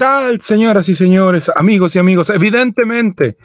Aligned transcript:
tal, 0.00 0.40
señoras 0.40 0.88
y 0.88 0.96
señores, 0.96 1.50
amigos 1.54 1.94
y 1.94 1.98
amigos? 1.98 2.30
Evidentemente, 2.30 3.36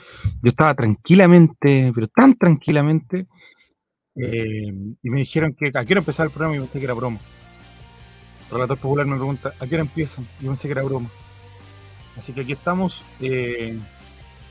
yo 0.42 0.48
estaba 0.48 0.74
tranquilamente, 0.74 1.92
pero 1.94 2.08
tan 2.08 2.34
tranquilamente, 2.36 3.28
eh, 4.16 4.72
y 5.04 5.10
me 5.10 5.20
dijeron 5.20 5.54
que 5.54 5.78
a 5.78 5.84
qué 5.84 5.92
hora 5.92 6.00
empezar 6.00 6.28
el 6.28 6.32
programa 6.32 6.56
y 6.56 6.60
pensé 6.60 6.80
que 6.80 6.86
era 6.86 6.94
broma. 6.94 7.20
El 8.46 8.52
relator 8.52 8.78
popular 8.78 9.06
me 9.06 9.18
pregunta, 9.18 9.54
¿a 9.60 9.68
qué 9.68 9.76
hora 9.76 9.82
empiezan? 9.82 10.26
Y 10.40 10.46
pensé 10.46 10.70
que 10.70 10.72
era 10.72 10.84
broma. 10.84 11.10
Así 12.16 12.32
que 12.32 12.40
aquí 12.40 12.54
estamos 12.54 13.04
eh, 13.20 13.78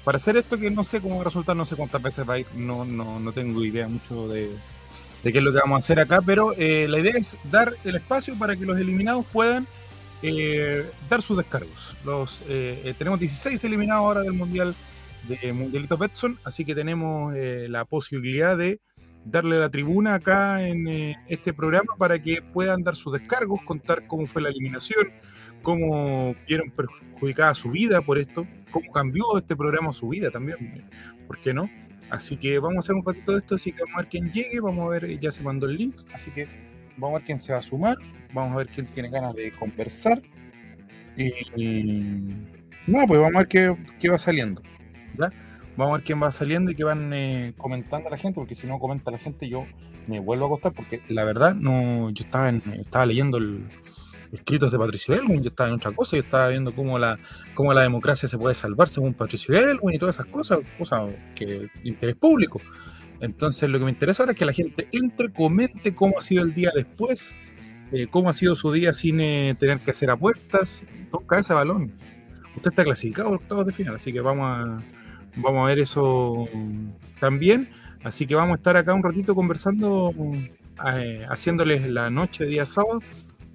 para 0.05 0.17
hacer 0.17 0.37
esto 0.37 0.59
que 0.59 0.71
no 0.71 0.85
sé 0.85 1.01
cómo 1.01 1.15
va 1.15 1.23
a 1.23 1.25
resultar, 1.25 1.57
no 1.57 1.65
sé 1.65 1.75
cuántas 1.75 2.03
veces 2.03 2.29
va 2.29 2.35
a 2.35 2.39
ir, 2.41 2.47
no, 2.55 2.85
no, 2.85 3.19
no 3.19 3.33
tengo 3.33 3.65
idea 3.65 3.89
mucho 3.89 4.29
de, 4.29 4.51
de 5.23 5.33
qué 5.33 5.39
es 5.39 5.45
lo 5.45 5.55
que 5.55 5.61
vamos 5.61 5.77
a 5.77 5.79
hacer 5.79 6.01
acá, 6.01 6.21
pero 6.21 6.53
eh, 6.59 6.87
la 6.87 6.99
idea 6.99 7.15
es 7.17 7.39
dar 7.51 7.73
el 7.83 7.95
espacio 7.95 8.39
para 8.39 8.57
que 8.57 8.67
los 8.67 8.79
eliminados 8.79 9.25
puedan 9.33 9.67
eh, 10.25 10.91
dar 11.09 11.23
sus 11.23 11.37
descargos. 11.37 11.97
Los, 12.05 12.41
eh, 12.49 12.81
eh, 12.85 12.95
tenemos 12.97 13.21
16 13.21 13.63
eliminados 13.65 14.03
ahora 14.03 14.21
del 14.23 14.33
Mundial 14.33 14.75
de 15.29 15.53
Mundialito 15.53 15.97
Betson, 15.97 16.39
así 16.45 16.65
que 16.65 16.75
tenemos 16.75 17.35
eh, 17.35 17.67
la 17.69 17.85
posibilidad 17.85 18.57
de 18.57 18.81
darle 19.25 19.59
la 19.59 19.71
tribuna 19.71 20.15
acá 20.15 20.67
en 20.67 20.87
eh, 20.87 21.17
este 21.29 21.55
programa 21.55 21.95
para 21.97 22.21
que 22.21 22.43
puedan 22.43 22.83
dar 22.83 22.95
sus 22.95 23.13
descargos, 23.13 23.63
contar 23.63 24.07
cómo 24.07 24.27
fue 24.27 24.43
la 24.43 24.51
eliminación, 24.51 25.09
cómo 25.63 26.35
vieron 26.47 26.71
perjudicada 26.71 27.55
su 27.55 27.71
vida 27.71 28.03
por 28.03 28.19
esto, 28.19 28.47
cómo 28.71 28.93
cambió 28.93 29.25
este 29.39 29.57
programa 29.57 29.93
su 29.93 30.09
vida 30.09 30.31
también, 30.31 30.91
¿por 31.27 31.39
qué 31.39 31.55
no? 31.55 31.71
Así 32.11 32.37
que 32.37 32.59
vamos 32.59 32.77
a 32.77 32.81
hacer 32.81 32.95
un 32.95 33.05
ratito 33.05 33.33
de 33.33 33.39
esto, 33.39 33.55
así 33.55 33.73
que 33.73 33.81
vamos 33.83 33.95
a 33.95 34.01
ver 34.03 34.09
quién 34.09 34.31
llegue, 34.31 34.61
vamos 34.61 34.87
a 34.87 34.89
ver, 34.91 35.19
ya 35.19 35.33
se 35.33 35.43
mandó 35.43 35.67
el 35.67 35.77
link, 35.77 35.97
así 36.13 36.31
que 36.31 36.47
vamos 36.99 37.17
a 37.17 37.19
ver 37.19 37.27
quién 37.27 37.39
se 37.39 37.53
va 37.53 37.61
a 37.61 37.63
sumar, 37.63 37.97
vamos 38.35 38.53
a 38.55 38.57
ver 38.59 38.69
quién 38.69 38.87
tiene 38.87 39.09
ganas 39.11 39.35
de 39.35 39.53
conversar. 39.53 40.21
Y 41.17 41.31
no, 42.87 43.07
pues 43.07 43.21
vamos 43.21 43.35
a 43.37 43.39
ver 43.39 43.49
qué, 43.49 43.77
qué 43.99 44.09
va 44.09 44.19
saliendo. 44.19 44.63
¿ya? 45.19 45.31
Vamos 45.77 45.95
a 45.95 45.97
ver 45.99 46.05
quién 46.05 46.23
va 46.23 46.31
saliendo 46.31 46.71
y 46.71 46.75
qué 46.75 46.85
van 46.85 47.13
eh, 47.13 47.55
comentando 47.57 48.11
la 48.11 48.19
gente, 48.19 48.35
porque 48.37 48.55
si 48.55 48.67
no 48.67 48.79
comenta 48.79 49.11
la 49.11 49.19
gente, 49.19 49.49
yo 49.49 49.67
me 50.07 50.21
vuelvo 50.21 50.45
a 50.45 50.49
acostar, 50.49 50.73
porque 50.73 51.01
la 51.09 51.25
verdad, 51.25 51.55
no, 51.55 52.11
yo 52.11 52.25
estaba, 52.25 52.49
en- 52.49 52.63
estaba 52.79 53.07
leyendo 53.07 53.39
el, 53.39 53.65
escritos 54.33 54.71
de 54.71 54.79
Patricio 54.79 55.15
Elwin, 55.15 55.43
yo 55.43 55.49
estaba 55.51 55.69
en 55.71 55.77
otra 55.77 55.93
cosa, 55.93 56.17
yo 56.17 56.23
estaba 56.23 56.49
viendo 56.49 56.75
cómo 56.75 56.99
la, 56.99 57.19
cómo 57.55 57.73
la 57.73 57.83
democracia 57.83 58.29
se 58.29 58.37
puede 58.37 58.55
salvar 58.55 58.89
según 58.89 59.15
Patricio 59.15 59.55
Elwin 59.57 59.95
y 59.95 59.99
todas 59.99 60.17
esas 60.17 60.27
cosas, 60.27 60.59
cosas 60.79 61.11
que 61.35 61.69
interés 61.85 62.17
público. 62.17 62.61
Entonces, 63.21 63.69
lo 63.71 63.79
que 63.79 63.85
me 63.87 63.91
interesa 63.93 64.23
ahora 64.25 64.33
es 64.33 64.39
que 64.39 64.45
la 64.45 64.53
gente 64.53 64.89
entre, 64.93 65.33
comente 65.33 65.95
cómo 65.95 66.19
ha 66.19 66.21
sido 66.21 66.45
el 66.45 66.53
día 66.53 66.71
después, 66.75 67.35
eh, 67.95 68.07
cómo 68.11 68.29
ha 68.29 68.33
sido 68.33 68.55
su 68.55 68.73
día 68.73 68.93
sin 68.93 69.21
eh, 69.21 69.55
tener 69.59 69.81
que 69.81 69.93
hacer 69.93 70.11
apuestas, 70.11 70.85
todo 71.11 71.23
cabeza 71.27 71.55
de 71.55 71.59
balón. 71.59 71.93
Usted 72.57 72.71
está 72.71 72.85
clasificado 72.85 73.29
a 73.31 73.33
octavos 73.33 73.67
de 73.67 73.73
final, 73.73 73.95
así 73.95 74.13
que 74.13 74.21
vamos 74.21 74.47
a, 74.47 74.83
vamos 75.37 75.65
a 75.65 75.67
ver 75.67 75.79
eso 75.79 76.49
también. 77.21 77.69
Así 78.03 78.27
que 78.27 78.35
vamos 78.35 78.55
a 78.55 78.57
estar 78.57 78.77
acá 78.77 78.93
un 78.93 79.03
ratito 79.03 79.35
conversando, 79.35 80.13
eh, 80.87 81.25
haciéndoles 81.29 81.89
la 81.89 82.11
noche, 82.11 82.45
día 82.45 82.67
sábado. 82.67 83.01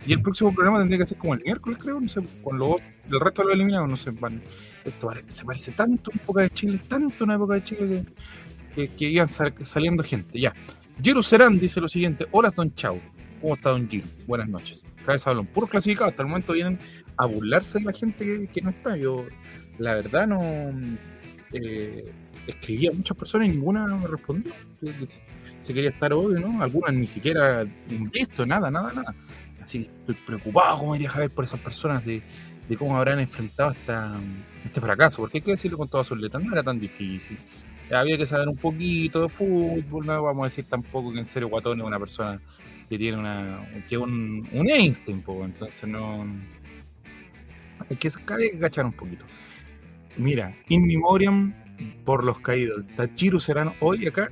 Y 0.06 0.14
el 0.14 0.22
próximo 0.22 0.54
programa 0.54 0.80
tendría 0.80 0.98
que 1.00 1.06
ser 1.06 1.18
como 1.18 1.34
el 1.34 1.44
miércoles, 1.44 1.78
creo, 1.78 2.00
no 2.00 2.08
sé, 2.08 2.22
con 2.42 2.58
los, 2.58 2.78
el 3.12 3.20
resto 3.20 3.42
de 3.42 3.48
los 3.50 3.54
eliminados, 3.56 3.90
no 3.90 3.98
sé, 3.98 4.12
van, 4.12 4.42
esto 4.86 5.12
se 5.28 5.44
parece 5.44 5.72
tanto 5.74 6.10
a 6.10 6.14
una 6.14 6.24
época 6.24 6.42
de 6.42 6.50
Chile, 6.52 6.80
tanto 6.88 7.24
a 7.24 7.26
una 7.26 7.36
época 7.36 7.56
de 7.56 7.64
Chile 7.66 8.06
que, 8.74 8.88
que, 8.88 9.10
iban 9.10 9.28
sal- 9.28 9.54
saliendo 9.62 10.02
gente, 10.02 10.40
ya. 10.40 10.54
Serán 11.22 11.60
dice 11.60 11.82
lo 11.82 11.90
siguiente, 11.90 12.28
hola 12.32 12.50
Don 12.56 12.74
Chau, 12.74 13.00
¿cómo 13.42 13.56
está 13.56 13.70
Don 13.72 13.90
Giro? 13.90 14.08
Buenas 14.28 14.50
noches. 14.50 14.86
Cabeza 15.06 15.30
de 15.30 15.36
balón, 15.36 15.48
puro 15.48 15.68
clasificado, 15.68 16.10
hasta 16.10 16.22
el 16.24 16.30
momento 16.30 16.54
vienen 16.54 16.80
a 17.18 17.26
burlarse 17.26 17.80
de 17.80 17.86
la 17.86 17.94
gente 17.94 18.50
que, 18.52 18.62
no 18.62 18.70
está, 18.70 18.96
yo 18.98 19.26
la 19.78 19.96
verdad 19.96 20.28
no 20.28 20.42
eh, 21.54 22.06
escribí 22.48 22.88
a 22.88 22.92
muchas 22.92 23.18
personas 23.18 23.48
y 23.48 23.52
ninguna 23.52 23.86
me 23.88 24.08
respondió. 24.08 24.54
Se- 25.60 25.74
quería 25.74 25.90
estar 25.90 26.14
obvio, 26.14 26.40
¿no? 26.40 26.62
Algunas 26.62 26.94
ni 26.94 27.06
siquiera 27.08 27.66
visto, 28.12 28.46
nada, 28.46 28.72
nada, 28.72 28.94
nada. 28.94 29.16
Así 29.62 29.84
que 29.84 29.90
estoy 30.00 30.16
preocupado, 30.26 30.80
como 30.80 30.94
diría 30.94 31.10
Javier, 31.10 31.32
por 31.32 31.44
esas 31.44 31.60
personas 31.60 32.06
de, 32.06 32.22
cómo 32.78 32.96
habrán 32.98 33.20
enfrentado 33.20 33.72
este 34.66 34.80
fracaso. 34.82 35.22
Porque 35.22 35.40
hay 35.40 35.42
que 35.42 35.52
decirlo 35.52 35.78
con 35.78 35.90
todas 35.90 36.08
sus 36.08 36.18
letras, 36.18 36.44
no 36.44 36.54
era 36.54 36.64
tan 36.64 36.80
difícil. 36.80 37.38
Había 37.92 38.18
que 38.18 38.26
saber 38.26 38.48
un 38.48 38.56
poquito 38.56 39.24
de 39.24 39.30
fútbol, 39.30 40.06
no 40.06 40.24
vamos 40.24 40.44
a 40.44 40.46
decir 40.46 40.66
tampoco 40.66 41.12
que 41.12 41.20
en 41.20 41.26
serio 41.26 41.50
Guatón 41.50 41.80
es 41.80 41.86
una 41.86 42.00
persona 42.00 42.40
que 42.90 42.98
tiene 42.98 43.18
un 43.18 44.70
Einstein, 44.70 45.22
po, 45.22 45.46
entonces 45.46 45.88
no. 45.88 46.26
Hay 47.90 47.96
que, 47.98 48.10
hay 48.10 48.52
que 48.52 48.60
cachar 48.60 48.86
un 48.86 48.94
poquito. 48.94 49.26
Mira, 50.18 50.54
In 50.68 50.86
Memoriam 50.86 51.54
por 52.04 52.24
los 52.24 52.40
caídos. 52.40 52.86
Tachiru 52.96 53.40
serán 53.40 53.74
hoy 53.80 54.08
acá. 54.08 54.32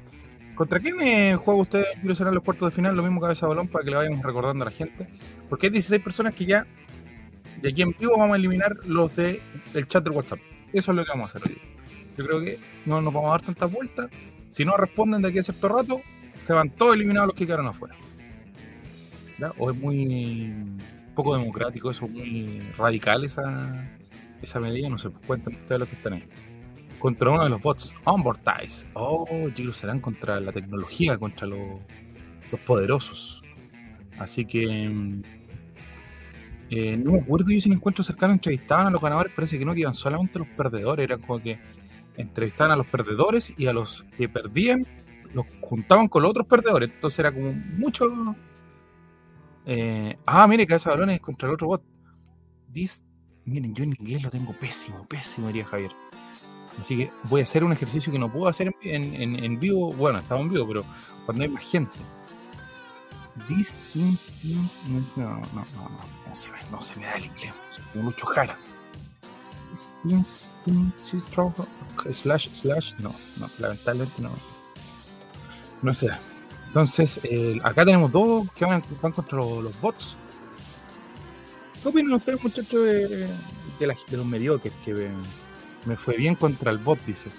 ¿Contra 0.56 0.80
quién 0.80 1.00
eh, 1.02 1.36
juega 1.36 1.62
usted 1.62 1.84
Tachiru 1.94 2.16
serán 2.16 2.34
los 2.34 2.44
cuartos 2.44 2.72
de 2.72 2.76
final? 2.76 2.98
Lo 2.98 3.04
mismo 3.04 3.22
cabeza 3.22 3.46
de 3.46 3.50
balón 3.50 3.68
para 3.68 3.86
que 3.86 3.92
le 3.92 3.98
vayamos 3.98 4.26
recordando 4.26 4.64
a 4.64 4.66
la 4.66 4.72
gente. 4.72 5.08
Porque 5.48 5.68
hay 5.68 5.72
16 5.72 6.02
personas 6.02 6.34
que 6.34 6.46
ya 6.46 6.66
de 7.62 7.70
aquí 7.70 7.84
en 7.84 7.96
vivo 7.98 8.18
vamos 8.18 8.34
a 8.34 8.38
eliminar 8.38 8.76
los 8.86 9.16
de 9.16 9.40
el 9.74 9.88
chat 9.88 10.04
del 10.04 10.14
WhatsApp. 10.14 10.40
Eso 10.74 10.92
es 10.92 10.96
lo 10.96 11.04
que 11.06 11.10
vamos 11.10 11.36
a 11.36 11.38
hacer 11.38 11.50
hoy. 11.50 11.58
Yo 12.18 12.26
creo 12.26 12.42
que 12.42 12.60
no 12.86 13.02
nos 13.02 13.14
vamos 13.14 13.30
a 13.30 13.32
dar 13.34 13.42
tantas 13.44 13.72
vueltas. 13.72 14.10
Si 14.50 14.66
no 14.66 14.76
responden 14.76 15.22
de 15.22 15.30
aquí 15.30 15.40
a 15.40 15.44
cierto 15.44 15.70
rato, 15.70 16.02
se 16.44 16.54
van 16.54 16.72
todos 16.72 16.96
eliminados 16.96 17.28
los 17.28 17.36
que 17.36 17.46
quedaron 17.46 17.68
afuera. 17.68 17.96
O 19.58 19.70
es 19.70 19.78
muy 19.78 20.54
poco 21.16 21.38
democrático 21.38 21.92
eso, 21.92 22.08
muy 22.08 22.62
radical 22.78 23.26
esa, 23.26 23.90
esa 24.42 24.60
medida, 24.60 24.90
no 24.90 24.98
sé, 24.98 25.10
pues 25.10 25.26
cuenten 25.26 25.56
ustedes 25.56 25.80
los 25.80 25.90
que 25.90 25.96
están 25.96 26.14
ahí. 26.14 26.24
Contra 27.00 27.30
uno 27.30 27.44
de 27.44 27.50
los 27.50 27.62
bots, 27.62 27.94
Onboardize. 28.04 28.88
Oh, 28.94 29.28
chicos, 29.54 29.78
serán 29.78 30.00
contra 30.00 30.40
la 30.40 30.52
tecnología, 30.52 31.18
contra 31.18 31.46
los, 31.46 31.80
los 32.52 32.62
poderosos. 32.62 33.44
Así 34.18 34.46
que 34.46 34.90
mm, 34.90 35.22
eh, 36.70 36.98
no 36.98 37.14
me 37.14 37.20
acuerdo 37.20 37.50
yo 37.50 37.62
si 37.62 37.70
en 37.70 37.76
encuentro 37.76 38.04
cercano 38.04 38.34
entrevistaban 38.34 38.88
a 38.88 38.90
los 38.90 39.02
ganadores, 39.02 39.32
parece 39.34 39.58
que 39.58 39.66
no, 39.66 39.74
que 39.74 39.82
iban 39.82 39.94
solamente 39.94 40.40
los 40.40 40.48
perdedores, 40.50 41.04
eran 41.04 41.22
como 41.22 41.42
que 41.42 41.60
entrevistaban 42.18 42.72
a 42.72 42.76
los 42.76 42.88
perdedores 42.88 43.54
y 43.58 43.68
a 43.68 43.74
los 43.74 44.04
que 44.18 44.28
perdían 44.28 44.86
los 45.34 45.46
juntaban 45.62 46.08
con 46.08 46.24
los 46.24 46.32
otros 46.32 46.48
perdedores, 46.48 46.94
entonces 46.94 47.20
era 47.20 47.32
como 47.32 47.54
mucho... 47.54 48.36
Eh, 49.70 50.18
ah, 50.26 50.48
mire, 50.48 50.66
cabeza 50.66 50.92
de 50.92 50.96
balones 50.96 51.20
contra 51.20 51.50
el 51.50 51.56
otro 51.56 51.68
bot. 51.68 51.84
This, 52.74 53.04
miren, 53.44 53.76
yo 53.76 53.84
en 53.84 53.94
inglés 54.00 54.24
lo 54.24 54.32
tengo 54.32 54.54
pésimo, 54.54 55.06
pésimo, 55.08 55.48
diría 55.48 55.66
Javier. 55.66 55.92
Así 56.80 56.96
que 56.96 57.12
voy 57.24 57.42
a 57.42 57.44
hacer 57.44 57.66
un 57.66 57.74
ejercicio 57.74 58.12
que 58.12 58.20
no 58.20 58.32
puedo 58.32 58.48
hacer 58.48 58.74
en, 58.82 59.60
vivo. 59.60 59.92
Bueno, 59.94 60.20
estamos 60.20 60.46
en 60.46 60.54
vivo, 60.54 60.68
pero 60.68 60.86
cuando 61.26 61.44
hay 61.44 61.50
más 61.50 61.64
gente. 61.64 61.98
This 63.50 63.78
instinct. 63.94 64.74
No, 64.86 65.02
no, 65.18 65.42
no, 65.54 65.66
no, 65.76 65.90
no 66.28 66.36
se 66.36 66.50
me, 66.50 66.58
no 66.72 66.82
se 66.82 66.96
me 66.96 67.06
da 67.06 67.16
el 67.16 67.26
inglés. 67.26 67.54
Como. 67.94 68.12
This 69.72 69.86
instinct 70.06 71.14
is 71.14 71.24
strong, 71.26 71.54
Slash, 72.12 72.50
slash. 72.54 72.94
No, 73.00 73.14
no, 73.38 73.50
lamentablemente 73.60 74.22
no. 74.22 74.32
No 75.82 75.94
se 75.94 76.08
da. 76.08 76.20
Entonces, 76.68 77.20
eh, 77.24 77.60
acá 77.64 77.84
tenemos 77.86 78.12
dos 78.12 78.48
que 78.54 78.66
van, 78.66 78.84
van 79.02 79.12
contra 79.12 79.38
los, 79.38 79.82
bots. 79.82 80.18
¿Qué 81.82 81.90
opinan 81.90 82.14
ustedes, 82.14 82.44
muchachos, 82.44 82.84
de, 82.86 83.08
de, 83.80 83.88
la- 83.88 83.96
de 84.10 84.18
los 84.18 84.26
mediocres 84.26 84.74
que 84.84 84.94
me, 84.94 85.10
me 85.86 85.96
fue 85.96 86.16
bien 86.18 86.36
contra 86.36 86.72
el 86.72 86.78
bot? 86.78 87.00
Dice. 87.06 87.30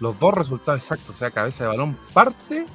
Los 0.00 0.18
dos 0.18 0.34
resultados 0.34 0.80
exactos, 0.82 1.14
o 1.14 1.18
sea, 1.18 1.30
cabeza 1.30 1.64
de 1.64 1.70
balón 1.70 1.96
parte 2.12 2.66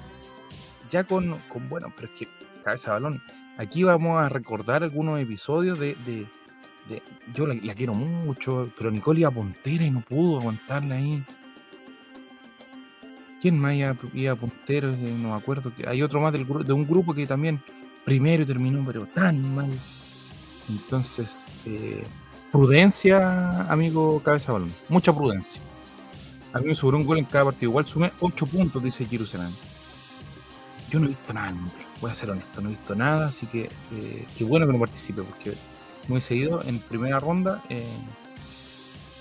ya 0.90 1.04
con, 1.04 1.38
con 1.50 1.70
bueno, 1.70 1.94
pero 1.96 2.10
es 2.12 2.20
que 2.20 2.28
cabeza 2.64 2.88
de 2.90 2.94
balón. 2.94 3.24
Aquí 3.58 3.84
vamos 3.84 4.20
a 4.22 4.28
recordar 4.30 4.84
algunos 4.84 5.22
episodios 5.22 5.80
de. 5.80 5.96
de- 6.06 6.28
de- 6.90 7.04
yo 7.36 7.46
la, 7.46 7.54
la 7.62 7.76
quiero 7.76 7.94
mucho, 7.94 8.70
pero 8.78 8.90
Nicole 8.92 9.20
iba 9.22 9.30
a 9.30 9.32
puntera 9.34 9.84
y 9.86 9.92
no 9.92 10.02
pudo 10.02 10.40
aguantarla 10.40 10.96
ahí. 10.96 11.24
¿Quién 13.42 13.58
más 13.60 13.74
iba, 13.76 13.96
iba 14.14 14.36
puntero? 14.36 14.90
Eh, 14.92 15.16
No 15.18 15.30
me 15.32 15.36
acuerdo. 15.36 15.74
que 15.76 15.88
Hay 15.88 16.02
otro 16.04 16.22
más 16.22 16.32
del, 16.34 16.46
de 16.48 16.74
un 16.74 16.86
grupo 16.86 17.14
que 17.14 17.26
también 17.26 17.62
primero 18.06 18.46
terminó, 18.46 18.84
pero 18.86 19.06
tan 19.08 19.56
mal. 19.56 19.70
Entonces, 20.70 21.46
eh, 21.66 22.04
prudencia, 22.52 23.62
amigo 23.72 24.22
cabeza 24.24 24.52
balón. 24.54 24.72
Mucha 24.90 25.14
prudencia. 25.14 25.62
A 26.54 26.60
mí 26.60 26.68
me 26.68 26.76
sobró 26.76 26.98
un 26.98 27.06
gol 27.06 27.18
en 27.18 27.26
cada 27.26 27.46
partido. 27.46 27.72
Igual 27.72 27.88
sumé 27.88 28.12
8 28.20 28.46
puntos, 28.46 28.84
dice 28.84 29.06
Jerusalén. 29.06 29.50
yo 30.92 31.00
no 31.00 31.06
he 31.06 31.10
visto 31.10 31.34
nada, 31.34 31.54
voy 32.02 32.12
a 32.12 32.14
ser 32.14 32.30
honesto, 32.32 32.62
no 32.62 32.68
he 32.70 32.72
visto 32.74 32.94
nada, 32.96 33.28
así 33.28 33.46
que 33.48 33.70
eh, 33.94 34.26
qué 34.38 34.44
bueno 34.44 34.68
que 34.68 34.74
no 34.74 34.80
participe, 34.80 35.24
porque 35.24 35.54
muy 36.10 36.20
seguido 36.20 36.62
en 36.66 36.80
primera 36.80 37.20
ronda 37.20 37.62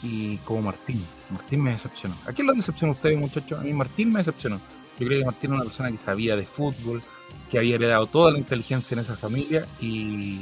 y 0.02 0.38
como 0.38 0.62
Martín, 0.62 1.04
Martín 1.30 1.62
me 1.62 1.72
decepcionó. 1.72 2.14
¿A 2.26 2.32
quién 2.32 2.46
lo 2.46 2.54
decepcionó 2.54 2.92
ustedes, 2.92 3.18
muchachos? 3.18 3.58
A 3.58 3.62
mí 3.62 3.72
Martín 3.72 4.10
me 4.10 4.18
decepcionó. 4.18 4.60
Yo 4.98 5.06
creo 5.06 5.20
que 5.20 5.24
Martín 5.24 5.50
era 5.50 5.56
una 5.56 5.64
persona 5.64 5.90
que 5.90 5.98
sabía 5.98 6.36
de 6.36 6.44
fútbol, 6.44 7.02
que 7.50 7.58
había 7.58 7.74
heredado 7.74 8.06
toda 8.06 8.30
la 8.30 8.38
inteligencia 8.38 8.94
en 8.94 9.00
esa 9.00 9.16
familia 9.16 9.66
y 9.80 10.40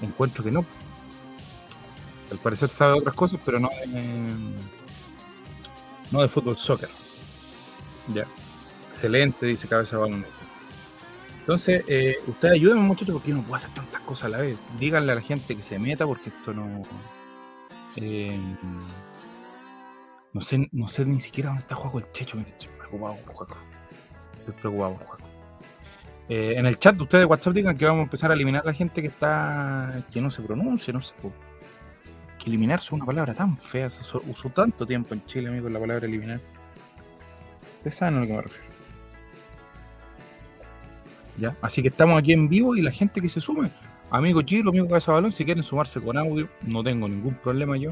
encuentro 0.00 0.44
que 0.44 0.50
no. 0.50 0.64
Al 2.30 2.38
parecer 2.38 2.68
sabe 2.68 2.98
otras 2.98 3.14
cosas, 3.14 3.40
pero 3.44 3.58
no 3.60 3.68
de, 3.68 4.34
no 6.10 6.22
de 6.22 6.28
fútbol 6.28 6.58
soccer. 6.58 6.88
Ya. 8.08 8.26
Excelente, 8.88 9.46
dice 9.46 9.68
Cabeza 9.68 9.98
Balón. 9.98 10.24
Entonces, 11.40 11.84
eh, 11.88 12.16
ustedes 12.26 12.54
ayúdenme 12.54 12.82
muchachos 12.82 13.12
porque 13.12 13.30
yo 13.30 13.36
no 13.36 13.42
puedo 13.42 13.56
hacer 13.56 13.70
tantas 13.74 14.00
cosas 14.00 14.26
a 14.26 14.28
la 14.30 14.38
vez. 14.38 14.56
Díganle 14.78 15.12
a 15.12 15.16
la 15.16 15.20
gente 15.20 15.54
que 15.54 15.62
se 15.62 15.78
meta 15.78 16.06
porque 16.06 16.30
esto 16.30 16.54
no... 16.54 16.82
eh, 17.96 18.38
no 20.32 20.40
sé, 20.40 20.68
no 20.72 20.88
sé 20.88 21.04
ni 21.04 21.20
siquiera 21.20 21.50
dónde 21.50 21.60
está 21.60 21.74
Juego 21.74 21.98
el 21.98 22.10
Checho. 22.12 22.38
Estoy 22.38 22.68
preocupado 22.76 23.16
por 23.16 23.34
Juego. 23.34 23.56
Estoy 24.38 24.54
preocupado 24.54 24.94
por 24.94 25.06
Juego. 25.06 25.24
Eh, 26.28 26.54
en 26.56 26.64
el 26.66 26.78
chat 26.78 26.96
de 26.96 27.02
ustedes 27.02 27.22
de 27.22 27.26
WhatsApp 27.26 27.52
digan 27.52 27.76
que 27.76 27.84
vamos 27.84 28.00
a 28.00 28.04
empezar 28.04 28.30
a 28.30 28.34
eliminar 28.34 28.62
a 28.62 28.66
la 28.66 28.72
gente 28.72 29.02
que 29.02 29.08
está 29.08 30.04
que 30.10 30.20
no 30.20 30.30
se 30.30 30.42
pronuncia, 30.42 30.92
no 30.92 31.02
sé. 31.02 31.14
Que 32.38 32.46
eliminarse 32.46 32.86
es 32.86 32.92
una 32.92 33.04
palabra 33.04 33.34
tan 33.34 33.56
fea, 33.58 33.90
se 33.90 34.00
usó 34.00 34.48
tanto 34.50 34.86
tiempo 34.86 35.14
en 35.14 35.24
Chile, 35.26 35.48
amigo, 35.48 35.68
la 35.68 35.78
palabra 35.78 36.06
eliminar. 36.06 36.40
Ustedes 37.76 37.94
saben 37.94 38.16
a 38.16 38.20
lo 38.20 38.26
que 38.26 38.32
me 38.32 38.42
refiero. 38.42 38.68
¿Ya? 41.36 41.56
Así 41.60 41.82
que 41.82 41.88
estamos 41.88 42.18
aquí 42.18 42.32
en 42.32 42.48
vivo 42.48 42.74
y 42.76 42.82
la 42.82 42.90
gente 42.90 43.20
que 43.20 43.28
se 43.28 43.40
sume, 43.40 43.70
amigo 44.16 44.42
Chilo, 44.42 44.70
amigo 44.70 44.86
Cabeza 44.88 45.12
Balón, 45.12 45.32
si 45.32 45.44
quieren 45.44 45.62
sumarse 45.62 46.00
con 46.00 46.16
audio, 46.16 46.48
no 46.62 46.82
tengo 46.82 47.08
ningún 47.08 47.34
problema 47.34 47.76
yo. 47.76 47.90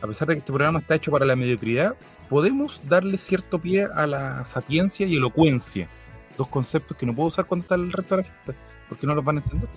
A 0.00 0.06
pesar 0.06 0.28
de 0.28 0.34
que 0.34 0.38
este 0.38 0.52
programa 0.52 0.78
está 0.78 0.94
hecho 0.94 1.10
para 1.10 1.26
la 1.26 1.36
mediocridad, 1.36 1.94
podemos 2.28 2.80
darle 2.88 3.18
cierto 3.18 3.58
pie 3.58 3.86
a 3.92 4.06
la 4.06 4.44
sapiencia 4.44 5.06
y 5.06 5.16
elocuencia. 5.16 5.88
Dos 6.36 6.48
conceptos 6.48 6.96
que 6.96 7.04
no 7.04 7.14
puedo 7.14 7.28
usar 7.28 7.46
cuando 7.46 7.62
está 7.62 7.74
el 7.74 7.92
resto 7.92 8.16
de 8.16 8.22
la 8.22 8.28
gente, 8.28 8.54
porque 8.88 9.06
no 9.06 9.14
los 9.14 9.24
van 9.24 9.38
a 9.38 9.40
entender. 9.40 9.68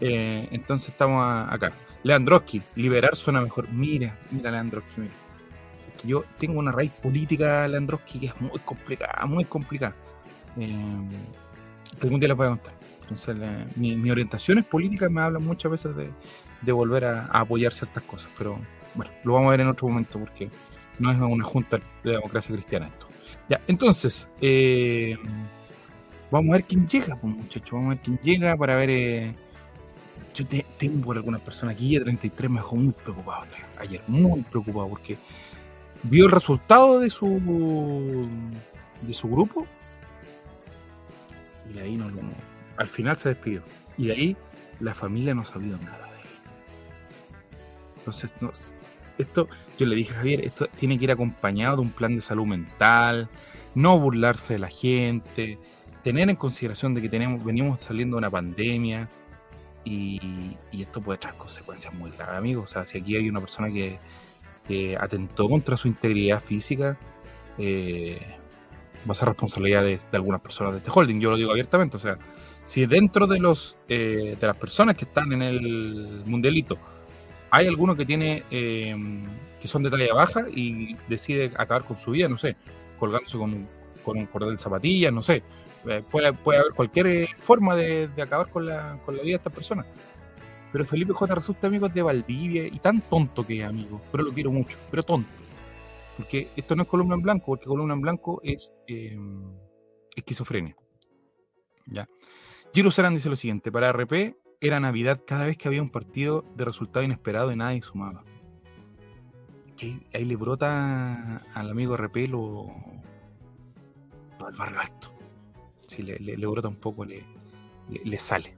Eh, 0.00 0.48
entonces 0.50 0.88
estamos 0.88 1.24
acá. 1.50 1.72
Leandroski, 2.02 2.62
liberar 2.76 3.16
suena 3.16 3.40
mejor. 3.40 3.68
Mira, 3.70 4.16
mira 4.30 4.50
Leandroski, 4.50 5.00
mira. 5.00 5.14
Yo 6.04 6.24
tengo 6.38 6.58
una 6.58 6.70
raíz 6.70 6.90
política, 6.90 7.66
Leandroski, 7.66 8.20
que 8.20 8.26
es 8.26 8.40
muy 8.40 8.58
complicada, 8.64 9.24
muy 9.26 9.44
complicada. 9.44 9.94
Eh, 10.58 10.68
algún 12.02 12.20
día 12.20 12.28
les 12.28 12.36
voy 12.36 12.46
a 12.46 12.50
contar. 12.50 12.83
Entonces, 13.04 13.36
la- 13.36 13.66
mi- 13.76 13.94
mis 13.96 14.10
orientaciones 14.12 14.64
políticas 14.64 15.10
me 15.10 15.20
hablan 15.20 15.44
muchas 15.44 15.70
veces 15.70 15.94
de, 15.96 16.72
volver 16.72 17.04
a, 17.04 17.26
apoyar 17.26 17.72
ciertas 17.72 18.02
cosas, 18.04 18.30
pero 18.38 18.58
bueno, 18.94 19.12
lo 19.24 19.34
vamos 19.34 19.48
a 19.48 19.50
ver 19.52 19.60
en 19.60 19.68
otro 19.68 19.86
momento 19.88 20.18
porque 20.18 20.48
no 20.98 21.10
es 21.12 21.18
una 21.18 21.44
junta 21.44 21.78
de 22.02 22.12
democracia 22.12 22.54
cristiana 22.54 22.86
esto. 22.88 23.06
Ya, 23.48 23.60
entonces, 23.66 24.28
eh, 24.40 25.16
vamos 26.30 26.48
a 26.50 26.52
ver 26.56 26.64
quién 26.64 26.88
llega, 26.88 27.16
pues, 27.16 27.34
muchachos, 27.34 27.70
vamos 27.72 27.86
a 27.86 27.88
ver 27.90 27.98
quién 28.02 28.18
llega 28.22 28.56
para 28.56 28.76
ver. 28.76 28.90
eh, 28.90 29.34
yo 30.34 30.46
te- 30.46 30.64
tengo 30.78 31.12
algunas 31.12 31.40
personas 31.42 31.74
aquí, 31.76 31.98
33 32.00 32.50
me 32.50 32.56
dejó 32.56 32.74
muy 32.76 32.92
preocupado 32.92 33.44
ayer, 33.78 34.00
muy 34.08 34.42
preocupado 34.42 34.88
porque 34.88 35.16
vio 36.02 36.24
el 36.26 36.32
resultado 36.32 36.98
de 37.00 37.08
su 37.10 38.26
de 39.02 39.12
su 39.12 39.28
grupo 39.28 39.66
y 41.72 41.78
ahí 41.78 41.96
no 41.96 42.08
lo 42.08 42.20
al 42.76 42.88
final 42.88 43.16
se 43.16 43.30
despidió 43.30 43.62
y 43.96 44.06
de 44.06 44.12
ahí 44.12 44.36
la 44.80 44.94
familia 44.94 45.34
no 45.34 45.42
ha 45.42 45.44
sabido 45.44 45.78
nada 45.78 46.06
de 46.06 46.20
él 46.20 46.28
entonces 47.98 48.34
no, 48.40 48.50
esto 49.18 49.48
yo 49.78 49.86
le 49.86 49.96
dije 49.96 50.12
a 50.12 50.16
Javier 50.16 50.44
esto 50.44 50.66
tiene 50.76 50.98
que 50.98 51.04
ir 51.04 51.10
acompañado 51.10 51.76
de 51.76 51.82
un 51.82 51.90
plan 51.90 52.14
de 52.14 52.20
salud 52.20 52.46
mental 52.46 53.28
no 53.74 53.98
burlarse 53.98 54.54
de 54.54 54.58
la 54.58 54.68
gente 54.68 55.58
tener 56.02 56.28
en 56.28 56.36
consideración 56.36 56.94
de 56.94 57.02
que 57.02 57.08
tenemos 57.08 57.44
venimos 57.44 57.80
saliendo 57.80 58.16
de 58.16 58.18
una 58.18 58.30
pandemia 58.30 59.08
y, 59.86 60.56
esto 60.72 61.02
puede 61.02 61.18
traer 61.18 61.36
consecuencias 61.36 61.92
muy 61.92 62.10
graves 62.10 62.36
amigos 62.36 62.70
o 62.70 62.72
sea 62.72 62.84
si 62.84 62.98
aquí 62.98 63.16
hay 63.16 63.28
una 63.28 63.40
persona 63.40 63.68
que, 63.70 63.98
atentó 64.98 65.46
contra 65.46 65.76
su 65.76 65.88
integridad 65.88 66.40
física 66.40 66.96
eh, 67.58 68.18
va 69.08 69.12
a 69.12 69.14
ser 69.14 69.28
responsabilidad 69.28 69.82
de 69.84 69.98
algunas 70.12 70.40
personas 70.40 70.72
de 70.72 70.78
este 70.78 70.90
holding. 70.92 71.20
Yo 71.20 71.30
lo 71.30 71.36
digo 71.36 71.50
abiertamente. 71.50 71.96
O 71.96 72.00
sea, 72.00 72.18
si 72.64 72.86
dentro 72.86 73.26
de 73.26 73.38
los 73.38 73.76
eh, 73.88 74.36
de 74.40 74.46
las 74.46 74.56
personas 74.56 74.96
que 74.96 75.04
están 75.04 75.32
en 75.32 75.42
el 75.42 76.22
mundialito 76.24 76.78
hay 77.50 77.68
alguno 77.68 77.94
que 77.94 78.04
tiene 78.04 78.42
eh, 78.50 78.96
que 79.60 79.68
son 79.68 79.82
de 79.82 79.90
talla 79.90 80.12
baja 80.14 80.46
y 80.52 80.96
decide 81.08 81.52
acabar 81.56 81.84
con 81.84 81.94
su 81.94 82.10
vida, 82.10 82.28
no 82.28 82.36
sé, 82.36 82.56
colgándose 82.98 83.38
con, 83.38 83.68
con 84.04 84.18
un 84.18 84.26
cordel 84.26 84.56
de 84.56 84.62
zapatillas, 84.62 85.12
no 85.12 85.22
sé. 85.22 85.44
Eh, 85.86 86.02
puede, 86.10 86.32
puede 86.32 86.58
haber 86.58 86.72
cualquier 86.72 87.28
forma 87.36 87.76
de, 87.76 88.10
acabar 88.20 88.48
con 88.50 88.66
la, 88.66 88.98
con 89.04 89.16
la 89.16 89.22
vida 89.22 89.34
de 89.34 89.36
estas 89.36 89.52
personas. 89.52 89.86
Pero 90.72 90.84
Felipe 90.84 91.12
J. 91.12 91.32
resulta 91.32 91.68
amigo 91.68 91.88
de 91.88 92.02
Valdivia 92.02 92.66
y 92.66 92.78
tan 92.80 93.00
tonto 93.02 93.46
que 93.46 93.60
es, 93.60 93.64
amigo. 93.64 94.00
Pero 94.10 94.24
lo 94.24 94.32
quiero 94.32 94.50
mucho, 94.50 94.76
pero 94.90 95.04
tonto. 95.04 95.30
Porque 96.16 96.48
esto 96.56 96.74
no 96.74 96.82
es 96.82 96.88
columna 96.88 97.14
en 97.14 97.22
blanco, 97.22 97.46
porque 97.46 97.66
columna 97.66 97.94
en 97.94 98.00
blanco 98.00 98.40
es 98.42 98.68
esquizofrenia. 100.16 100.76
¿Ya? 101.86 102.08
Giro 102.74 102.90
Serán 102.90 103.14
dice 103.14 103.28
lo 103.28 103.36
siguiente: 103.36 103.70
para 103.70 103.92
RP 103.92 104.36
era 104.60 104.80
Navidad 104.80 105.20
cada 105.24 105.46
vez 105.46 105.56
que 105.56 105.68
había 105.68 105.80
un 105.80 105.90
partido 105.90 106.44
de 106.56 106.64
resultado 106.64 107.04
inesperado 107.04 107.52
y 107.52 107.56
nadie 107.56 107.80
sumaba. 107.82 108.24
Que 109.76 110.00
ahí, 110.12 110.24
le 110.24 110.36
brota 110.36 111.38
al 111.54 111.70
amigo 111.70 111.96
RP 111.96 112.28
lo, 112.28 112.66
del 114.44 114.56
barrio 114.56 114.80
alto. 114.80 115.14
Sí, 115.86 116.02
le, 116.02 116.46
brota 116.46 116.68
un 116.68 116.76
poco, 116.76 117.04
le, 117.04 117.24
le- 117.90 118.00
le 118.04 118.18
sale. 118.18 118.56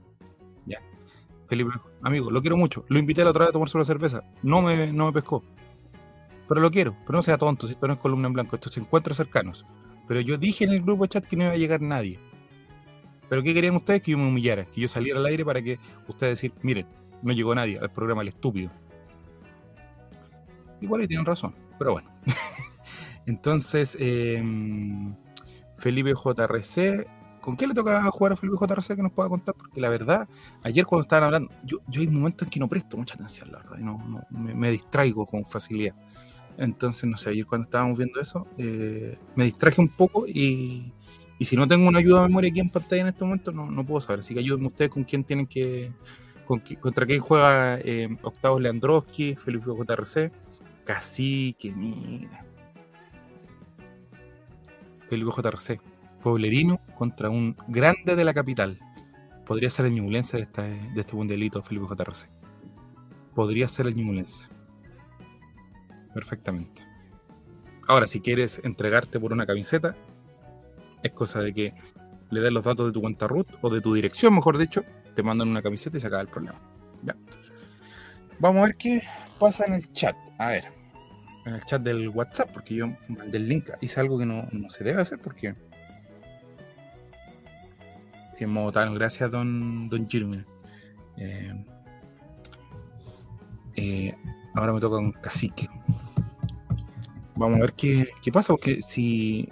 ¿Ya? 0.65 0.79
Felipe, 1.47 1.71
amigo, 2.01 2.31
lo 2.31 2.41
quiero 2.41 2.57
mucho. 2.57 2.85
Lo 2.87 2.99
invité 2.99 3.23
la 3.23 3.29
otra 3.31 3.45
vez 3.45 3.49
a 3.49 3.53
tomarse 3.53 3.77
una 3.77 3.85
cerveza. 3.85 4.23
No 4.43 4.61
me, 4.61 4.91
no 4.91 5.05
me 5.07 5.13
pescó. 5.13 5.43
Pero 6.47 6.61
lo 6.61 6.71
quiero. 6.71 6.95
Pero 7.05 7.17
no 7.17 7.21
sea 7.21 7.37
tonto, 7.37 7.67
si 7.67 7.73
esto 7.73 7.87
no 7.87 7.93
es 7.93 7.99
columna 7.99 8.27
en 8.27 8.33
blanco, 8.33 8.55
esto 8.55 8.69
es 8.69 8.77
encuentros 8.77 9.17
cercanos. 9.17 9.65
Pero 10.07 10.21
yo 10.21 10.37
dije 10.37 10.63
en 10.63 10.71
el 10.71 10.81
grupo 10.81 11.03
de 11.03 11.09
chat 11.09 11.25
que 11.25 11.35
no 11.35 11.43
iba 11.43 11.53
a 11.53 11.57
llegar 11.57 11.81
nadie. 11.81 12.19
Pero 13.29 13.43
¿qué 13.43 13.53
querían 13.53 13.75
ustedes? 13.75 14.01
Que 14.01 14.11
yo 14.11 14.17
me 14.17 14.27
humillara, 14.27 14.65
que 14.65 14.81
yo 14.81 14.87
saliera 14.87 15.19
al 15.19 15.25
aire 15.25 15.43
para 15.43 15.61
que 15.61 15.79
ustedes 16.07 16.39
decir, 16.41 16.53
miren, 16.61 16.85
no 17.21 17.33
llegó 17.33 17.53
nadie 17.53 17.77
al 17.79 17.91
programa 17.91 18.21
El 18.21 18.29
Estúpido. 18.29 18.71
Igual 20.81 21.01
ahí 21.01 21.07
tienen 21.07 21.25
razón, 21.25 21.53
pero 21.77 21.93
bueno. 21.93 22.09
Entonces, 23.25 23.97
eh, 23.99 24.41
Felipe 25.77 26.13
JRC, 26.13 27.07
¿con 27.41 27.57
qué 27.57 27.67
le 27.67 27.73
toca 27.73 28.03
jugar 28.11 28.33
a 28.33 28.35
Felipe 28.37 28.57
JRC 28.59 28.95
que 28.95 29.03
nos 29.03 29.11
pueda 29.11 29.29
contar? 29.29 29.55
Porque 29.55 29.81
la 29.81 29.89
verdad, 29.89 30.27
ayer 30.63 30.85
cuando 30.85 31.01
estaban 31.01 31.25
hablando, 31.25 31.51
yo, 31.63 31.79
yo 31.87 32.01
hay 32.01 32.07
momentos 32.07 32.45
en 32.47 32.49
que 32.51 32.59
no 32.59 32.67
presto 32.67 32.95
mucha 32.97 33.15
atención, 33.15 33.51
la 33.51 33.57
verdad, 33.59 33.77
y 33.79 33.83
no, 33.83 33.97
no- 34.07 34.23
me, 34.29 34.53
me 34.53 34.71
distraigo 34.71 35.25
con 35.25 35.45
facilidad. 35.45 35.95
Entonces, 36.57 37.03
no 37.09 37.17
sé, 37.17 37.31
ayer 37.31 37.45
cuando 37.45 37.65
estábamos 37.65 37.97
viendo 37.97 38.19
eso, 38.19 38.47
eh, 38.57 39.17
me 39.35 39.43
distraje 39.45 39.79
un 39.81 39.89
poco 39.89 40.25
y, 40.27 40.91
y 41.39 41.45
si 41.45 41.55
no 41.55 41.67
tengo 41.67 41.87
una 41.87 41.99
ayuda 41.99 42.21
de 42.21 42.27
memoria 42.27 42.49
aquí 42.49 42.59
en 42.59 42.69
pantalla 42.69 43.01
en 43.01 43.07
este 43.07 43.23
momento, 43.23 43.51
no, 43.51 43.69
no 43.69 43.85
puedo 43.85 44.01
saber. 44.01 44.19
Así 44.19 44.33
que 44.33 44.39
ayúdenme 44.39 44.67
ustedes 44.67 44.91
con 44.91 45.03
quién 45.03 45.23
tienen 45.23 45.47
que. 45.47 45.91
Contra 46.45 47.05
quién 47.05 47.19
juega 47.19 47.77
eh, 47.79 48.07
Octavos 48.21 48.61
Leandroski, 48.61 49.35
Felipe 49.35 49.65
JRC, 49.65 50.31
Cacique, 50.85 51.73
mira. 51.73 52.45
Felipe 55.09 55.31
JRC, 55.35 55.81
Pueblerino 56.23 56.79
contra 56.97 57.29
un 57.29 57.55
grande 57.67 58.15
de 58.15 58.23
la 58.23 58.33
capital. 58.33 58.79
Podría 59.45 59.69
ser 59.69 59.85
el 59.87 59.93
ñublense 59.93 60.37
de 60.37 60.43
este, 60.43 60.61
de 60.61 61.01
este 61.01 61.15
mundialito, 61.15 61.61
Felipe 61.61 61.85
JRC. 61.85 62.29
Podría 63.35 63.67
ser 63.67 63.87
el 63.87 63.95
ñublense. 63.95 64.47
Perfectamente. 66.13 66.81
Ahora, 67.87 68.07
si 68.07 68.21
quieres 68.21 68.59
entregarte 68.63 69.19
por 69.19 69.31
una 69.33 69.45
camiseta, 69.45 69.95
es 71.03 71.11
cosa 71.11 71.41
de 71.41 71.53
que 71.53 71.73
le 72.29 72.41
des 72.41 72.51
los 72.51 72.63
datos 72.63 72.87
de 72.87 72.91
tu 72.91 73.01
cuenta 73.01 73.27
root 73.27 73.47
o 73.61 73.69
de 73.69 73.81
tu 73.81 73.93
dirección, 73.93 74.35
mejor 74.35 74.57
dicho, 74.57 74.83
te 75.15 75.23
mandan 75.23 75.49
una 75.49 75.61
camiseta 75.61 75.97
y 75.97 76.01
se 76.01 76.07
acaba 76.07 76.21
el 76.21 76.27
problema. 76.27 76.59
Ya. 77.03 77.15
Vamos 78.39 78.61
a 78.61 78.65
ver 78.67 78.75
qué 78.75 79.03
pasa 79.39 79.65
en 79.65 79.73
el 79.73 79.91
chat. 79.93 80.15
A 80.37 80.47
ver, 80.47 80.65
en 81.45 81.55
el 81.55 81.63
chat 81.63 81.81
del 81.81 82.09
WhatsApp, 82.09 82.51
porque 82.51 82.75
yo 82.75 82.87
mandé 83.07 83.37
el 83.37 83.47
link, 83.47 83.69
hice 83.81 83.99
algo 83.99 84.19
que 84.19 84.25
no, 84.25 84.47
no 84.51 84.69
se 84.69 84.83
debe 84.83 85.01
hacer 85.01 85.19
porque. 85.19 85.55
Modo 88.45 88.71
tal, 88.71 88.93
gracias, 88.93 89.31
don, 89.31 89.89
don 89.89 90.07
Jirme. 90.07 90.45
Eh, 91.17 91.65
eh, 93.75 94.15
ahora 94.53 94.73
me 94.73 94.79
toca 94.79 94.97
un 94.97 95.11
cacique. 95.11 95.67
Vamos 97.35 97.57
a 97.57 97.61
ver 97.61 97.73
qué, 97.73 98.09
qué 98.21 98.31
pasa, 98.31 98.53
porque 98.53 98.83
si 98.83 99.49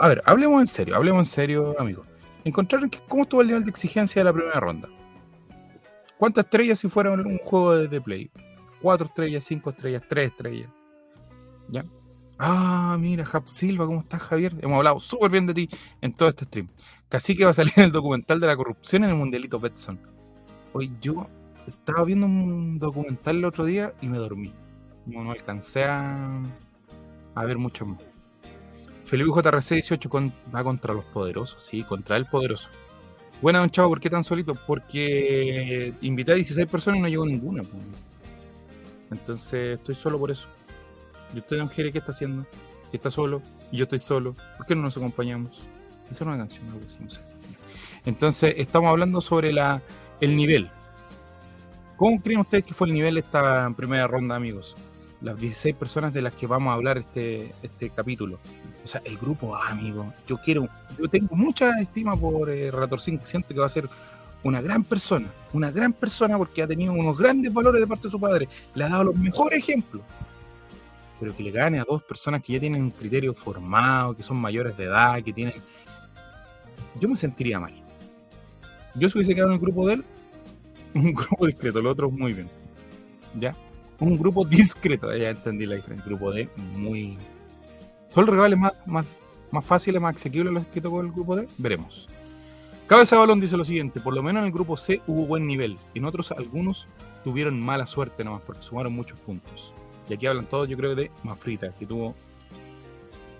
A 0.00 0.08
ver, 0.08 0.22
hablemos 0.24 0.60
en 0.60 0.66
serio, 0.66 0.96
hablemos 0.96 1.20
en 1.20 1.26
serio, 1.26 1.76
amigos. 1.78 2.06
Encontraron 2.44 2.88
que, 2.88 2.98
cómo 3.06 3.24
estuvo 3.24 3.42
el 3.42 3.48
nivel 3.48 3.64
de 3.64 3.70
exigencia 3.70 4.20
de 4.20 4.24
la 4.24 4.32
primera 4.32 4.58
ronda. 4.58 4.88
¿Cuántas 6.18 6.44
estrellas 6.44 6.78
si 6.78 6.88
fuera 6.88 7.10
un 7.10 7.38
juego 7.38 7.76
de, 7.76 7.88
de 7.88 8.00
play? 8.00 8.30
¿Cuatro 8.80 9.06
estrellas, 9.06 9.44
cinco 9.44 9.70
estrellas, 9.70 10.02
tres 10.08 10.30
estrellas? 10.30 10.70
¿Ya? 11.68 11.84
Ah, 12.38 12.96
mira, 12.98 13.24
Jap 13.24 13.46
Silva, 13.46 13.86
¿cómo 13.86 14.00
estás, 14.00 14.22
Javier? 14.22 14.54
Hemos 14.60 14.78
hablado 14.78 15.00
súper 15.00 15.30
bien 15.30 15.46
de 15.46 15.54
ti 15.54 15.68
en 16.00 16.14
todo 16.14 16.28
este 16.28 16.44
stream. 16.44 16.68
Casi 17.08 17.36
que 17.36 17.44
va 17.44 17.50
a 17.50 17.54
salir 17.54 17.74
el 17.76 17.92
documental 17.92 18.40
de 18.40 18.46
la 18.46 18.56
corrupción 18.56 19.04
en 19.04 19.10
el 19.10 19.16
Mundialito 19.16 19.60
Betson. 19.60 20.00
Hoy 20.72 20.92
yo 21.00 21.28
estaba 21.66 22.04
viendo 22.04 22.26
un 22.26 22.78
documental 22.78 23.36
el 23.36 23.44
otro 23.44 23.64
día 23.64 23.92
y 24.00 24.08
me 24.08 24.18
dormí. 24.18 24.52
No, 25.06 25.22
no 25.22 25.32
alcancé 25.32 25.84
a 25.84 26.40
ver 27.36 27.58
mucho 27.58 27.86
más. 27.86 28.13
Felipe 29.04 29.30
JRC 29.30 29.74
18 29.74 30.08
con- 30.08 30.32
va 30.54 30.64
contra 30.64 30.94
los 30.94 31.04
poderosos, 31.06 31.62
sí, 31.62 31.82
contra 31.82 32.16
el 32.16 32.26
poderoso. 32.26 32.68
Buena, 33.42 33.58
don 33.58 33.68
Chavo, 33.70 33.90
¿por 33.90 34.00
qué 34.00 34.08
tan 34.08 34.24
solito? 34.24 34.54
Porque 34.54 35.92
invité 36.00 36.32
a 36.32 36.34
16 36.36 36.66
personas 36.66 36.98
y 36.98 37.02
no 37.02 37.08
llegó 37.08 37.26
ninguna. 37.26 37.62
Entonces 39.10 39.78
estoy 39.78 39.94
solo 39.94 40.18
por 40.18 40.30
eso. 40.30 40.48
Yo 41.32 41.40
estoy 41.40 41.58
en 41.60 41.68
Jere, 41.68 41.92
¿qué 41.92 41.98
está 41.98 42.12
haciendo? 42.12 42.46
Que 42.90 42.96
está 42.96 43.10
solo 43.10 43.42
y 43.70 43.76
yo 43.76 43.82
estoy 43.84 43.98
solo. 43.98 44.34
¿Por 44.56 44.66
qué 44.66 44.74
no 44.74 44.82
nos 44.82 44.96
acompañamos? 44.96 45.66
Esa 46.10 46.12
es 46.12 46.20
una 46.22 46.36
canción, 46.36 46.66
algo 46.68 46.80
así, 46.86 46.98
no 47.00 47.10
sé. 47.10 47.20
Entonces, 48.06 48.54
estamos 48.56 48.88
hablando 48.90 49.20
sobre 49.20 49.52
la, 49.52 49.82
el 50.20 50.36
nivel. 50.36 50.70
¿Cómo 51.96 52.20
creen 52.20 52.40
ustedes 52.40 52.64
que 52.64 52.74
fue 52.74 52.86
el 52.88 52.92
nivel 52.94 53.14
de 53.14 53.20
esta 53.20 53.70
primera 53.76 54.06
ronda, 54.06 54.36
amigos? 54.36 54.76
Las 55.20 55.38
16 55.38 55.76
personas 55.76 56.12
de 56.12 56.22
las 56.22 56.34
que 56.34 56.46
vamos 56.46 56.70
a 56.70 56.74
hablar 56.74 56.98
este, 56.98 57.52
este 57.62 57.90
capítulo. 57.90 58.38
O 58.84 58.86
sea, 58.86 59.00
el 59.04 59.16
grupo 59.16 59.56
A, 59.56 59.70
amigo. 59.70 60.12
Yo 60.26 60.36
quiero, 60.36 60.68
yo 60.98 61.08
tengo 61.08 61.34
mucha 61.34 61.80
estima 61.80 62.16
por 62.16 62.50
eh, 62.50 62.70
Ratorcín, 62.70 63.18
que 63.18 63.24
siento 63.24 63.48
que 63.48 63.60
va 63.60 63.66
a 63.66 63.70
ser 63.70 63.88
una 64.42 64.60
gran 64.60 64.84
persona. 64.84 65.26
Una 65.52 65.70
gran 65.70 65.92
persona 65.94 66.36
porque 66.36 66.62
ha 66.62 66.66
tenido 66.66 66.92
unos 66.92 67.18
grandes 67.18 67.52
valores 67.52 67.80
de 67.80 67.86
parte 67.86 68.08
de 68.08 68.10
su 68.10 68.20
padre. 68.20 68.48
Le 68.74 68.84
ha 68.84 68.88
dado 68.90 69.04
los 69.04 69.16
mejores 69.16 69.58
ejemplos. 69.60 70.02
Pero 71.18 71.34
que 71.34 71.42
le 71.42 71.50
gane 71.50 71.80
a 71.80 71.84
dos 71.84 72.02
personas 72.02 72.42
que 72.42 72.52
ya 72.52 72.60
tienen 72.60 72.82
un 72.82 72.90
criterio 72.90 73.32
formado, 73.32 74.14
que 74.14 74.22
son 74.22 74.36
mayores 74.36 74.76
de 74.76 74.84
edad, 74.84 75.22
que 75.22 75.32
tienen. 75.32 75.54
Yo 77.00 77.08
me 77.08 77.16
sentiría 77.16 77.58
mal. 77.58 77.72
Yo 78.94 79.08
si 79.08 79.18
hubiese 79.18 79.34
quedado 79.34 79.50
en 79.50 79.54
el 79.54 79.60
grupo 79.60 79.86
de 79.88 79.94
él, 79.94 80.04
un 80.94 81.14
grupo 81.14 81.46
discreto, 81.46 81.78
el 81.78 81.86
otro 81.86 82.10
muy 82.10 82.34
bien. 82.34 82.50
¿Ya? 83.34 83.56
Un 83.98 84.18
grupo 84.18 84.44
discreto, 84.44 85.14
ya 85.16 85.30
entendí 85.30 85.64
la 85.64 85.76
diferencia. 85.76 86.04
Grupo 86.04 86.30
D, 86.30 86.48
muy. 86.56 87.16
¿Son 88.14 88.26
los 88.26 88.32
rivales 88.32 88.56
más, 88.56 88.76
más, 88.86 89.06
más 89.50 89.64
fáciles, 89.64 90.00
más 90.00 90.14
asequibles 90.14 90.52
los 90.52 90.64
que 90.66 90.80
tocó 90.80 91.00
el 91.00 91.10
grupo 91.10 91.34
D? 91.34 91.48
Veremos. 91.58 92.08
Cabeza 92.86 93.16
de 93.16 93.20
Balón 93.20 93.40
dice 93.40 93.56
lo 93.56 93.64
siguiente: 93.64 93.98
por 93.98 94.14
lo 94.14 94.22
menos 94.22 94.42
en 94.42 94.46
el 94.46 94.52
grupo 94.52 94.76
C 94.76 95.02
hubo 95.08 95.26
buen 95.26 95.48
nivel. 95.48 95.76
En 95.96 96.04
otros, 96.04 96.30
algunos 96.30 96.86
tuvieron 97.24 97.60
mala 97.60 97.86
suerte 97.86 98.22
nomás 98.22 98.42
porque 98.42 98.62
sumaron 98.62 98.92
muchos 98.92 99.18
puntos. 99.18 99.72
Y 100.08 100.14
aquí 100.14 100.26
hablan 100.26 100.46
todos, 100.46 100.68
yo 100.68 100.76
creo, 100.76 100.94
de 100.94 101.10
Mafrita, 101.24 101.72
que 101.76 101.86
tuvo 101.86 102.14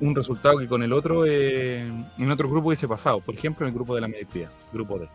un 0.00 0.12
resultado 0.12 0.58
que 0.58 0.66
con 0.66 0.82
el 0.82 0.92
otro, 0.92 1.24
eh, 1.24 1.86
en 2.18 2.30
otro 2.32 2.50
grupo 2.50 2.66
hubiese 2.66 2.88
pasado. 2.88 3.20
Por 3.20 3.36
ejemplo, 3.36 3.64
en 3.64 3.68
el 3.68 3.74
grupo 3.74 3.94
de 3.94 4.00
la 4.00 4.08
mediocridad, 4.08 4.50
grupo 4.72 4.98
D. 4.98 5.08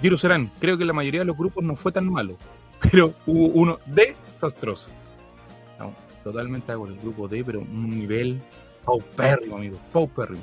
Giro 0.00 0.16
Serán, 0.16 0.52
creo 0.60 0.78
que 0.78 0.84
la 0.84 0.92
mayoría 0.92 1.22
de 1.22 1.26
los 1.26 1.36
grupos 1.36 1.64
no 1.64 1.74
fue 1.74 1.90
tan 1.90 2.08
malo, 2.08 2.36
pero 2.92 3.14
hubo 3.26 3.46
uno 3.48 3.80
desastroso. 3.86 4.90
No, 5.80 5.92
totalmente 6.22 6.70
hago 6.70 6.86
el 6.86 6.96
grupo 7.00 7.26
D, 7.26 7.42
pero 7.42 7.62
un 7.62 7.98
nivel 7.98 8.40
paupérrimo, 8.86 9.56
amigo, 9.56 9.78
paupérrimo. 9.92 10.42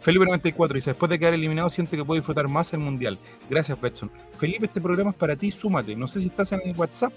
Felipe 0.00 0.24
94 0.24 0.74
dice, 0.74 0.90
después 0.90 1.10
de 1.10 1.18
quedar 1.18 1.34
eliminado 1.34 1.70
siento 1.70 1.96
que 1.96 2.04
puedo 2.04 2.18
disfrutar 2.18 2.48
más 2.48 2.72
el 2.72 2.80
Mundial. 2.80 3.18
Gracias, 3.48 3.80
Betson. 3.80 4.10
Felipe, 4.36 4.66
este 4.66 4.80
programa 4.80 5.10
es 5.10 5.16
para 5.16 5.36
ti, 5.36 5.52
súmate. 5.52 5.94
No 5.94 6.08
sé 6.08 6.18
si 6.18 6.26
estás 6.26 6.50
en 6.50 6.60
el 6.64 6.76
WhatsApp, 6.76 7.12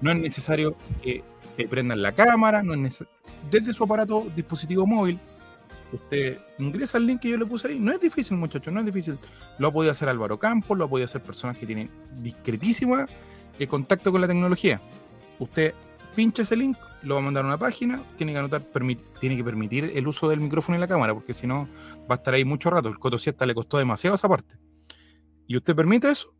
no 0.00 0.10
es 0.10 0.18
necesario 0.18 0.74
que 1.02 1.22
prendan 1.68 2.00
la 2.00 2.12
cámara, 2.12 2.62
desde 3.50 3.72
su 3.74 3.84
aparato 3.84 4.26
dispositivo 4.34 4.86
móvil, 4.86 5.18
usted 5.92 6.38
ingresa 6.58 6.98
al 6.98 7.06
link 7.06 7.20
que 7.20 7.30
yo 7.30 7.36
le 7.36 7.46
puse 7.46 7.68
ahí. 7.68 7.78
No 7.78 7.92
es 7.92 8.00
difícil, 8.00 8.36
muchachos, 8.36 8.72
no 8.72 8.80
es 8.80 8.86
difícil. 8.86 9.18
Lo 9.58 9.68
ha 9.68 9.72
podido 9.72 9.90
hacer 9.90 10.08
Álvaro 10.08 10.38
Campos, 10.38 10.76
lo 10.76 10.84
ha 10.84 10.88
podido 10.88 11.04
hacer 11.04 11.22
personas 11.22 11.58
que 11.58 11.66
tienen 11.66 11.90
discretísima 12.20 13.06
eh, 13.58 13.66
contacto 13.66 14.10
con 14.10 14.20
la 14.20 14.26
tecnología. 14.26 14.80
Usted 15.38 15.74
pincha 16.14 16.42
ese 16.42 16.56
link, 16.56 16.76
lo 17.02 17.14
va 17.14 17.20
a 17.20 17.24
mandar 17.24 17.44
a 17.44 17.48
una 17.48 17.58
página, 17.58 18.02
tiene 18.16 18.32
que 18.32 18.38
anotar, 18.38 18.62
tiene 19.20 19.36
que 19.36 19.44
permitir 19.44 19.92
el 19.94 20.06
uso 20.06 20.28
del 20.28 20.40
micrófono 20.40 20.78
y 20.78 20.80
la 20.80 20.88
cámara, 20.88 21.14
porque 21.14 21.34
si 21.34 21.46
no 21.46 21.68
va 22.10 22.14
a 22.14 22.18
estar 22.18 22.34
ahí 22.34 22.44
mucho 22.44 22.70
rato. 22.70 22.88
El 22.88 22.98
Coto 22.98 23.18
Siesta 23.18 23.46
le 23.46 23.54
costó 23.54 23.78
demasiado 23.78 24.16
esa 24.16 24.28
parte. 24.28 24.56
Y 25.46 25.56
usted 25.56 25.74
permite 25.74 26.10
eso, 26.10 26.34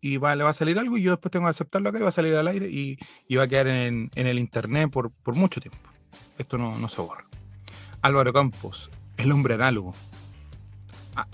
y 0.00 0.10
le 0.10 0.18
va 0.18 0.48
a 0.48 0.52
salir 0.52 0.78
algo, 0.78 0.96
y 0.96 1.02
yo 1.02 1.10
después 1.12 1.32
tengo 1.32 1.46
que 1.46 1.50
aceptarlo 1.50 1.88
acá, 1.88 1.98
y 1.98 2.02
va 2.02 2.08
a 2.08 2.12
salir 2.12 2.34
al 2.34 2.46
aire, 2.48 2.68
y, 2.68 2.98
va 3.34 3.44
a 3.44 3.48
quedar 3.48 3.68
en, 3.68 4.10
el 4.14 4.38
internet 4.38 4.90
por, 4.90 5.12
mucho 5.34 5.60
tiempo. 5.60 5.78
Esto 6.38 6.58
no, 6.58 6.88
se 6.88 7.00
borra. 7.00 7.24
Álvaro 8.02 8.32
Campos, 8.32 8.90
el 9.16 9.32
hombre 9.32 9.54
análogo. 9.54 9.94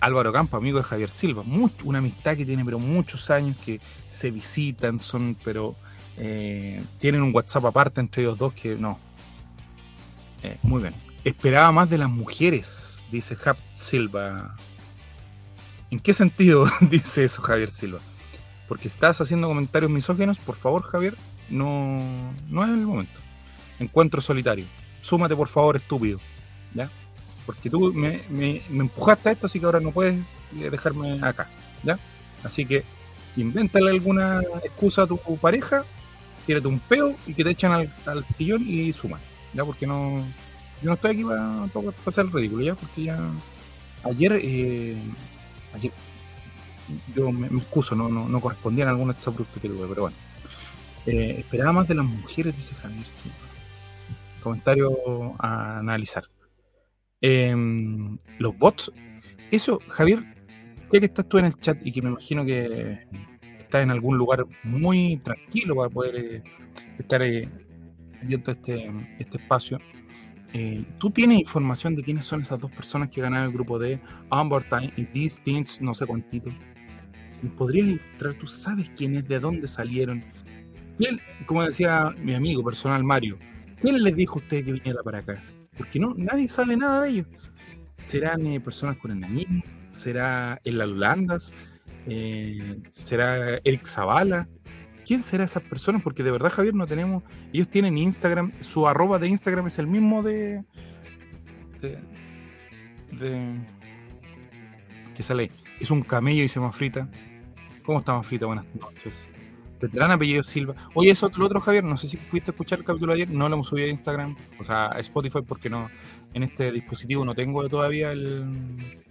Álvaro 0.01 0.33
Campos, 0.33 0.59
amigo 0.59 0.79
de 0.79 0.85
Javier 0.85 1.11
Silva, 1.11 1.43
una 1.85 1.99
amistad 1.99 2.37
que 2.37 2.47
tiene 2.47 2.65
pero 2.65 2.79
muchos 2.79 3.31
años 3.31 3.57
que 3.59 3.81
se 4.09 4.31
visitan, 4.31 5.01
son, 5.01 5.37
pero 5.45 5.75
eh, 6.19 6.83
tienen 6.99 7.23
un 7.23 7.35
WhatsApp 7.35 7.65
aparte 7.65 8.01
entre 8.01 8.23
ellos 8.23 8.39
dos 8.39 8.53
que 8.53 8.77
no. 8.77 8.99
Eh, 10.43 10.59
muy 10.63 10.83
bien. 10.83 10.95
Esperaba 11.25 11.71
más 11.73 11.89
de 11.89 11.99
las 11.99 12.09
mujeres, 12.09 13.05
dice 13.11 13.37
Jap 13.37 13.59
Silva. 13.75 14.57
¿En 15.91 16.01
qué 16.01 16.13
sentido 16.13 16.67
dice 16.81 17.25
eso 17.25 17.43
Javier 17.43 17.71
Silva? 17.71 18.01
Porque 18.69 18.89
estás 18.89 19.21
haciendo 19.21 19.49
comentarios 19.49 19.91
misógenos, 19.91 20.39
por 20.39 20.57
favor, 20.57 20.83
Javier, 20.83 21.17
no, 21.49 22.01
no 22.49 22.65
es 22.65 22.71
el 22.71 22.79
momento. 22.79 23.21
Encuentro 23.79 24.21
solitario. 24.21 24.67
Súmate, 25.01 25.37
por 25.37 25.49
favor, 25.49 25.77
estúpido. 25.77 26.19
¿Ya? 26.75 26.89
Porque 27.45 27.69
tú 27.69 27.93
me 27.93 28.23
empujaste 28.71 29.29
a 29.29 29.33
esto, 29.33 29.47
así 29.47 29.61
que 29.61 29.67
ahora 29.67 29.81
no 29.81 29.91
puedes 29.91 30.15
eh, 30.59 30.71
dejarme 30.71 31.19
acá. 31.23 31.49
¿Ya? 31.83 31.99
Así 32.43 32.65
que 32.65 32.85
invéntale 33.37 33.91
alguna 33.91 34.41
excusa 34.65 35.03
a 35.03 35.07
tu 35.07 35.19
pareja, 35.39 35.85
tírate 36.47 36.69
un 36.69 36.81
peo 36.81 37.15
y 37.27 37.35
que 37.35 37.45
te 37.45 37.51
echan 37.51 37.73
al, 38.07 38.27
sillón 38.37 38.65
y 38.67 38.93
suman. 38.93 39.21
¿Ya? 39.55 39.65
Porque 39.65 39.87
no. 39.87 40.25
Yo 40.83 40.89
no 40.89 40.95
estoy 40.95 41.13
aquí 41.13 41.25
para, 41.25 41.67
para 41.73 41.91
hacer 42.07 42.25
el 42.25 42.33
ridículo, 42.33 42.65
¿ya? 42.65 42.75
Porque 42.75 43.05
ya. 43.05 43.19
Ayer. 44.05 44.41
eh, 44.43 44.97
ayer 45.75 45.93
yo 47.15 47.33
me, 47.33 47.47
excuso, 47.47 47.95
no, 47.95 48.09
no, 48.09 48.29
no 48.29 48.41
correspondían 48.41 48.89
algunos 48.89 49.17
productos 49.17 49.61
que 49.61 49.69
tuve, 49.69 49.87
pero 49.89 50.03
bueno. 50.03 50.17
Eh, 51.07 51.37
esperaba 51.39 51.73
más 51.73 51.89
de 51.89 51.95
las 51.95 52.05
mujeres, 52.05 52.57
dice 52.57 52.75
Javier. 52.75 53.05
Comentario 54.43 55.35
a 55.39 55.79
analizar. 55.79 56.25
Em, 57.21 58.19
los 58.39 58.57
bots. 58.57 58.93
Eso, 59.51 59.81
Javier, 59.89 60.23
ya 60.93 61.01
que 61.01 61.07
estás 61.07 61.29
tú 61.29 61.39
en 61.39 61.47
el 61.47 61.59
chat 61.59 61.79
y 61.85 61.93
que 61.93 62.03
me 62.03 62.11
imagino 62.11 62.45
que 62.45 63.07
estás 63.73 63.85
en 63.85 63.91
algún 63.91 64.19
lugar 64.19 64.45
muy 64.65 65.17
tranquilo 65.25 65.77
para 65.77 65.89
poder 65.89 66.17
eh, 66.17 66.43
estar 66.99 67.23
eh, 67.23 67.49
viendo 68.23 68.53
este, 68.53 68.93
este 69.19 69.39
espacio. 69.39 69.79
eh, 70.53 70.85
¿Tú 70.99 71.11
tienes 71.11 71.39
información 71.39 71.97
de 71.97 72.03
quiénes 72.03 72.27
son 72.27 72.43
esas 72.43 72.61
dos 72.61 72.71
personas 72.71 73.09
que 73.09 73.23
ganaron 73.23 73.47
el 73.47 73.53
grupo 73.55 73.79
de 73.79 73.99
Onboard 74.29 74.69
Time 74.69 74.93
y 74.99 75.05
These 75.07 75.41
Things, 75.41 75.81
no 75.81 75.95
sé 75.95 76.05
cuántito? 76.05 76.51
¿Me 77.41 77.49
podrías 77.49 77.89
ilustrar? 77.89 78.35
¿Tú 78.35 78.47
sabes 78.47 78.91
quién 78.95 79.17
es? 79.17 79.27
¿De 79.27 79.41
dónde 79.41 79.67
salieron? 79.67 80.23
¿Quién, 80.99 81.19
como 81.47 81.65
decía 81.65 82.15
mi 82.23 82.35
amigo 82.35 82.63
personal 82.63 83.03
Mario, 83.03 83.39
quién 83.81 84.03
les 84.03 84.15
dijo 84.15 84.35
a 84.39 84.43
ustedes 84.43 84.67
que 84.67 84.73
viniera 84.73 85.03
para 85.03 85.21
acá? 85.21 85.43
Porque 85.79 85.99
no, 85.99 86.13
nadie 86.15 86.47
sabe 86.47 86.77
nada 86.77 87.01
de 87.01 87.09
ellos. 87.09 87.27
¿Serán 87.97 88.47
eh, 88.47 88.61
personas 88.61 88.99
con 88.99 89.13
enanismo? 89.13 89.63
¿Será 89.89 90.61
el 90.63 90.79
Alulandas? 90.79 91.55
Eh, 92.07 92.81
¿Será 92.91 93.59
Eric 93.65 93.87
Zavala? 93.87 94.49
¿Quién 95.05 95.23
será 95.23 95.45
esas 95.45 95.63
personas? 95.63 96.03
Porque 96.03 96.23
de 96.23 96.31
verdad, 96.31 96.51
Javier, 96.51 96.75
no 96.75 96.87
tenemos. 96.87 97.23
Ellos 97.53 97.69
tienen 97.69 97.99
Instagram, 97.99 98.53
su 98.61 98.87
arroba 98.87 99.19
de 99.19 99.29
Instagram 99.29 99.67
es 99.67 99.79
el 99.79 99.87
mismo 99.87 100.23
de. 100.23 100.65
de. 101.81 103.57
que 105.15 105.23
sale. 105.23 105.51
Es 105.81 105.91
un 105.91 106.03
camello 106.03 106.45
y 106.45 106.49
se 106.49 106.61
Frita. 106.73 107.09
¿Cómo 107.85 107.99
está 107.99 108.13
Mafrita? 108.13 108.47
Buenas 108.47 108.67
noches. 108.79 109.29
Veterano 109.81 110.15
apellido 110.15 110.45
Silva. 110.45 110.77
Oye, 110.95 111.11
eso 111.11 111.29
lo 111.37 111.45
otro, 111.45 111.61
Javier, 111.61 111.83
no 111.83 111.97
sé 111.97 112.07
si 112.07 112.17
pudiste 112.17 112.53
escuchar 112.53 112.79
el 112.79 112.85
capítulo 112.85 113.13
ayer, 113.13 113.29
no 113.29 113.49
lo 113.49 113.57
hemos 113.57 113.67
subido 113.67 113.89
a 113.89 113.91
Instagram, 113.91 114.37
o 114.61 114.65
sea, 114.65 114.93
a 114.93 115.01
Spotify, 115.01 115.41
porque 115.45 115.69
no, 115.69 115.91
en 116.35 116.45
este 116.45 116.71
dispositivo 116.71 117.25
no 117.25 117.35
tengo 117.35 117.69
todavía 117.69 118.13
el, 118.13 119.03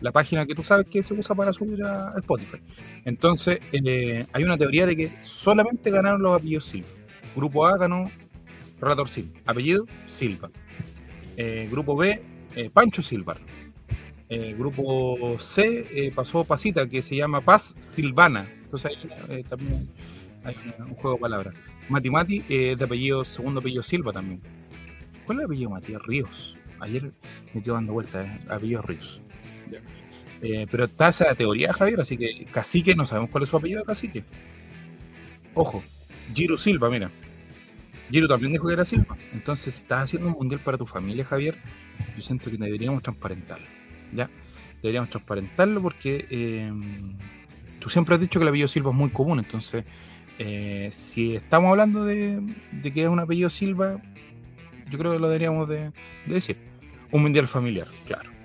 la 0.00 0.12
página 0.12 0.46
que 0.46 0.54
tú 0.54 0.62
sabes 0.62 0.86
que 0.86 1.02
se 1.02 1.14
usa 1.14 1.34
para 1.34 1.52
subir 1.52 1.82
a 1.82 2.14
Spotify. 2.18 2.58
Entonces, 3.04 3.58
eh, 3.72 4.26
hay 4.32 4.44
una 4.44 4.56
teoría 4.56 4.86
de 4.86 4.96
que 4.96 5.10
solamente 5.22 5.90
ganaron 5.90 6.22
los 6.22 6.34
apellidos 6.34 6.64
Silva. 6.64 6.88
Grupo 7.34 7.66
A 7.66 7.76
ganó 7.76 8.10
Relator 8.80 9.08
Silva. 9.08 9.40
Apellido 9.46 9.86
Silva. 10.06 10.50
Eh, 11.36 11.68
grupo 11.70 11.96
B, 11.96 12.22
eh, 12.56 12.70
Pancho 12.70 13.02
Silva. 13.02 13.36
Grupo 14.58 15.38
C 15.38 16.12
pasó 16.14 16.44
Pasita, 16.44 16.86
que 16.86 17.00
se 17.00 17.16
llama 17.16 17.40
Paz 17.40 17.74
Silvana. 17.78 18.46
Entonces 18.62 18.92
también 19.48 19.88
hay 20.44 20.54
un 20.78 20.94
juego 20.96 21.16
de 21.16 21.20
palabras. 21.20 21.54
Mati 21.88 22.10
Mati, 22.10 22.40
de 22.40 22.76
apellido, 22.78 23.24
segundo 23.24 23.60
apellido 23.60 23.82
Silva 23.82 24.12
también. 24.12 24.42
¿Cuál 25.24 25.38
es 25.38 25.40
el 25.40 25.46
apellido 25.46 25.70
Matías 25.70 26.02
Ríos? 26.02 26.58
Ayer 26.78 27.10
me 27.54 27.62
quedo 27.62 27.74
dando 27.74 27.94
vueltas, 27.94 28.28
apellido 28.50 28.82
Ríos. 28.82 29.22
Eh, 30.40 30.66
pero 30.70 30.84
está 30.84 31.08
esa 31.08 31.34
teoría, 31.34 31.72
Javier, 31.72 32.00
así 32.00 32.16
que 32.16 32.46
Cacique, 32.52 32.94
no 32.94 33.06
sabemos 33.06 33.30
cuál 33.30 33.42
es 33.42 33.48
su 33.48 33.56
apellido 33.56 33.84
Cacique. 33.84 34.24
Ojo, 35.54 35.82
Giro 36.34 36.56
Silva, 36.56 36.88
mira. 36.90 37.10
Giro 38.10 38.28
también 38.28 38.52
dijo 38.52 38.66
que 38.68 38.74
era 38.74 38.84
Silva. 38.84 39.16
Entonces, 39.32 39.74
si 39.74 39.80
estás 39.80 40.04
haciendo 40.04 40.28
un 40.28 40.34
mundial 40.34 40.60
para 40.60 40.78
tu 40.78 40.86
familia, 40.86 41.24
Javier, 41.24 41.56
yo 42.16 42.22
siento 42.22 42.50
que 42.50 42.56
deberíamos 42.56 43.02
transparentarlo. 43.02 43.66
¿Ya? 44.14 44.30
Deberíamos 44.82 45.10
transparentarlo 45.10 45.82
porque 45.82 46.26
eh, 46.30 46.72
tú 47.80 47.88
siempre 47.88 48.14
has 48.14 48.20
dicho 48.20 48.38
que 48.38 48.44
el 48.44 48.48
apellido 48.48 48.68
Silva 48.68 48.90
es 48.90 48.96
muy 48.96 49.10
común. 49.10 49.40
Entonces, 49.40 49.84
eh, 50.38 50.88
si 50.92 51.34
estamos 51.34 51.70
hablando 51.70 52.04
de, 52.04 52.40
que 52.94 53.02
es 53.02 53.08
un 53.08 53.18
apellido 53.18 53.50
Silva, 53.50 54.00
yo 54.88 54.98
creo 54.98 55.12
que 55.12 55.18
lo 55.18 55.28
deberíamos 55.28 55.68
de, 55.68 55.90
de 56.26 56.34
decir. 56.34 56.56
Un 57.10 57.22
mundial 57.22 57.48
familiar, 57.48 57.88
claro. 58.06 58.37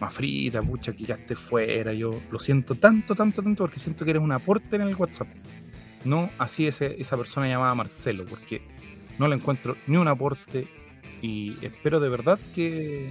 Más 0.00 0.12
frita, 0.14 0.62
pucha, 0.62 0.92
que 0.92 1.04
esté 1.04 1.36
fuera. 1.36 1.92
Yo 1.92 2.10
lo 2.30 2.38
siento 2.38 2.74
tanto, 2.74 3.14
tanto, 3.14 3.42
tanto 3.42 3.64
porque 3.64 3.78
siento 3.78 4.04
que 4.04 4.12
eres 4.12 4.22
un 4.22 4.32
aporte 4.32 4.76
en 4.76 4.82
el 4.82 4.94
WhatsApp. 4.94 5.28
No 6.04 6.30
así 6.38 6.66
ese, 6.66 6.96
esa 6.98 7.16
persona 7.16 7.46
llamada 7.46 7.74
Marcelo, 7.74 8.24
porque 8.24 8.62
no 9.18 9.28
le 9.28 9.36
encuentro 9.36 9.76
ni 9.86 9.98
un 9.98 10.08
aporte 10.08 10.66
y 11.20 11.56
espero 11.64 12.00
de 12.00 12.08
verdad 12.08 12.40
que, 12.54 13.10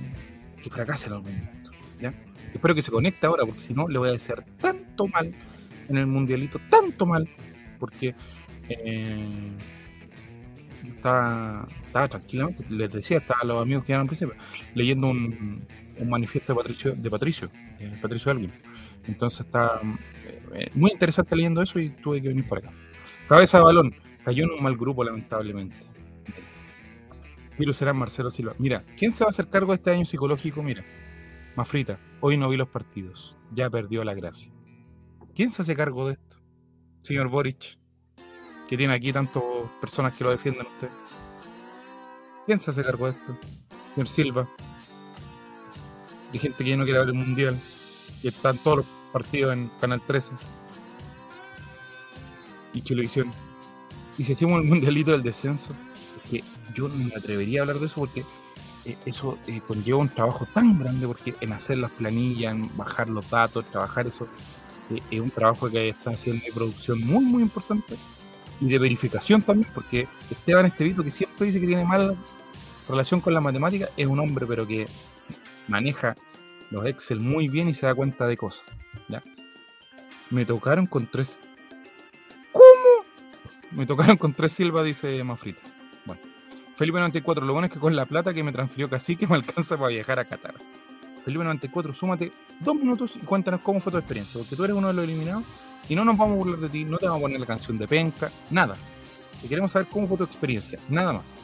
que 0.64 0.70
fracase 0.70 1.08
en 1.08 1.14
algún 1.14 1.38
momento. 1.38 1.72
¿ya? 2.02 2.14
Espero 2.54 2.74
que 2.74 2.82
se 2.82 2.92
conecte 2.92 3.28
ahora, 3.28 3.46
porque 3.46 3.62
si 3.62 3.74
no 3.74 3.88
le 3.88 4.00
voy 4.00 4.10
a 4.10 4.14
desear 4.14 4.44
tanto 4.60 5.08
mal 5.08 5.34
en 5.88 5.98
el 5.98 6.08
mundialito, 6.08 6.60
tanto 6.70 7.06
mal, 7.06 7.30
porque 7.80 8.16
eh, 8.70 9.52
estaba, 10.84 11.68
estaba 11.90 12.08
tranquilamente, 12.08 12.64
les 12.70 12.92
decía, 12.92 13.18
estaba 13.18 13.44
los 13.44 13.62
amigos 13.62 13.84
que 13.84 13.92
eran 13.92 14.02
al 14.02 14.08
principio, 14.08 14.36
leyendo 14.74 15.08
un, 15.08 15.66
un 15.98 16.10
manifiesto 16.10 16.54
de 16.54 16.58
Patricio, 16.58 16.96
de 16.96 17.10
Patricio, 17.10 17.50
eh, 17.80 17.98
Patricio 18.02 18.32
Alguien. 18.32 18.52
Entonces 19.06 19.42
está 19.42 19.82
eh, 20.54 20.70
muy 20.74 20.92
interesante 20.92 21.36
leyendo 21.36 21.62
eso 21.62 21.80
y 21.80 21.90
tuve 21.90 22.22
que 22.22 22.30
venir 22.30 22.48
por 22.48 22.60
acá. 22.60 22.72
Cabeza 23.28 23.58
de 23.58 23.64
balón, 23.64 23.96
cayó 24.24 24.46
en 24.46 24.52
un 24.52 24.64
mal 24.64 24.78
grupo, 24.78 25.04
lamentablemente. 25.04 25.76
Virus 27.58 27.76
será 27.76 27.92
Marcelo 27.92 28.30
Silva. 28.30 28.54
Mira, 28.58 28.86
¿quién 28.96 29.12
se 29.12 29.24
va 29.24 29.28
a 29.28 29.32
hacer 29.32 29.50
cargo 29.50 29.72
de 29.74 29.76
este 29.76 29.92
año 29.92 30.06
psicológico? 30.06 30.64
Mira, 30.64 30.84
Mafrita, 31.56 32.00
hoy 32.22 32.38
no 32.38 32.48
vi 32.50 32.56
los 32.56 32.70
partidos, 32.70 33.36
ya 33.52 33.70
perdió 33.70 34.04
la 34.04 34.14
gracia. 34.14 34.52
¿Quién 35.36 35.52
se 35.52 35.64
hace 35.64 35.76
cargo 35.76 36.08
de 36.08 36.14
esto? 36.14 36.38
Señor 37.02 37.28
Boric, 37.28 37.78
que 38.70 38.78
tiene 38.78 38.94
aquí 38.94 39.12
tantas 39.12 39.44
personas 39.82 40.16
que 40.16 40.24
lo 40.24 40.32
defienden 40.32 40.66
a 40.66 40.70
usted. 40.70 40.90
¿Quién 42.50 42.60
se 42.60 42.72
hace 42.72 42.84
cargo 42.84 43.06
de 43.06 43.12
esto? 43.12 43.38
Señor 43.94 44.08
Silva. 44.08 44.50
Hay 46.34 46.40
gente 46.40 46.64
que 46.64 46.72
ya 46.72 46.78
no 46.78 46.84
quiere 46.84 46.98
ver 46.98 47.10
el 47.10 47.14
mundial 47.14 47.60
y 48.24 48.30
están 48.30 48.58
todos 48.58 48.78
los 48.78 48.86
partidos 49.14 49.54
en 49.54 49.70
Canal 49.80 50.02
13 50.08 50.32
y 52.74 52.82
Chilevisión. 52.82 53.32
Y 54.18 54.24
si 54.24 54.32
hacemos 54.32 54.64
el 54.64 54.68
mundialito 54.68 55.12
del 55.12 55.22
descenso, 55.22 55.76
es 56.24 56.32
que 56.32 56.44
yo 56.74 56.88
no 56.88 56.96
me 56.96 57.14
atrevería 57.16 57.60
a 57.60 57.62
hablar 57.66 57.78
de 57.78 57.86
eso 57.86 58.00
porque 58.00 58.26
eh, 58.86 58.98
eso 59.06 59.38
eh, 59.46 59.62
conlleva 59.68 60.00
un 60.00 60.10
trabajo 60.10 60.48
tan 60.52 60.80
grande 60.80 61.06
porque 61.06 61.36
en 61.42 61.54
hacer 61.54 61.78
las 61.78 61.92
planillas, 61.92 62.56
en 62.56 62.76
bajar 62.76 63.10
los 63.10 63.30
datos, 63.30 63.64
trabajar 63.70 64.08
eso, 64.08 64.28
eh, 64.90 65.00
es 65.12 65.20
un 65.20 65.30
trabajo 65.30 65.70
que 65.70 65.90
está 65.90 66.10
haciendo 66.10 66.44
de 66.44 66.52
producción 66.52 67.00
muy, 67.02 67.24
muy 67.24 67.44
importante 67.44 67.96
y 68.60 68.70
de 68.70 68.80
verificación 68.80 69.44
también, 69.44 69.70
porque 69.72 70.08
Esteban 70.32 70.66
Estevito, 70.66 71.04
que 71.04 71.12
siempre 71.12 71.46
dice 71.46 71.62
que 71.62 71.68
tiene 71.68 71.86
mala 71.86 72.16
relación 72.90 73.22
con 73.22 73.34
la 73.34 73.42
matemática, 73.42 73.90
es 73.96 74.08
un 74.08 74.20
hombre, 74.20 74.46
pero 74.48 74.68
que 74.68 74.86
maneja 75.68 76.16
los 76.72 76.86
Excel 76.86 77.22
muy 77.22 77.48
bien 77.48 77.70
y 77.70 77.74
se 77.74 77.86
da 77.86 77.96
cuenta 77.96 78.28
de 78.28 78.38
cosas. 78.38 78.66
¿ya? 79.08 79.24
Me 80.30 80.46
tocaron 80.46 80.88
con 80.88 81.08
tres. 81.08 81.40
¿Cómo? 82.52 83.06
Me 83.72 83.86
tocaron 83.86 84.18
con 84.18 84.34
tres 84.34 84.52
Silva, 84.52 84.84
dice 84.84 85.24
Mafrita. 85.24 85.62
Bueno, 86.06 86.22
Felipe 86.76 87.00
94, 87.00 87.46
lo 87.46 87.54
bueno 87.54 87.68
es 87.68 87.74
que 87.74 87.80
con 87.80 87.96
la 87.96 88.06
plata 88.06 88.34
que 88.34 88.44
me 88.44 88.52
transfirió 88.52 88.90
Cacique 88.90 89.28
me 89.28 89.36
alcanza 89.36 89.78
para 89.78 89.90
viajar 89.90 90.20
a 90.20 90.26
Qatar. 90.26 90.56
Felipe 91.24 91.44
94, 91.44 91.94
súmate 91.94 92.32
dos 92.60 92.76
minutos 92.76 93.18
y 93.18 93.20
cuéntanos 93.20 93.62
cómo 93.62 93.80
fue 93.80 93.92
tu 93.92 93.98
experiencia, 93.98 94.40
porque 94.40 94.56
tú 94.56 94.64
eres 94.64 94.76
uno 94.76 94.88
de 94.88 94.94
los 94.94 95.04
eliminados 95.04 95.44
y 95.88 95.96
no 95.96 96.06
nos 96.06 96.18
vamos 96.18 96.36
a 96.36 96.38
burlar 96.38 96.60
de 96.60 96.70
ti, 96.70 96.86
no 96.86 96.98
te 96.98 97.06
vamos 97.06 97.20
a 97.20 97.24
poner 97.24 97.40
la 97.40 97.46
canción 97.46 97.78
de 97.78 97.88
penca, 97.88 98.32
nada. 98.50 98.76
Y 99.44 99.48
queremos 99.48 99.72
saber 99.72 99.88
cómo 99.92 100.08
fue 100.08 100.18
tu 100.18 100.24
experiencia, 100.24 100.80
nada 100.90 101.14
más. 101.14 101.38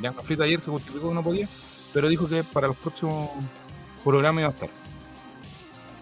Ya 0.00 0.12
Mafrita 0.12 0.44
ayer 0.44 0.60
se 0.60 0.70
justificó 0.70 1.08
que 1.08 1.14
no 1.14 1.22
podía, 1.22 1.48
pero 1.92 2.08
dijo 2.08 2.28
que 2.28 2.42
para 2.44 2.68
los 2.68 2.76
próximos 2.76 3.30
programas 4.02 4.40
iba 4.40 4.48
a 4.48 4.52
estar. 4.52 4.68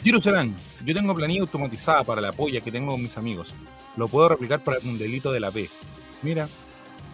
Giro 0.03 0.21
Serán, 0.21 0.57
yo 0.85 0.95
tengo 0.95 1.15
planilla 1.15 1.43
automatizada 1.43 2.03
para 2.03 2.21
la 2.21 2.33
polla 2.33 2.61
que 2.61 2.73
tengo 2.73 2.93
con 2.93 3.03
mis 3.03 3.17
amigos. 3.17 3.55
Lo 3.97 4.09
puedo 4.09 4.29
replicar 4.29 4.65
para 4.65 4.79
el 4.79 4.85
mundialito 4.85 5.31
de 5.31 5.41
la 5.41 5.51
P. 5.51 5.71
Mira, 6.23 6.49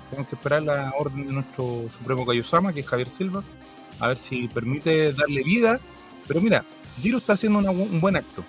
tenemos 0.08 0.28
que 0.28 0.36
esperar 0.36 0.62
la 0.62 0.92
orden 0.98 1.26
de 1.26 1.32
nuestro 1.32 1.84
Supremo 1.90 2.24
Kaiosama, 2.24 2.72
que 2.72 2.80
es 2.80 2.86
Javier 2.86 3.08
Silva, 3.08 3.42
a 4.00 4.08
ver 4.08 4.18
si 4.18 4.48
permite 4.48 5.12
darle 5.12 5.42
vida. 5.42 5.80
Pero 6.26 6.40
mira, 6.40 6.64
Giro 7.00 7.18
está 7.18 7.34
haciendo 7.34 7.58
un 7.58 8.00
buen 8.00 8.16
acto. 8.16 8.42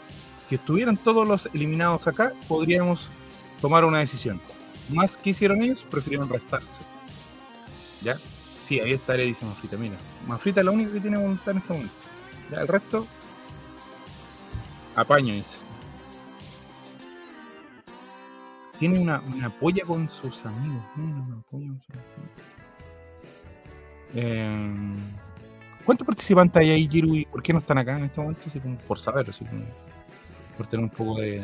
Si 0.47 0.55
estuvieran 0.55 0.97
todos 0.97 1.27
los 1.27 1.49
eliminados 1.53 2.07
acá, 2.07 2.31
podríamos 2.47 3.07
tomar 3.61 3.83
una 3.83 3.99
decisión. 3.99 4.39
Más 4.89 5.17
que 5.17 5.31
hicieron 5.31 5.61
ellos, 5.61 5.83
prefirieron 5.83 6.29
restarse. 6.29 6.81
¿Ya? 8.01 8.17
Sí, 8.63 8.79
ahí 8.79 8.93
está, 8.93 9.13
dice 9.13 9.45
Mafrita. 9.45 9.77
Mira, 9.77 9.95
Mafrita 10.27 10.61
es 10.61 10.65
la 10.65 10.71
única 10.71 10.93
que 10.93 10.99
tiene 10.99 11.17
voluntad 11.17 11.51
en 11.51 11.57
este 11.57 11.73
momento. 11.73 11.93
Ya, 12.51 12.59
el 12.59 12.67
resto, 12.67 13.07
apaño, 14.95 15.33
dice. 15.33 15.57
Tiene 18.77 18.99
una, 18.99 19.19
una 19.21 19.49
polla 19.59 19.83
con 19.83 20.09
sus 20.09 20.45
amigos. 20.45 20.83
Tiene 20.95 21.13
una 21.13 21.41
polla 21.49 21.67
con 21.67 21.81
sus 21.81 21.95
amigos. 21.95 22.49
Eh, 24.13 24.95
¿Cuántos 25.85 26.05
participantes 26.05 26.61
hay 26.61 26.69
ahí, 26.69 26.87
Giru? 26.87 27.15
¿Y 27.15 27.25
por 27.25 27.41
qué 27.41 27.51
no 27.51 27.59
están 27.59 27.77
acá 27.77 27.97
en 27.97 28.05
este 28.05 28.21
momento? 28.21 28.45
Por 28.87 28.99
saber, 28.99 29.25
como 29.25 29.65
por 30.57 30.67
tener 30.67 30.83
un 30.83 30.89
poco 30.89 31.19
de, 31.19 31.43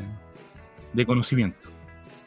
de 0.93 1.05
conocimiento. 1.05 1.69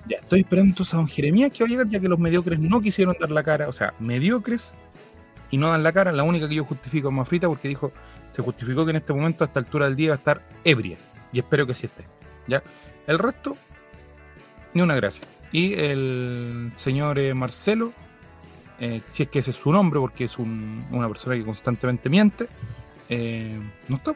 Ya, 0.07 0.19
estoy 0.19 0.41
esperando 0.41 0.71
entonces 0.71 0.95
a 0.95 0.99
don 0.99 1.09
Jeremías 1.09 1.51
que 1.53 1.65
va 1.65 1.67
a 1.67 1.71
llegar, 1.71 1.89
ya 1.89 2.01
que 2.01 2.09
los 2.09 2.19
mediocres 2.19 2.59
no 2.59 2.81
quisieron 2.81 3.17
dar 3.21 3.31
la 3.31 3.43
cara. 3.43 3.69
O 3.69 3.73
sea, 3.73 3.95
mediocres 3.99 4.75
y 5.51 5.57
no 5.59 5.69
dan 5.71 5.83
la 5.83 5.93
cara. 5.93 6.13
La 6.13 6.23
única 6.23 6.49
que 6.49 6.55
yo 6.55 6.65
justifico 6.65 7.09
es 7.09 7.15
Mafrita 7.15 7.49
porque 7.49 7.69
dijo, 7.69 7.93
se 8.29 8.43
justificó 8.43 8.85
que 8.85 8.91
en 8.91 8.97
este 8.97 9.13
momento, 9.13 9.45
a 9.45 9.47
esta 9.47 9.61
altura 9.61 9.87
del 9.87 9.97
día, 9.97 10.11
va 10.11 10.15
a 10.15 10.19
estar 10.19 10.43
ebria. 10.65 10.97
Y 11.33 11.39
espero 11.41 11.67
que 11.67 11.75
sí 11.75 11.87
esté. 11.87 12.05
¿ya? 12.47 12.63
El 13.07 13.19
resto, 13.19 13.57
ni 14.75 14.83
una 14.83 14.95
gracia. 14.97 15.25
Y 15.53 15.75
el 15.75 16.73
señor 16.77 17.19
eh, 17.19 17.35
Marcelo, 17.35 17.93
eh, 18.81 19.03
si 19.07 19.25
es 19.25 19.29
que 19.29 19.39
ese 19.41 19.51
es 19.51 19.57
su 19.57 19.73
nombre, 19.73 19.99
porque 20.01 20.25
es 20.25 20.39
un- 20.39 20.87
una 20.91 21.09
persona 21.09 21.35
que 21.37 21.45
constantemente 21.45 22.09
miente, 22.09 22.49
eh, 23.09 23.59
no 23.89 23.97
está. 23.97 24.15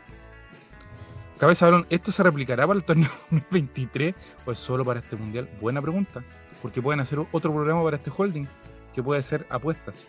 Cabeza 1.39 1.67
balón, 1.67 1.87
¿esto 1.91 2.13
se 2.13 2.23
replicará 2.23 2.67
para 2.67 2.79
el 2.79 2.85
torneo 2.85 3.11
2023 3.31 4.15
o 4.47 4.53
es 4.53 4.59
solo 4.59 4.85
para 4.85 5.01
este 5.01 5.17
mundial? 5.17 5.49
Buena 5.61 5.83
pregunta, 5.83 6.23
porque 6.61 6.81
pueden 6.81 7.01
hacer 7.01 7.19
otro 7.19 7.53
programa 7.53 7.83
para 7.83 7.97
este 7.97 8.11
holding 8.17 8.47
que 8.95 9.03
puede 9.03 9.23
ser 9.23 9.47
apuestas. 9.51 10.07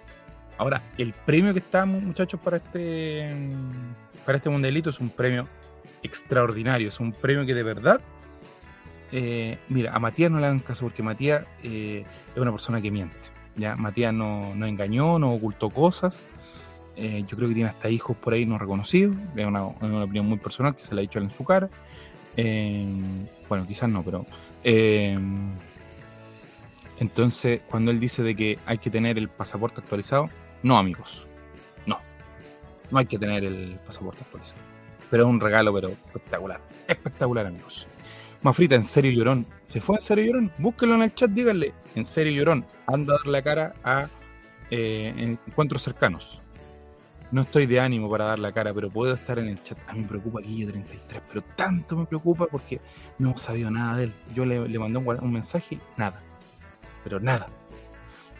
Ahora, 0.57 0.83
el 0.97 1.13
premio 1.25 1.53
que 1.53 1.59
está, 1.59 1.85
muchachos, 1.85 2.39
para 2.39 2.57
este, 2.57 3.49
para 4.25 4.37
este 4.37 4.49
mundialito 4.49 4.89
es 4.89 4.99
un 4.99 5.09
premio 5.09 5.47
extraordinario, 6.03 6.89
es 6.89 6.99
un 6.99 7.11
premio 7.11 7.45
que 7.45 7.53
de 7.53 7.63
verdad, 7.63 8.01
eh, 9.11 9.57
mira, 9.69 9.93
a 9.93 9.99
Matías 9.99 10.29
no 10.29 10.39
le 10.39 10.45
hagan 10.45 10.59
caso 10.59 10.85
porque 10.85 11.01
Matías 11.01 11.45
eh, 11.63 12.05
es 12.35 12.41
una 12.41 12.51
persona 12.51 12.81
que 12.81 12.91
miente. 12.91 13.17
¿ya? 13.55 13.75
Matías 13.75 14.13
no, 14.13 14.53
no 14.55 14.65
engañó, 14.65 15.17
no 15.17 15.33
ocultó 15.33 15.69
cosas. 15.69 16.27
Eh, 16.95 17.23
yo 17.27 17.35
creo 17.35 17.49
que 17.49 17.55
tiene 17.55 17.69
hasta 17.69 17.89
hijos 17.89 18.15
por 18.17 18.33
ahí 18.33 18.45
no 18.45 18.57
reconocidos. 18.57 19.15
Es 19.35 19.45
una, 19.45 19.65
opinión 19.65 20.27
muy 20.27 20.37
personal 20.37 20.75
que 20.75 20.83
se 20.83 20.93
la 20.93 20.99
ha 20.99 21.03
dicho 21.03 21.19
en 21.19 21.29
su 21.31 21.43
cara. 21.43 21.69
Eh, 22.37 22.85
bueno, 23.49 23.65
quizás 23.67 23.89
no, 23.89 24.03
pero. 24.03 24.25
eh, 24.63 25.17
entonces, 26.99 27.61
cuando 27.69 27.91
él 27.91 27.99
dice 27.99 28.23
de 28.23 28.35
que 28.35 28.59
hay 28.65 28.77
que 28.77 28.89
tener 28.89 29.17
el 29.17 29.27
pasaporte 29.27 29.81
actualizado, 29.81 30.29
no, 30.61 30.77
amigos. 30.77 31.27
No. 31.85 31.99
No 32.91 32.99
hay 32.99 33.05
que 33.05 33.17
tener 33.17 33.43
el 33.43 33.79
pasaporte 33.85 34.21
actualizado. 34.21 34.61
Pero 35.09 35.23
es 35.23 35.29
un 35.29 35.39
regalo, 35.39 35.73
pero 35.73 35.89
espectacular. 35.89 36.61
Espectacular, 36.87 37.47
amigos. 37.47 37.87
Mafrita, 38.41 38.75
en 38.75 38.83
serio 38.83 39.11
llorón. 39.11 39.45
¿Se 39.69 39.81
fue 39.81 39.95
en 39.95 40.01
serio 40.01 40.25
llorón? 40.25 40.51
Búsquenlo 40.57 40.95
en 40.95 41.03
el 41.03 41.13
chat, 41.13 41.31
díganle. 41.31 41.73
En 41.95 42.05
serio 42.05 42.33
llorón. 42.33 42.65
Anda 42.87 43.15
a 43.15 43.17
dar 43.17 43.27
la 43.27 43.41
cara 43.41 43.73
a 43.83 44.07
encuentros 44.69 45.81
cercanos. 45.81 46.42
No 47.33 47.41
estoy 47.41 47.65
de 47.65 47.79
ánimo 47.79 48.11
para 48.11 48.25
dar 48.25 48.37
la 48.37 48.51
cara, 48.51 48.71
pero 48.75 48.91
puedo 48.91 49.11
estar 49.11 49.39
en 49.39 49.47
el 49.47 49.63
chat. 49.63 49.75
A 49.87 49.93
mí 49.93 50.01
me 50.01 50.07
preocupa 50.07 50.39
Guille 50.39 50.67
33, 50.67 51.23
pero 51.27 51.41
tanto 51.55 51.97
me 51.97 52.05
preocupa 52.05 52.45
porque 52.45 52.79
no 53.17 53.29
hemos 53.29 53.41
sabido 53.41 53.71
nada 53.71 53.97
de 53.97 54.03
él. 54.03 54.13
Yo 54.35 54.45
le, 54.45 54.59
mandé 54.77 54.99
un, 54.99 55.07
un 55.07 55.33
mensaje, 55.33 55.79
nada. 55.97 56.21
Pero 57.03 57.19
nada. 57.19 57.47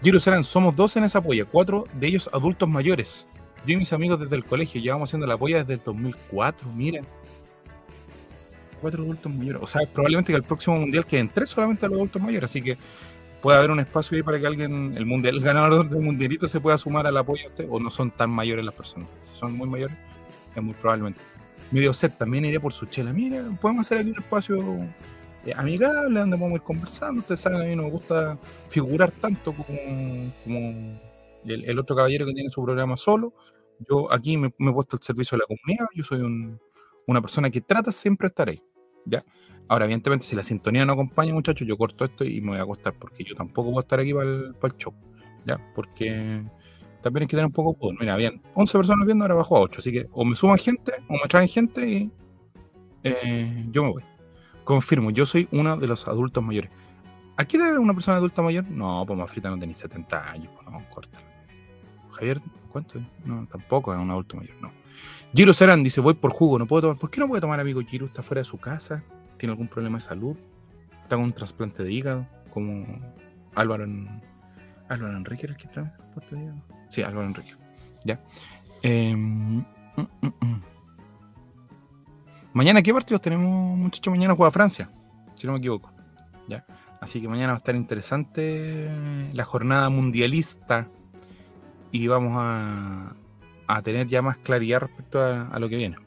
Giro 0.04 0.20
Saran, 0.20 0.44
somos 0.44 0.76
dos 0.76 0.96
en 0.96 1.06
esa 1.06 1.20
polla, 1.24 1.44
cuatro 1.44 1.86
de 1.94 2.06
ellos 2.06 2.30
adultos 2.32 2.70
mayores. 2.70 3.28
Yo 3.66 3.74
y 3.74 3.78
mis 3.78 3.92
amigos 3.94 4.20
desde 4.20 4.36
el 4.36 4.46
colegio 4.46 4.80
llevamos 4.80 5.10
haciendo 5.10 5.26
la 5.26 5.40
polla 5.40 5.64
desde 5.64 5.74
el 5.74 5.82
2004, 5.84 6.72
miren. 6.74 7.04
Cuatro 8.80 9.02
adultos 9.02 9.34
mayores. 9.34 9.64
O 9.64 9.66
sea, 9.66 9.82
probablemente 9.92 10.32
que 10.32 10.38
el 10.38 10.44
próximo 10.44 10.78
mundial 10.78 11.04
queden 11.08 11.30
tres 11.30 11.50
solamente 11.50 11.88
los 11.88 11.96
adultos 11.98 12.22
mayores, 12.22 12.52
así 12.52 12.62
que 12.62 12.78
puede 13.44 13.58
haber 13.58 13.72
un 13.72 13.82
espacio 13.82 14.16
ahí 14.16 14.24
para 14.24 14.40
que 14.40 14.48
alguien, 14.48 14.96
el 14.98 15.06
mundial, 15.06 15.36
el 15.38 15.42
ganador 15.44 15.88
del 15.90 16.02
mundialito 16.02 16.48
se 16.48 16.60
pueda 16.62 16.78
sumar 16.78 17.06
al 17.06 17.18
apoyo 17.18 17.46
a 17.46 17.50
usted, 17.50 17.68
o 17.70 17.80
no 17.80 17.90
son 17.92 18.10
tan 18.10 18.32
mayores 18.32 18.66
las 18.66 18.74
personas. 18.74 19.10
Si 19.32 19.38
son 19.38 19.54
muy 19.54 19.70
mayores, 19.70 19.96
es 20.56 20.64
muy 20.64 20.74
probablemente. 20.74 21.20
Medio 21.70 21.92
set 21.94 22.18
también 22.18 22.46
iría 22.46 22.60
por 22.60 22.72
su 22.72 22.86
chela. 22.86 23.12
Mira, 23.12 23.44
podemos 23.60 23.86
hacer 23.86 23.98
aquí 23.98 24.12
un 24.12 24.18
espacio 24.18 24.64
eh, 25.46 25.54
amigable 25.56 26.22
donde 26.22 26.38
podemos 26.38 26.60
ir 26.60 26.64
conversando. 26.64 27.20
Ustedes 27.20 27.42
saben, 27.42 27.62
a 27.62 27.66
mí 27.66 27.76
no 27.76 27.84
me 27.84 27.90
gusta 27.90 28.38
figurar 28.70 29.12
tanto 29.12 29.54
como, 29.54 29.76
el, 31.46 31.80
otro 31.80 31.96
caballero 31.96 32.26
que 32.26 32.34
tiene 32.34 32.50
su 32.50 32.64
programa 32.64 32.96
solo. 32.96 33.34
Yo 33.90 34.12
aquí 34.14 34.38
me, 34.38 34.48
he 34.48 34.72
puesto 34.72 34.96
al 34.96 35.04
servicio 35.04 35.38
de 35.38 35.44
la 35.44 35.48
comunidad. 35.48 35.88
Yo 35.94 36.04
soy 36.04 36.22
un- 36.22 36.60
una 37.08 37.20
persona 37.20 37.50
que 37.50 37.60
trata 37.60 37.92
siempre 37.92 38.28
de 38.28 38.30
estar 38.30 38.50
ahí. 38.50 38.62
¿ya? 39.06 39.24
Ahora, 39.68 39.86
evidentemente, 39.86 40.26
si 40.26 40.36
la 40.36 40.44
sintonía 40.44 40.86
no 40.86 40.94
acompaña, 40.94 41.34
muchachos, 41.34 41.68
yo 41.68 41.78
corto 41.78 42.06
esto 42.06 42.24
y 42.24 42.42
me 42.42 42.52
voy 42.52 42.60
a 42.60 42.64
acostar 42.64 42.94
porque 42.94 43.24
yo 43.24 43.36
tampoco 43.36 43.70
puedo 43.70 43.80
estar 43.80 44.00
aquí 44.00 44.14
para 44.14 44.30
el, 44.30 44.56
para 44.56 44.74
el 44.74 44.80
show. 44.80 44.94
¿ya? 45.46 45.60
Porque 45.76 46.44
también 47.02 47.24
hay 47.24 47.28
que 47.28 47.36
tener 47.36 47.46
un 47.46 47.52
poco 47.52 47.90
de. 47.90 47.98
Mira, 48.00 48.16
bien, 48.16 48.42
11 48.54 48.78
personas 48.78 49.06
viendo, 49.06 49.24
ahora 49.24 49.36
bajo 49.36 49.58
a 49.58 49.62
8. 49.62 49.80
Así 49.80 49.92
que 49.92 50.08
o 50.12 50.26
me 50.26 50.36
suman 50.36 50.58
gente 50.58 50.94
o 51.08 51.14
me 51.14 51.28
traen 51.28 51.48
gente 51.48 51.88
y 51.88 52.12
eh, 53.04 53.68
yo 53.72 53.84
me 53.84 53.92
voy. 53.92 54.04
Confirmo, 54.64 55.12
yo 55.12 55.26
soy 55.26 55.48
uno 55.52 55.76
de 55.78 55.88
los 55.88 56.08
adultos 56.08 56.44
mayores. 56.44 56.72
¿A 57.36 57.46
qué 57.46 57.58
debe 57.58 57.80
una 57.80 57.94
persona 57.94 58.18
adulta 58.18 58.42
mayor? 58.42 58.66
No, 58.70 59.04
pues 59.06 59.18
Mafrita 59.18 59.50
no 59.50 59.58
tenía 59.58 59.76
70 59.76 60.32
años, 60.32 60.50
pues, 60.56 60.70
no, 60.70 60.90
corta. 60.90 61.20
Javier, 62.12 62.42
¿cuánto? 62.72 63.00
No, 63.26 63.48
tampoco 63.48 63.94
es 63.94 64.00
un 64.00 64.12
adulto 64.12 64.38
mayor, 64.38 64.56
no. 64.62 64.72
Giro 65.34 65.52
Serán 65.52 65.84
dice, 65.84 66.00
voy 66.00 66.14
por 66.14 66.32
jugo, 66.32 66.60
no 66.60 66.68
puedo 66.68 66.84
tomar. 66.84 66.98
¿Por 66.98 67.10
qué 67.10 67.20
no 67.20 67.28
puede 67.28 67.42
tomar, 67.42 67.60
amigo 67.60 67.82
Giro? 67.82 68.06
¿Está 68.06 68.22
fuera 68.22 68.42
de 68.42 68.46
su 68.46 68.60
casa? 68.60 69.04
¿Tiene 69.44 69.52
algún 69.52 69.68
problema 69.68 69.98
de 69.98 70.02
salud? 70.02 70.38
¿Está 71.02 71.18
con 71.18 71.26
un 71.26 71.34
trasplante 71.34 71.84
de 71.84 71.92
hígado? 71.92 72.26
Como 72.54 72.86
Álvaro. 73.56 73.86
Álvaro 74.88 75.18
Enrique 75.18 75.48
era 75.48 75.52
el 75.52 75.60
que 75.60 75.68
trasplante 75.68 76.34
de 76.34 76.44
hígado. 76.44 76.62
Sí, 76.88 77.02
Álvaro 77.02 77.28
Enrique. 77.28 77.54
Ya. 78.06 78.22
Eh, 78.84 79.14
mm, 79.14 79.58
mm, 79.98 80.28
mm. 80.40 80.62
Mañana, 82.54 82.82
¿qué 82.82 82.94
partidos 82.94 83.22
tenemos, 83.22 83.78
muchachos? 83.78 84.14
Mañana 84.14 84.34
juega 84.34 84.50
Francia, 84.50 84.90
si 85.36 85.46
no 85.46 85.52
me 85.52 85.60
equivoco. 85.60 85.92
¿ya? 86.48 86.66
Así 87.02 87.20
que 87.20 87.28
mañana 87.28 87.48
va 87.52 87.56
a 87.56 87.58
estar 87.58 87.76
interesante 87.76 88.90
la 89.34 89.44
jornada 89.44 89.90
mundialista 89.90 90.88
y 91.92 92.08
vamos 92.08 92.38
a, 92.38 93.14
tener 93.84 94.08
ya 94.08 94.22
más 94.22 94.38
claridad 94.38 94.80
respecto 94.80 95.22
a 95.22 95.60
lo 95.60 95.68
que 95.68 95.76
viene. 95.76 95.98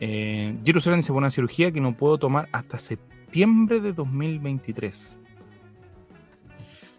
Eh, 0.00 0.56
Jerusalén 0.64 1.00
dice, 1.00 1.12
por 1.12 1.18
una 1.18 1.30
cirugía 1.30 1.72
que 1.72 1.80
no 1.80 1.96
puedo 1.96 2.18
tomar 2.18 2.48
hasta 2.52 2.78
septiembre 2.78 3.80
de 3.80 3.92
2023. 3.92 5.18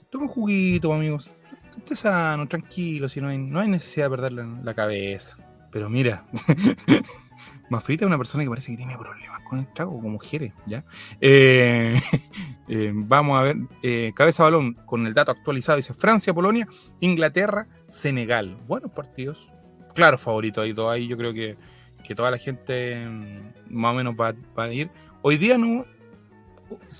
Toma 0.09 0.23
un 0.23 0.29
juguito, 0.29 0.93
amigos. 0.93 1.29
Esté 1.77 1.95
sano, 1.95 2.47
tranquilo, 2.47 3.07
si 3.07 3.21
no 3.21 3.29
hay, 3.29 3.38
no 3.38 3.59
hay 3.59 3.67
necesidad 3.67 4.07
de 4.07 4.09
perder 4.09 4.33
la, 4.33 4.73
cabeza. 4.73 5.38
Pero 5.71 5.89
mira, 5.89 6.25
Mafrita 7.69 8.05
es 8.05 8.07
una 8.07 8.17
persona 8.17 8.43
que 8.43 8.49
parece 8.49 8.71
que 8.71 8.77
tiene 8.77 8.97
problemas 8.97 9.41
con 9.47 9.59
el 9.59 9.73
trago, 9.73 10.01
como 10.01 10.19
Jere, 10.19 10.53
¿ya? 10.65 10.83
Eh, 11.21 11.95
eh, 12.67 12.91
vamos 12.93 13.39
a 13.39 13.43
ver, 13.43 13.57
eh, 13.83 14.12
cabeza 14.15 14.43
balón 14.43 14.73
con 14.85 15.05
el 15.07 15.13
dato 15.13 15.31
actualizado, 15.31 15.77
dice 15.77 15.93
Francia, 15.93 16.33
Polonia, 16.33 16.67
Inglaterra, 16.99 17.67
Senegal. 17.88 18.57
Buenos 18.67 18.91
partidos. 18.91 19.51
Claro, 19.93 20.17
favorito 20.17 20.62
hay 20.62 20.73
dos 20.73 20.91
ahí, 20.91 21.07
yo 21.07 21.17
creo 21.17 21.33
que, 21.33 21.57
que 22.03 22.15
toda 22.15 22.31
la 22.31 22.38
gente 22.38 23.05
mm, 23.05 23.53
más 23.69 23.93
o 23.93 23.95
menos 23.95 24.15
va, 24.15 24.33
a 24.55 24.73
ir. 24.73 24.89
Hoy 25.21 25.38
día 25.38 25.57
no 25.57 25.85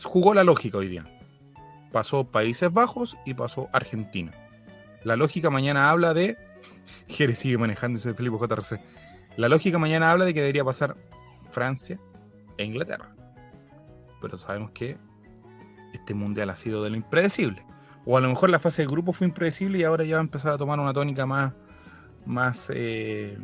jugó 0.04 0.34
la 0.34 0.44
lógica 0.44 0.78
hoy 0.78 0.88
día. 0.88 1.06
Pasó 1.92 2.26
Países 2.26 2.72
Bajos 2.72 3.18
y 3.26 3.34
pasó 3.34 3.70
Argentina. 3.74 4.32
La 5.04 5.16
lógica 5.16 5.50
mañana 5.50 5.90
habla 5.90 6.14
de. 6.14 6.38
Jere 7.08 7.36
sigue 7.36 7.58
manejando 7.58 7.98
ese 7.98 8.14
Felipe 8.14 8.38
JRC. 8.38 8.80
La 9.38 9.48
lógica 9.50 9.78
mañana 9.78 10.12
habla 10.12 10.26
de 10.26 10.34
que 10.34 10.42
debería 10.42 10.64
pasar 10.64 10.96
Francia 11.52 12.00
e 12.58 12.66
Inglaterra. 12.66 13.16
Pero 14.22 14.38
sabemos 14.38 14.72
que 14.72 14.98
este 15.94 16.14
mundial 16.14 16.50
ha 16.50 16.56
sido 16.56 16.84
de 16.84 16.90
lo 16.90 16.98
impredecible. 16.98 17.66
O 18.06 18.18
a 18.18 18.22
lo 18.22 18.30
mejor 18.30 18.50
la 18.50 18.60
fase 18.60 18.82
de 18.82 18.88
grupo 18.88 19.14
fue 19.14 19.28
impredecible 19.28 19.80
y 19.80 19.84
ahora 19.84 20.04
ya 20.04 20.16
va 20.16 20.20
a 20.20 20.24
empezar 20.24 20.54
a 20.54 20.58
tomar 20.58 20.80
una 20.80 20.94
tónica 20.94 21.26
más, 21.26 21.54
más 22.26 22.72
eh, 22.74 23.38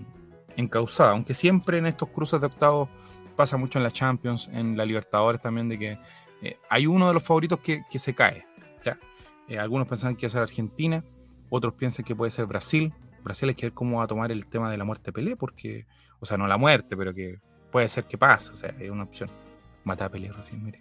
encausada. 0.56 1.12
Aunque 1.12 1.34
siempre 1.34 1.78
en 1.78 1.86
estos 1.86 2.10
cruces 2.10 2.40
de 2.40 2.48
octavos 2.48 2.90
pasa 3.36 3.58
mucho 3.58 3.80
en 3.80 3.84
la 3.84 3.92
Champions, 3.92 4.50
en 4.54 4.78
la 4.78 4.86
Libertadores 4.86 5.42
también, 5.42 5.70
de 5.70 5.80
que 5.80 6.00
eh, 6.42 6.58
hay 6.70 6.88
uno 6.88 7.08
de 7.08 7.14
los 7.14 7.24
favoritos 7.24 7.60
que, 7.60 7.84
que 7.90 8.00
se 8.00 8.14
cae. 8.14 8.46
¿ya? 8.84 8.98
Eh, 9.48 9.60
algunos 9.60 9.88
pensaban 9.88 10.16
que 10.16 10.26
iba 10.26 10.28
a 10.28 10.32
ser 10.32 10.42
Argentina, 10.42 11.04
otros 11.50 11.74
piensan 11.74 12.06
que 12.06 12.16
puede 12.16 12.32
ser 12.32 12.46
Brasil. 12.46 12.94
Brasil 13.24 13.50
hay 13.50 13.56
que 13.56 13.68
ver 13.68 13.74
cómo 13.74 13.98
va 13.98 14.04
a 14.04 14.08
tomar 14.08 14.32
el 14.32 14.46
tema 14.48 14.72
de 14.72 14.78
la 14.78 14.84
muerte 14.84 15.12
Pelé, 15.12 15.36
porque, 15.36 15.86
o 16.20 16.26
sea, 16.26 16.38
no 16.38 16.48
la 16.48 16.58
muerte, 16.58 16.96
pero 16.96 17.14
que 17.14 17.40
puede 17.72 17.88
ser 17.88 18.06
que 18.06 18.18
pase, 18.18 18.52
o 18.52 18.56
sea, 18.56 18.76
es 18.80 18.90
una 18.90 19.04
opción. 19.04 19.30
Matar 19.84 20.08
a 20.08 20.12
Pelé 20.12 20.32
recién, 20.32 20.64
mire. 20.64 20.80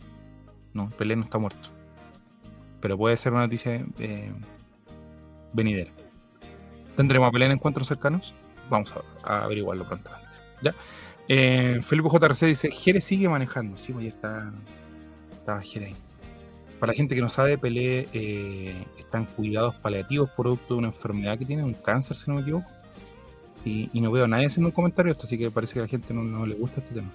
No, 0.73 0.91
Pelé 0.91 1.17
no 1.17 1.25
está 1.25 1.39
muerto. 1.39 1.71
Pero 2.81 2.99
puede 2.99 3.17
ser 3.17 3.33
una 3.33 3.43
noticia 3.43 3.85
eh, 3.99 4.33
venidera. 5.53 5.91
¿Tendremos 6.97 7.29
a 7.29 7.33
Pelé 7.33 7.47
en 7.47 7.53
encuentros 7.53 7.87
cercanos? 7.89 8.35
Vamos 8.71 8.93
a, 9.25 9.45
averiguarlo 9.45 9.87
prontamente. 9.87 10.37
¿Ya? 10.63 10.75
Eh, 11.29 11.81
Felipe 11.83 12.09
JRC 12.09 12.47
dice, 12.47 12.71
Jerez 12.71 13.05
sigue 13.05 13.29
manejando. 13.29 13.77
Sí, 13.77 13.93
pues 13.93 14.03
ayer 14.03 14.15
está, 14.15 14.53
estaba 15.33 15.61
Jerez 15.63 15.89
ahí. 15.89 15.97
Para 16.79 16.93
la 16.93 16.97
gente 16.97 17.15
que 17.15 17.21
no 17.21 17.29
sabe, 17.29 17.57
Pelé 17.57 18.09
eh, 18.13 18.85
está 18.99 19.19
en 19.19 19.25
cuidados 19.27 19.75
paliativos 19.77 20.29
producto 20.31 20.75
de 20.75 20.79
una 20.79 20.89
enfermedad 20.89 21.39
que 21.39 21.45
tiene, 21.45 21.63
un 21.63 21.75
cáncer, 21.75 22.17
si 22.17 22.31
no 22.31 22.37
me 22.37 22.43
equivoco. 22.43 22.69
Y, 23.65 23.89
no 24.01 24.13
veo 24.13 24.25
a 24.25 24.29
nadie 24.29 24.47
haciendo 24.47 24.69
un 24.69 24.73
comentario 24.73 25.11
esto, 25.11 25.27
así 25.27 25.39
que 25.39 25.51
parece 25.51 25.73
que 25.73 25.79
a 25.79 25.83
la 25.83 25.89
gente 25.89 26.13
no, 26.13 26.23
no 26.23 26.45
le 26.45 26.55
gusta 26.55 26.81
este 26.81 26.97
tema. 26.97 27.11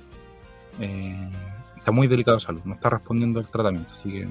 Eh, 0.79 1.29
está 1.77 1.91
muy 1.91 2.07
delicado 2.07 2.37
de 2.37 2.41
salud, 2.41 2.61
no 2.65 2.73
está 2.73 2.89
respondiendo 2.89 3.39
al 3.39 3.47
tratamiento, 3.47 3.93
así 3.93 4.09
que 4.09 4.27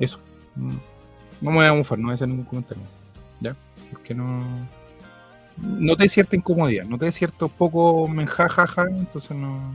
eso. 0.00 0.18
Mm, 0.56 0.76
No 1.40 1.50
me 1.50 1.56
voy 1.58 1.66
a 1.66 1.74
mufar, 1.74 1.98
no 1.98 2.06
voy 2.06 2.12
a 2.12 2.14
hacer 2.14 2.28
ningún 2.28 2.46
comentario. 2.46 2.82
¿Ya? 3.40 3.54
Porque 3.92 4.14
no. 4.14 4.42
Noté 5.62 6.08
cierta 6.08 6.36
incomodidad, 6.36 6.84
noté 6.84 7.10
cierto 7.10 7.48
poco 7.48 8.06
menjajaja, 8.08 8.84
entonces 8.88 9.32
no. 9.36 9.74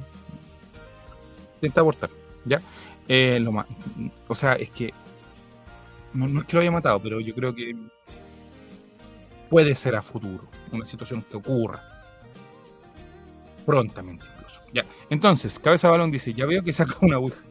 Intenta 1.55 1.81
abortar, 1.81 2.09
¿ya? 2.45 2.61
Eh, 3.07 3.39
lo 3.41 3.51
ma- 3.51 3.67
o 4.27 4.35
sea, 4.35 4.53
es 4.53 4.69
que. 4.69 4.93
No, 6.13 6.27
no 6.27 6.39
es 6.41 6.45
que 6.45 6.55
lo 6.55 6.61
haya 6.61 6.71
matado, 6.71 6.99
pero 7.01 7.19
yo 7.19 7.33
creo 7.35 7.53
que 7.53 7.75
puede 9.49 9.75
ser 9.75 9.95
a 9.95 10.01
futuro 10.01 10.45
una 10.71 10.85
situación 10.85 11.21
que 11.29 11.37
ocurra 11.37 11.83
prontamente 13.65 14.25
incluso. 14.35 14.61
Ya. 14.73 14.85
Entonces, 15.09 15.59
Cabeza 15.59 15.89
Balón 15.89 16.11
dice, 16.11 16.33
ya 16.33 16.45
veo 16.45 16.63
que 16.63 16.73
saca 16.73 16.95
una 17.01 17.17
Ouija. 17.17 17.41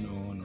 No, 0.00 0.34
no, 0.34 0.44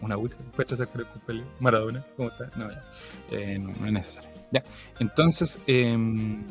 Una 0.00 0.16
Ouija. 0.16 0.36
Cree 0.56 1.06
con 1.06 1.20
Pelé. 1.26 1.44
Maradona. 1.60 2.04
¿Cómo 2.16 2.30
está? 2.30 2.50
No, 2.56 2.70
ya. 2.70 2.84
Eh, 3.30 3.58
no, 3.58 3.72
no 3.78 3.86
es 3.86 3.92
necesario. 3.92 4.29
Ya. 4.52 4.64
Entonces, 4.98 5.58
em, 5.66 6.44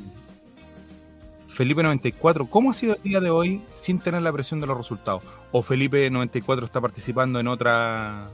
Felipe 1.49 1.83
94, 1.83 2.45
¿cómo 2.49 2.71
ha 2.71 2.73
sido 2.73 2.95
el 2.95 3.01
día 3.03 3.19
de 3.19 3.29
hoy 3.29 3.62
sin 3.69 3.99
tener 3.99 4.21
la 4.21 4.31
presión 4.31 4.62
de 4.62 4.67
los 4.67 4.77
resultados? 4.77 5.23
¿O 5.51 5.62
Felipe 5.62 6.09
94 6.09 6.65
está 6.65 6.79
participando 6.79 7.39
en 7.39 7.47
otra 7.47 8.27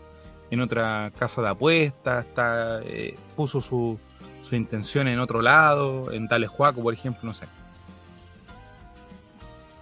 en 0.51 0.61
otra 0.61 1.11
casa 1.17 1.41
de 1.41 1.49
apuestas, 1.49 2.25
está, 2.25 2.79
eh, 2.83 3.17
puso 3.35 3.61
su, 3.61 3.99
su 4.41 4.55
intención 4.55 5.07
en 5.07 5.19
otro 5.19 5.41
lado, 5.41 6.11
en 6.11 6.27
Tales 6.27 6.49
Juaco, 6.49 6.81
por 6.83 6.93
ejemplo, 6.93 7.21
no 7.23 7.33
sé. 7.33 7.45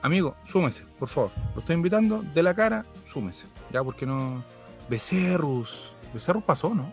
Amigo, 0.02 0.36
súmese, 0.46 0.84
por 1.00 1.08
favor. 1.08 1.32
Lo 1.54 1.62
estoy 1.62 1.76
invitando 1.76 2.22
de 2.22 2.44
la 2.44 2.54
cara, 2.54 2.86
súmese. 3.06 3.46
Ya, 3.72 3.84
porque 3.84 4.06
no. 4.06 4.44
Becerrus. 4.90 5.94
Becerrus 6.14 6.44
pasó, 6.44 6.74
¿no? 6.76 6.92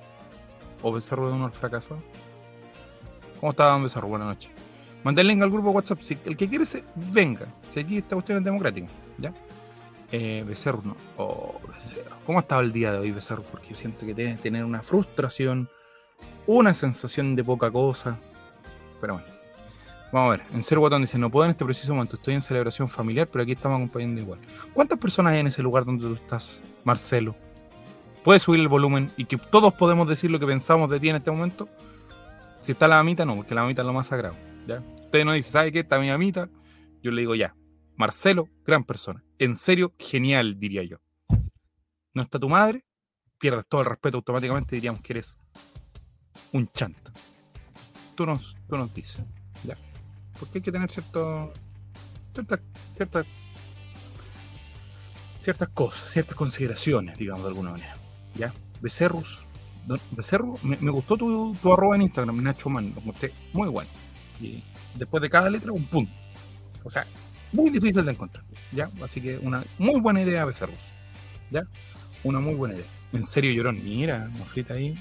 O 0.83 0.93
Becerrus 0.93 1.29
de 1.29 1.35
uno 1.35 1.47
al 1.47 1.53
fracaso. 1.53 1.99
¿Cómo 3.41 3.53
está, 3.53 3.71
don 3.71 3.83
Becerrus? 3.83 4.11
Buenas 4.11 4.29
noches. 4.29 4.51
Mandé 5.03 5.23
el 5.23 5.29
link 5.29 5.43
al 5.43 5.51
grupo 5.51 5.71
WhatsApp. 5.71 6.03
Si 6.03 6.19
el 6.27 6.37
que 6.37 6.47
quiere, 6.47 6.67
se 6.67 6.85
venga. 6.95 7.47
Si 7.71 7.81
aquí 7.81 7.97
esta 7.97 8.15
cuestión 8.15 8.39
es 8.39 8.45
democrática. 8.45 8.87
¿Ya? 9.17 9.33
Eh, 10.13 10.45
Becerrus, 10.47 10.85
no. 10.85 10.95
Oh, 11.17 11.59
Becerrus. 11.73 12.19
¿Cómo 12.27 12.39
ha 12.39 12.43
estado 12.43 12.61
el 12.61 12.71
día 12.71 12.93
de 12.93 12.99
hoy, 12.99 13.11
Becerrus? 13.11 13.47
Porque 13.51 13.71
yo 13.71 13.75
siento 13.75 14.05
que 14.05 14.13
debes 14.13 14.39
tener 14.43 14.63
una 14.63 14.83
frustración, 14.83 15.71
una 16.47 16.75
sensación 16.75 17.35
de 17.35 17.43
poca 17.43 17.71
cosa. 17.71 18.19
Pero 19.01 19.15
bueno. 19.15 19.41
Vamos 20.13 20.35
a 20.35 20.37
ver, 20.39 20.47
en 20.53 20.63
Cero 20.65 20.81
Guatón 20.81 21.03
dice, 21.03 21.19
no 21.19 21.31
puedo 21.31 21.45
en 21.45 21.53
este 21.53 21.65
preciso 21.65 21.95
momento, 21.95 22.17
estoy 22.17 22.35
en 22.35 22.43
celebración 22.43 22.89
familiar, 22.89 23.29
pero 23.29 23.45
aquí 23.45 23.53
estamos 23.53 23.77
acompañando 23.77 24.21
igual. 24.21 24.41
¿Cuántas 24.75 24.99
personas 24.99 25.35
hay 25.35 25.39
en 25.39 25.47
ese 25.47 25.63
lugar 25.63 25.85
donde 25.85 26.05
tú 26.05 26.15
estás, 26.15 26.61
Marcelo? 26.83 27.37
¿Puedes 28.25 28.43
subir 28.43 28.59
el 28.59 28.67
volumen 28.67 29.13
y 29.17 29.27
que 29.27 29.37
todos 29.37 29.73
podemos 29.73 30.09
decir 30.09 30.29
lo 30.33 30.41
que 30.41 30.47
pensamos 30.47 30.91
de 30.91 30.99
ti 30.99 31.11
en 31.11 31.17
este 31.17 31.31
momento? 31.31 31.69
Si 32.61 32.73
está 32.73 32.87
la 32.87 32.97
mamita, 32.97 33.25
no, 33.25 33.37
porque 33.37 33.55
la 33.55 33.63
mamita 33.63 33.83
es 33.83 33.87
lo 33.87 33.95
más 33.95 34.07
sagrado. 34.07 34.37
¿ya? 34.67 34.83
Usted 35.05 35.25
no 35.25 35.33
dice, 35.33 35.51
¿sabe 35.51 35.73
qué? 35.73 35.81
Está 35.81 35.99
mi 35.99 36.09
mamita. 36.09 36.49
Yo 37.03 37.11
le 37.11 37.23
digo, 37.23 37.35
ya, 37.35 37.57
Marcelo, 37.97 38.49
gran 38.65 38.85
persona. 38.85 39.25
En 39.39 39.57
serio, 39.57 39.95
genial, 39.99 40.61
diría 40.61 40.83
yo. 40.85 40.99
No 42.13 42.23
está 42.23 42.39
tu 42.39 42.49
madre, 42.49 42.85
pierdes 43.39 43.67
todo 43.67 43.81
el 43.81 43.87
respeto 43.87 44.19
automáticamente, 44.19 44.75
diríamos 44.75 45.01
que 45.01 45.15
eres 45.15 45.39
un 46.53 46.71
chanta. 46.73 47.13
Tú 48.15 48.27
nos, 48.27 48.55
tú 48.69 48.77
nos 48.77 48.93
dices, 48.93 49.23
ya. 49.65 49.79
Porque 50.39 50.59
hay 50.59 50.63
que 50.63 50.73
tener 50.73 50.91
cierto, 50.91 51.53
ciertas, 52.35 52.61
ciertas, 52.97 53.27
ciertas 55.41 55.69
cosas, 55.71 56.11
ciertas 56.11 56.37
consideraciones, 56.37 57.17
digamos, 57.17 57.43
de 57.43 57.49
alguna 57.49 57.71
manera. 57.71 57.97
¿Ya? 58.35 58.53
Becerrus, 58.83 59.47
Becerro, 60.13 60.55
me, 60.63 60.91
gustó 60.91 61.17
tu, 61.17 61.55
tu 61.61 61.73
arroba 61.73 61.97
en 61.97 62.03
Instagram, 62.03 62.43
Nacho 62.43 62.69
Man, 62.71 62.93
lo 62.95 63.01
encontré 63.01 63.33
muy 63.53 63.69
bueno. 63.69 63.91
Y 64.41 64.63
después 64.95 65.21
de 65.23 65.31
cada 65.31 65.51
letra, 65.51 65.73
un 65.73 65.85
punto. 65.85 66.13
O 66.85 66.91
sea, 66.91 67.07
muy 67.53 67.71
difícil 67.71 68.05
de 68.05 68.13
encontrar. 68.13 68.45
¿Ya? 68.73 68.91
Así 69.03 69.21
que 69.21 69.39
una 69.39 69.63
muy 69.79 70.01
buena 70.01 70.23
idea, 70.23 70.45
Becerrus. 70.45 70.93
¿Ya? 71.51 71.65
Una 72.23 72.41
muy 72.41 72.55
buena 72.55 72.75
idea. 72.75 72.87
En 73.13 73.23
serio, 73.23 73.53
llorón. 73.53 73.83
Mira, 73.83 74.31
Mafrita 74.39 74.75
ahí, 74.75 74.95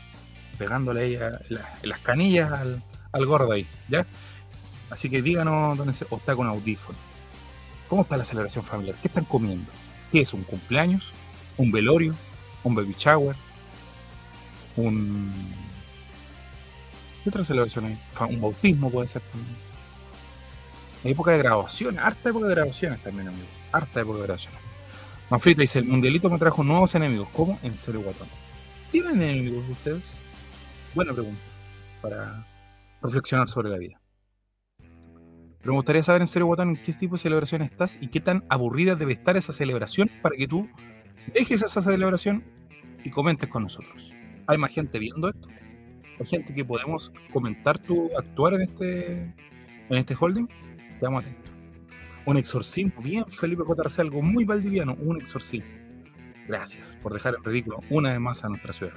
pegándole 0.57 1.01
ahí 1.01 1.15
a 1.15 1.39
las 1.83 1.99
canillas 1.99 2.51
al, 2.51 2.83
al 3.11 3.25
gordo 3.25 3.51
ahí. 3.51 3.67
¿Ya? 3.87 4.05
Así 4.89 5.09
que 5.09 5.21
díganos 5.21 5.77
dónde 5.77 5.93
se, 5.93 6.05
o 6.09 6.17
está 6.17 6.35
con 6.35 6.47
audífono. 6.47 6.97
¿Cómo 7.87 8.01
está 8.01 8.17
la 8.17 8.25
celebración 8.25 8.63
familiar? 8.63 8.95
¿Qué 9.01 9.07
están 9.07 9.25
comiendo? 9.25 9.71
¿Qué 10.11 10.21
es? 10.21 10.33
¿Un 10.33 10.43
cumpleaños? 10.43 11.13
¿Un 11.57 11.71
velorio? 11.71 12.15
¿Un 12.63 12.75
baby 12.75 12.95
shower? 12.97 13.35
¿Un. 14.79 15.31
¿Qué 17.23 17.29
otra 17.29 17.43
celebración 17.43 17.85
hay? 17.85 17.99
¿Un 18.29 18.41
bautismo 18.41 18.89
puede 18.89 19.07
ser 19.07 19.21
también? 19.21 19.55
Época 21.03 21.31
de 21.31 21.37
graduaciones, 21.39 22.01
harta 22.01 22.29
época 22.29 22.47
de 22.47 22.55
graduaciones 22.55 23.03
también, 23.03 23.27
amigo. 23.27 23.47
Harta 23.71 24.01
época 24.01 24.17
de 24.19 24.23
graduaciones. 24.23 24.59
Manfrita 25.29 25.61
dice: 25.61 25.79
el 25.79 25.85
mundialito 25.85 26.29
me 26.29 26.37
trajo 26.37 26.63
nuevos 26.63 26.95
enemigos. 26.95 27.27
¿Cómo? 27.33 27.59
En 27.63 27.73
serio, 27.73 28.01
guatón. 28.01 28.27
¿Tienen 28.91 29.21
enemigos 29.21 29.63
ustedes? 29.69 30.13
Buena 30.95 31.13
pregunta 31.13 31.41
para 32.01 32.45
reflexionar 33.01 33.47
sobre 33.47 33.69
la 33.69 33.77
vida. 33.77 34.01
Pero 35.59 35.73
me 35.73 35.77
gustaría 35.79 36.01
saber 36.01 36.21
en 36.21 36.27
serio, 36.27 36.45
Guatón, 36.45 36.69
en 36.69 36.81
qué 36.81 36.93
tipo 36.93 37.15
de 37.15 37.21
celebración 37.21 37.61
estás 37.61 37.97
y 37.99 38.07
qué 38.07 38.21
tan 38.21 38.45
aburrida 38.47 38.95
debe 38.95 39.11
estar 39.13 39.35
esa 39.35 39.51
celebración 39.51 40.09
para 40.21 40.37
que 40.37 40.47
tú 40.47 40.69
dejes 41.33 41.61
esa 41.61 41.81
celebración 41.81 42.43
y 43.03 43.09
comentes 43.09 43.49
con 43.49 43.63
nosotros. 43.63 44.13
¿Hay 44.49 44.57
más 44.57 44.71
gente 44.71 44.97
viendo 44.97 45.29
esto? 45.29 45.47
¿Hay 46.19 46.25
gente 46.25 46.55
que 46.55 46.65
podemos 46.65 47.13
comentar 47.31 47.77
tu 47.77 48.09
actuar 48.17 48.55
en 48.55 48.61
este, 48.63 49.13
en 49.89 49.95
este 49.95 50.15
holding? 50.19 50.47
Quedamos 50.99 51.23
atentos. 51.23 51.51
Un 52.25 52.37
exorcismo, 52.37 52.99
bien, 52.99 53.25
Felipe 53.27 53.61
JRC, 53.63 53.99
algo 53.99 54.23
muy 54.23 54.45
valdiviano, 54.45 54.95
un 55.01 55.21
exorcismo. 55.21 55.69
Gracias 56.47 56.97
por 57.03 57.13
dejar 57.13 57.35
en 57.35 57.43
ridículo 57.43 57.81
una 57.91 58.09
vez 58.09 58.19
más 58.19 58.43
a 58.43 58.49
nuestra 58.49 58.73
ciudad. 58.73 58.93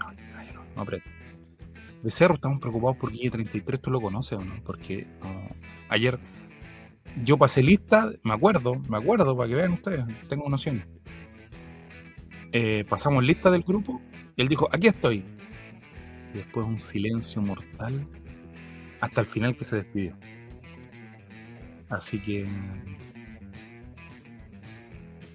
No, 0.00 0.10
no, 0.10 0.84
no. 0.84 0.98
Becerro, 2.02 2.34
estamos 2.34 2.58
preocupados 2.58 2.96
por 2.96 3.12
Guille 3.12 3.30
33, 3.30 3.80
¿tú 3.80 3.92
lo 3.92 4.00
conoces 4.00 4.36
o 4.36 4.44
no? 4.44 4.54
Porque 4.64 5.06
ayer 5.88 6.18
yo 7.22 7.38
pasé 7.38 7.62
lista, 7.62 8.10
me 8.24 8.34
acuerdo, 8.34 8.74
me 8.88 8.96
acuerdo, 8.96 9.36
para 9.36 9.48
que 9.48 9.54
vean 9.54 9.74
ustedes, 9.74 10.04
tengo 10.28 10.48
nociones. 10.48 10.88
Eh, 12.56 12.84
pasamos 12.88 13.24
lista 13.24 13.50
del 13.50 13.62
grupo 13.62 14.00
y 14.36 14.42
él 14.42 14.48
dijo, 14.48 14.68
aquí 14.70 14.86
estoy. 14.86 15.24
Y 16.32 16.38
después 16.38 16.64
un 16.64 16.78
silencio 16.78 17.42
mortal 17.42 18.06
hasta 19.00 19.20
el 19.20 19.26
final 19.26 19.56
que 19.56 19.64
se 19.64 19.74
despidió. 19.74 20.16
Así 21.88 22.22
que, 22.22 22.46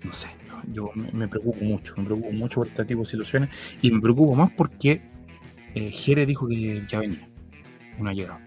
no 0.02 0.14
sé, 0.14 0.30
yo 0.72 0.92
me, 0.96 1.28
preocupo 1.28 1.62
mucho, 1.66 1.94
me 1.98 2.06
preocupo 2.06 2.32
mucho 2.32 2.62
por 2.62 2.68
este 2.68 2.86
tipo 2.86 3.02
de 3.02 3.06
situaciones 3.08 3.50
y 3.82 3.92
me 3.92 4.00
preocupo 4.00 4.34
más 4.34 4.52
porque 4.52 5.02
eh, 5.76 5.92
Jere 5.92 6.26
dijo 6.26 6.48
que 6.48 6.86
ya 6.88 7.00
venía, 7.00 7.28
no 8.00 8.10
ha 8.10 8.14
llegado. 8.14 8.40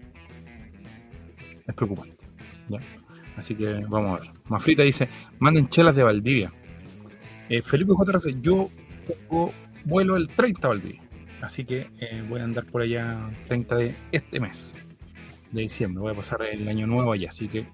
Es 1.67 1.75
preocupante. 1.75 2.25
Así 3.37 3.53
que 3.53 3.85
vamos 3.87 4.19
a 4.19 4.23
ver. 4.23 4.31
Mafrita 4.47 4.81
dice, 4.81 5.09
manden 5.37 5.69
chelas 5.69 5.95
de 5.95 6.03
Valdivia. 6.03 6.51
Eh, 7.53 7.61
Felipe 7.61 7.93
JRC, 7.95 8.41
yo 8.41 8.67
vuelo 9.85 10.17
el 10.17 10.27
30 10.27 10.65
a 10.65 10.69
Valdivia. 10.69 11.01
Así 11.39 11.63
que 11.63 11.87
eh, 11.99 12.23
voy 12.27 12.41
a 12.41 12.45
andar 12.45 12.65
por 12.65 12.81
allá 12.81 13.29
30 13.47 13.75
de 13.75 13.95
este 14.11 14.39
mes, 14.39 14.73
de 15.51 15.61
diciembre. 15.61 16.01
Voy 16.01 16.13
a 16.13 16.15
pasar 16.15 16.41
el 16.41 16.67
año 16.67 16.87
nuevo 16.87 17.11
allá. 17.11 17.29
Así 17.29 17.47
que... 17.47 17.67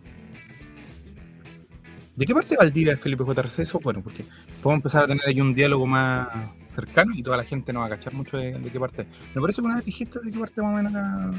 ¿De 2.14 2.26
qué 2.26 2.34
parte 2.34 2.50
de 2.50 2.58
Valdivia 2.58 2.92
es 2.92 3.00
Felipe 3.00 3.24
JRC? 3.24 3.60
Eso 3.60 3.80
bueno, 3.80 4.02
porque 4.04 4.26
podemos 4.62 4.82
empezar 4.82 5.06
a 5.06 5.08
tener 5.08 5.26
ahí 5.26 5.40
un 5.40 5.56
diálogo 5.56 5.88
más 5.88 6.28
cercano 6.66 7.14
y 7.16 7.24
toda 7.24 7.38
la 7.38 7.46
gente 7.46 7.72
no 7.72 7.80
va 7.80 7.86
a 7.86 7.90
cachar 7.90 8.14
mucho 8.14 8.36
de, 8.36 8.60
qué 8.74 8.80
parte. 8.82 9.06
Me 9.34 9.40
parece 9.40 9.62
que 9.62 9.66
una 9.66 9.76
vez 9.78 9.86
dijiste 9.86 10.20
de 10.20 10.30
qué 10.30 10.40
parte 10.40 10.62
más 10.62 10.74
o 10.74 10.76
menos 10.76 10.94
acá, 10.94 11.32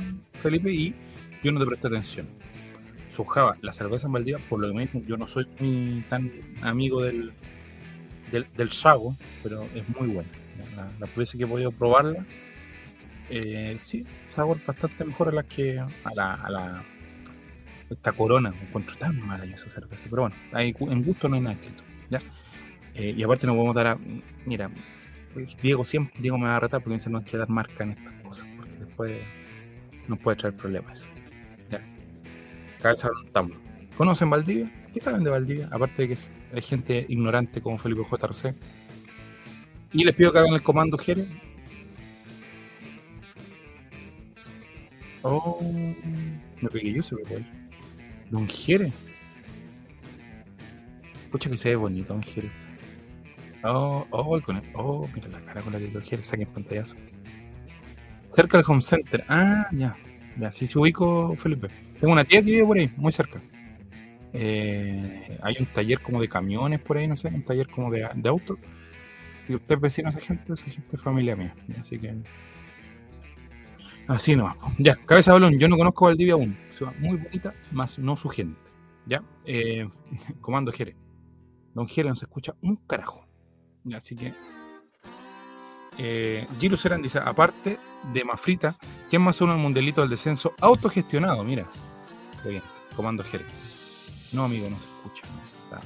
Felipe, 0.43 0.73
y 0.73 0.95
yo 1.45 1.53
no 1.53 1.61
te 1.61 1.67
presté 1.67 1.89
atención. 1.89 2.27
Su 3.11 3.23
Java, 3.25 3.59
la 3.61 3.75
cerveza 3.75 4.07
en 4.07 4.15
Valdivia, 4.15 4.41
por 4.49 4.61
lo 4.61 4.69
que 4.69 4.75
me 4.75 4.83
dicen, 4.85 5.05
yo 5.05 5.19
no 5.19 5.27
soy 5.27 5.47
tan 6.09 6.33
amigo 6.63 7.03
del, 7.03 7.35
del, 8.31 8.47
del 8.57 8.71
Sago, 8.73 9.17
pero 9.43 9.65
es 9.75 9.89
muy 9.89 10.09
buena. 10.09 10.29
La- 10.77 10.91
Las 11.01 11.15
veces 11.17 11.37
que 11.39 11.45
he 11.45 11.47
podido 11.47 11.73
probarla, 11.73 12.25
eh, 13.29 13.77
sí, 13.79 14.05
sabor 14.35 14.59
bastante 14.67 15.05
mejor 15.05 15.29
a 15.29 15.33
las 15.33 15.45
que 15.47 15.79
a 15.79 15.89
la, 16.15 16.35
a 16.35 16.51
la 16.51 16.85
esta 17.89 18.13
corona. 18.13 18.51
Me 18.51 18.63
encuentro 18.63 18.97
tan 18.97 19.21
mala 19.27 19.45
yo 19.45 19.55
esa 19.55 19.69
cerveza. 19.69 20.07
Pero 20.09 20.23
bueno, 20.23 20.37
hay, 20.53 20.75
en 20.81 21.03
gusto 21.03 21.29
no 21.29 21.37
hay 21.37 21.41
nada 21.43 21.55
escrito. 21.55 21.83
¿ya? 22.11 22.19
Eh, 22.95 23.15
y 23.17 23.23
aparte 23.23 23.47
no 23.47 23.55
podemos 23.55 23.75
dar 23.75 23.87
a. 23.89 23.99
Mira, 24.47 24.71
Diego 25.63 25.85
siempre, 25.85 26.15
Diego 26.21 26.39
me 26.39 26.47
va 26.47 26.57
a 26.57 26.61
retar 26.61 26.81
porque 26.81 26.91
me 26.91 26.97
dice 26.97 27.11
no 27.11 27.19
hay 27.19 27.25
que 27.25 27.37
dar 27.37 27.49
marca 27.49 27.85
en 27.85 27.91
estas 27.93 28.13
cosas, 28.23 28.49
porque 28.57 28.77
después 28.77 29.21
nos 30.09 30.19
puede 30.19 30.37
traer 30.37 30.57
problemas. 30.57 31.07
Ya. 31.71 31.81
Cabeza 32.83 33.09
estamos. 33.25 33.57
¿Conocen 33.97 34.31
Valdivia? 34.31 34.71
¿Qué 34.93 35.01
saben 35.01 35.23
de 35.23 35.31
Valdivia? 35.31 35.69
Aparte 35.71 36.03
de 36.03 36.09
que 36.09 36.15
es- 36.15 36.33
hay 36.53 36.63
gente 36.63 37.07
ignorante 37.09 37.61
como 37.61 37.79
Felipe 37.79 38.03
JRC. 38.03 38.55
Y 39.93 40.05
les 40.05 40.15
pido 40.15 40.33
que 40.33 40.39
hagan 40.39 40.55
el 40.55 40.63
comando 40.63 40.97
Jere. 40.97 41.27
Oh, 45.23 45.61
me 46.61 46.69
pegué 46.69 46.93
yo, 46.93 47.03
se 47.03 47.17
me 47.17 47.25
fue. 47.25 47.45
Don 48.31 48.49
Jere. 48.49 48.93
Escucha 51.25 51.51
que 51.51 51.57
se 51.57 51.71
ve 51.71 51.77
bonito, 51.77 52.13
Don 52.13 52.23
Jere. 52.23 52.51
Oh, 53.63 54.07
oh, 54.11 54.37
el 54.37 54.43
con 54.43 54.63
Oh, 54.75 55.09
mira 55.15 55.29
la 55.29 55.41
cara 55.41 55.61
con 55.61 55.73
la 55.73 55.79
que 55.79 55.89
Don 55.89 56.03
Jere 56.03 56.25
saca 56.25 56.43
en 56.43 56.49
pantallazo. 56.49 56.97
Cerca 58.29 58.59
del 58.59 58.67
home 58.69 58.81
center. 58.81 59.25
Ah, 59.29 59.69
ya. 59.73 59.97
Ya, 60.39 60.51
sí 60.51 60.67
se 60.67 60.79
ubico, 60.79 61.35
Felipe. 61.35 61.69
Tengo 62.01 62.13
una 62.13 62.25
tía 62.25 62.41
que 62.41 62.51
vive 62.51 62.65
por 62.65 62.79
ahí, 62.79 62.91
muy 62.97 63.13
cerca. 63.13 63.43
Eh, 64.33 65.39
hay 65.43 65.57
un 65.59 65.67
taller 65.67 66.01
como 66.01 66.21
de 66.21 66.29
camiones 66.29 66.81
por 66.81 66.97
ahí, 66.97 67.09
no 67.09 67.17
sé, 67.17 67.29
un 67.29 67.43
taller 67.43 67.69
como 67.69 67.91
de, 67.91 68.09
de 68.15 68.29
autos. 68.29 68.59
Si 69.43 69.55
usted 69.55 69.75
es 69.75 69.81
vecino 69.81 70.11
de 70.11 70.19
esa 70.19 70.27
gente, 70.27 70.53
esa 70.53 70.71
gente 70.71 70.97
es 70.97 71.03
familia 71.03 71.37
mía. 71.37 71.55
Así 71.81 71.99
que. 71.99 72.15
Así 74.07 74.37
nomás. 74.37 74.57
Ya, 74.79 74.97
cabeza 74.97 75.33
de 75.33 75.41
balón. 75.41 75.59
Yo 75.59 75.69
no 75.69 75.77
conozco 75.77 76.07
Valdivia 76.07 76.35
aún. 76.35 76.57
Muy 76.99 77.17
bonita, 77.17 77.55
más 77.71 77.99
no 77.99 78.17
su 78.17 78.29
gente. 78.29 78.71
Ya. 79.07 79.23
Eh, 79.45 79.89
comando 80.41 80.73
Jere. 80.73 80.97
Don 81.75 81.87
Jere 81.87 82.09
no 82.09 82.15
se 82.15 82.25
escucha 82.25 82.55
un 82.63 82.77
carajo. 82.77 83.27
Así 83.95 84.17
que. 84.17 84.35
Eh, 85.99 86.47
Giro 86.59 86.77
Serán 86.77 87.03
dice: 87.03 87.19
aparte 87.19 87.79
de 88.13 88.25
Mafrita, 88.25 88.77
¿quién 89.09 89.23
más 89.23 89.41
uno 89.41 89.53
el 89.53 89.59
mundialito 89.59 90.01
del 90.01 90.11
descenso 90.11 90.55
autogestionado? 90.61 91.43
Mira. 91.45 91.67
Qué 92.43 92.51
bien. 92.51 92.63
Comando 92.97 93.23
Jere. 93.23 93.45
No, 94.33 94.45
amigo, 94.45 94.69
no 94.71 94.79
se 94.79 94.87
escucha. 94.87 95.25
no, 95.27 95.81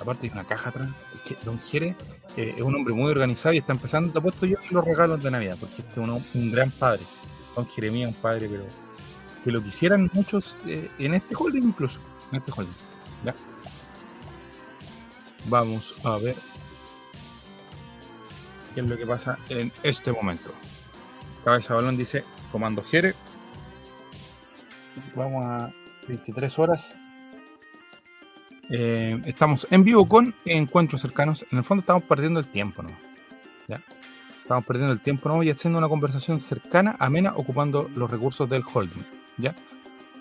Aparte 0.00 0.26
hay 0.26 0.32
una 0.32 0.44
caja 0.44 0.68
atrás. 0.68 0.88
Es 1.14 1.20
que 1.20 1.36
Don 1.44 1.60
Jere 1.60 1.96
eh, 2.36 2.54
es 2.56 2.62
un 2.62 2.74
hombre 2.74 2.94
muy 2.94 3.10
organizado 3.10 3.54
y 3.54 3.58
está 3.58 3.72
empezando, 3.72 4.12
te 4.12 4.18
he 4.18 4.22
puesto 4.22 4.46
yo 4.46 4.56
los 4.70 4.84
regalos 4.84 5.22
de 5.22 5.30
Navidad, 5.30 5.56
porque 5.58 5.76
este 5.78 6.00
es 6.00 6.34
un, 6.34 6.50
gran 6.50 6.70
padre. 6.70 7.02
Don 7.54 7.66
Jeremías, 7.66 8.14
un 8.14 8.20
padre, 8.20 8.48
pero 8.48 8.64
que 9.42 9.50
lo 9.50 9.62
quisieran 9.62 10.10
muchos 10.12 10.54
eh, 10.66 10.90
en 10.98 11.14
este 11.14 11.34
holding 11.34 11.62
incluso. 11.62 11.98
En 12.30 12.38
este 12.38 12.52
holding. 12.52 12.74
Vamos 15.48 15.94
a 16.04 16.18
ver 16.18 16.36
qué 18.74 18.80
es 18.80 18.86
lo 18.86 18.98
que 18.98 19.06
pasa 19.06 19.38
en 19.48 19.72
este 19.82 20.12
momento. 20.12 20.50
Cabeza 21.44 21.74
balón 21.74 21.96
dice 21.96 22.24
Comando 22.52 22.82
Jere. 22.82 23.14
Vamos 25.14 25.44
a 25.44 25.72
23 26.08 26.58
horas. 26.58 26.96
Eh, 28.70 29.20
estamos 29.26 29.66
en 29.70 29.84
vivo 29.84 30.06
con 30.06 30.34
encuentros 30.44 31.00
cercanos. 31.00 31.44
En 31.50 31.58
el 31.58 31.64
fondo 31.64 31.80
estamos 31.80 32.02
perdiendo 32.02 32.40
el 32.40 32.46
tiempo, 32.46 32.82
¿no? 32.82 32.90
¿Ya? 33.68 33.80
Estamos 34.42 34.66
perdiendo 34.66 34.92
el 34.92 35.00
tiempo, 35.00 35.28
¿no? 35.28 35.42
Y 35.42 35.50
haciendo 35.50 35.78
una 35.78 35.88
conversación 35.88 36.40
cercana, 36.40 36.96
amena, 36.98 37.34
ocupando 37.36 37.90
los 37.94 38.10
recursos 38.10 38.48
del 38.48 38.62
holding, 38.72 39.04
¿ya? 39.38 39.54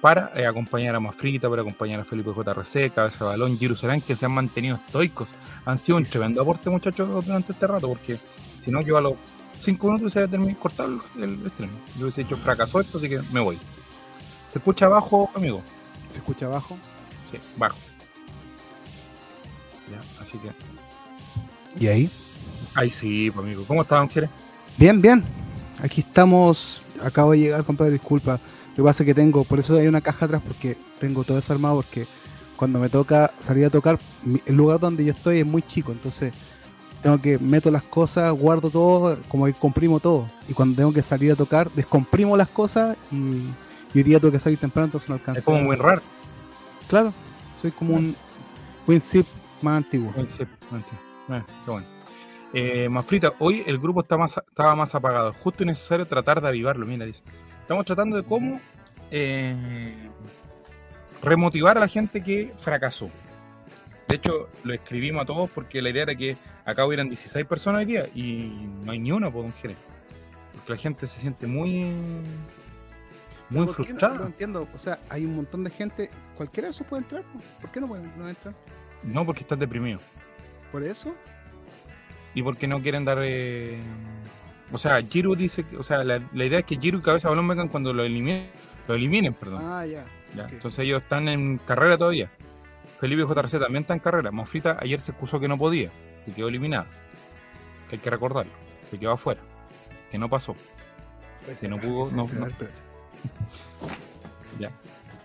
Para 0.02 0.32
eh, 0.36 0.46
acompañar 0.46 0.96
a 0.96 1.00
Mafrita, 1.00 1.50
para 1.50 1.62
acompañar 1.62 2.00
a 2.00 2.06
Felipe 2.06 2.32
JRC, 2.32 2.94
Cabeza 2.94 3.26
de 3.26 3.32
Balón, 3.32 3.58
Jerusalén, 3.58 4.02
que 4.02 4.16
se 4.16 4.26
han 4.26 4.32
mantenido 4.32 4.76
estoicos. 4.76 5.30
Han 5.66 5.78
sido 5.78 5.98
un 5.98 6.04
tremendo 6.04 6.42
aporte, 6.42 6.70
muchachos, 6.70 7.26
durante 7.26 7.54
este 7.54 7.66
rato, 7.66 7.88
porque 7.88 8.18
si 8.60 8.72
no, 8.72 8.82
yo 8.82 8.98
a 8.98 9.02
los 9.02 9.16
5 9.64 9.88
minutos 9.88 10.14
se 10.14 10.20
había 10.20 10.32
terminado 10.32 10.60
cortado 10.60 11.00
el, 11.16 11.24
el 11.24 11.50
stream. 11.50 11.72
Yo 11.98 12.04
hubiese 12.04 12.22
hecho 12.22 12.38
fracaso 12.38 12.80
esto, 12.80 13.00
así 13.00 13.10
que 13.10 13.20
me 13.32 13.40
voy. 13.40 13.58
¿Se 14.50 14.60
escucha 14.60 14.86
abajo, 14.86 15.30
amigo? 15.34 15.64
¿Se 16.10 16.20
escucha 16.20 16.46
abajo? 16.46 16.78
Sí, 17.32 17.40
bajo. 17.58 17.78
Ya, 19.92 20.00
así 20.22 20.38
que. 20.40 20.50
¿Y 21.84 21.88
ahí? 21.88 22.10
Ahí 22.74 22.90
sí, 22.90 23.32
pues, 23.32 23.46
amigo. 23.46 23.64
¿Cómo 23.68 23.82
estás, 23.82 24.02
Ángeles? 24.02 24.30
Bien, 24.78 25.02
bien. 25.02 25.24
Aquí 25.82 26.02
estamos. 26.02 26.82
Acabo 27.04 27.32
de 27.32 27.40
llegar, 27.40 27.64
compadre, 27.64 27.94
disculpa. 27.94 28.40
Lo 28.72 28.84
que 28.84 28.84
pasa 28.84 29.04
es 29.04 29.08
que 29.08 29.14
tengo, 29.14 29.44
por 29.44 29.60
eso 29.60 29.78
hay 29.78 29.88
una 29.88 30.02
caja 30.02 30.26
atrás, 30.26 30.42
porque 30.46 30.78
tengo 31.00 31.24
todo 31.24 31.38
desarmado, 31.38 31.76
porque 31.78 32.08
cuando 32.58 32.80
me 32.80 32.90
toca 32.90 33.32
salir 33.40 33.66
a 33.66 33.70
tocar, 33.70 34.00
el 34.46 34.56
lugar 34.56 34.80
donde 34.80 35.06
yo 35.06 35.14
estoy 35.14 35.40
es 35.40 35.46
muy 35.46 35.62
chico, 35.62 35.94
entonces 35.94 36.34
tengo 37.02 37.18
que 37.20 37.38
meto 37.38 37.72
las 37.72 37.84
cosas, 37.84 38.34
guardo 38.34 38.70
todo, 38.70 39.18
como 39.30 39.46
que 39.46 39.54
comprimo 39.54 40.02
todo. 40.02 40.30
Y 40.50 40.54
cuando 40.54 40.76
tengo 40.76 40.92
que 40.92 41.04
salir 41.04 41.32
a 41.32 41.36
tocar, 41.36 41.72
descomprimo 41.72 42.36
las 42.36 42.50
cosas 42.50 42.98
y, 43.12 43.16
y 43.16 43.98
hoy 43.98 44.04
día 44.04 44.20
tengo 44.20 44.32
que 44.32 44.40
salir 44.40 44.58
temprano, 44.58 44.88
entonces 44.88 45.08
no 45.08 45.16
alcanzo. 45.16 45.40
Es 45.40 45.46
como 45.46 45.62
muy 45.62 45.76
raro. 45.78 46.02
Claro, 46.90 47.14
soy 47.62 47.72
como 47.72 47.96
un 47.96 48.16
WinZip 48.88 49.26
más 49.66 49.78
antiguo. 49.78 50.14
Sí, 50.28 50.44
entiendo. 50.72 51.02
Eh, 51.30 51.44
qué 51.66 51.72
bueno. 51.72 51.88
Eh, 52.54 52.88
Mafrita, 52.88 53.34
hoy 53.40 53.64
el 53.68 53.80
grupo 53.80 54.02
está 54.02 54.18
más, 54.18 54.38
estaba 54.38 54.76
más 54.76 54.96
apagado. 54.96 55.34
Justo 55.34 55.64
y 55.64 55.66
necesario 55.66 56.06
tratar 56.06 56.42
de 56.42 56.48
avivarlo. 56.48 56.86
Mira, 56.86 57.06
dice. 57.06 57.24
Estamos 57.62 57.86
tratando 57.86 58.16
de 58.16 58.24
cómo 58.24 58.62
eh, 59.12 59.96
remotivar 61.22 61.78
a 61.78 61.82
la 61.82 61.88
gente 61.88 62.24
que 62.24 62.54
fracasó. 62.58 63.10
De 64.08 64.16
hecho, 64.16 64.48
lo 64.64 64.74
escribimos 64.74 65.24
a 65.24 65.26
todos 65.26 65.50
porque 65.50 65.82
la 65.82 65.90
idea 65.90 66.04
era 66.04 66.16
que 66.16 66.38
acá 66.64 66.86
hubieran 66.86 67.10
16 67.10 67.46
personas 67.46 67.80
hoy 67.80 67.86
día 67.86 68.08
y 68.14 68.52
no 68.84 68.92
hay 68.92 69.00
ni 69.00 69.12
una, 69.12 69.32
por 69.32 69.44
un 69.44 69.54
Jerez. 69.54 69.78
Porque 70.54 70.74
la 70.74 70.78
gente 70.78 71.08
se 71.08 71.20
siente 71.20 71.48
muy, 71.48 71.92
muy 73.50 73.68
frustrada. 73.68 74.20
No 74.20 74.26
entiendo, 74.28 74.68
o 74.74 74.78
sea, 74.78 75.00
hay 75.10 75.26
un 75.26 75.36
montón 75.36 75.64
de 75.64 75.72
gente, 75.72 76.12
cualquiera 76.38 76.68
de 76.68 76.72
esos 76.72 76.86
puede 76.86 77.04
entrar, 77.04 77.24
po. 77.24 77.40
¿por 77.62 77.72
qué 77.72 77.82
no 77.82 77.88
pueden 77.88 78.12
no 78.18 78.30
entrar? 78.30 78.54
No, 79.06 79.26
porque 79.26 79.42
estás 79.42 79.60
deprimido. 79.60 80.00
¿Por 80.72 80.84
eso? 80.84 81.14
y 82.34 82.44
porque 82.44 82.68
no 82.68 82.82
quieren 82.82 83.06
dar. 83.06 83.20
eh, 83.22 83.80
O 84.74 84.78
sea, 84.78 85.02
Giru 85.02 85.36
dice 85.36 85.64
que. 85.64 85.78
O 85.78 85.84
sea, 85.84 86.04
la, 86.04 86.22
la 86.34 86.46
idea 86.46 86.60
es 86.60 86.66
que 86.66 86.76
Giru 86.78 87.00
y 87.00 87.02
Cabeza 87.02 87.30
Balón 87.30 87.48
vengan 87.48 87.70
cuando 87.70 87.94
lo 87.94 88.04
eliminen. 88.04 88.50
Lo 88.88 88.96
eliminen, 88.96 89.34
perdón. 89.34 89.62
Ah, 89.64 89.86
ya. 89.86 90.06
Ya. 90.36 90.48
Entonces 90.50 90.80
ellos 90.80 91.02
están 91.02 91.30
en 91.30 91.58
carrera 91.60 91.98
todavía. 91.98 92.30
Felipe 93.00 93.24
JRC 93.24 93.60
también 93.60 93.82
está 93.84 93.94
en 93.94 94.00
carrera. 94.02 94.32
Mofrita 94.32 94.78
ayer 94.82 95.00
se 95.00 95.12
excusó 95.12 95.40
que 95.40 95.48
no 95.48 95.58
podía 95.58 95.92
y 96.28 96.32
quedó 96.32 96.50
eliminado. 96.50 96.86
Que 97.90 97.96
hay 97.96 98.02
que 98.02 98.10
recordarlo. 98.10 98.52
Que 98.92 99.00
quedó 99.00 99.12
afuera. 99.14 99.40
Que 100.12 100.18
no 100.18 100.30
pasó. 100.30 100.56
Si 101.58 101.68
no 101.70 101.78
pudo, 101.80 102.12
no- 102.16 102.28
no. 102.34 102.48
Ya. 104.60 104.72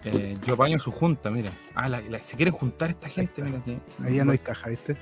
Eh, 0.04 0.34
yo 0.46 0.54
apaño 0.54 0.78
su 0.78 0.90
junta, 0.90 1.30
mira. 1.30 1.50
Ah, 1.74 1.88
la- 1.88 2.00
la- 2.00 2.18
se 2.20 2.36
quieren 2.36 2.54
juntar 2.54 2.90
esta 2.90 3.08
gente, 3.08 3.42
mira. 3.42 3.60
Ahí 4.02 4.16
ya 4.16 4.24
no 4.24 4.32
hay 4.32 4.38
caja, 4.38 4.68
¿viste? 4.70 4.96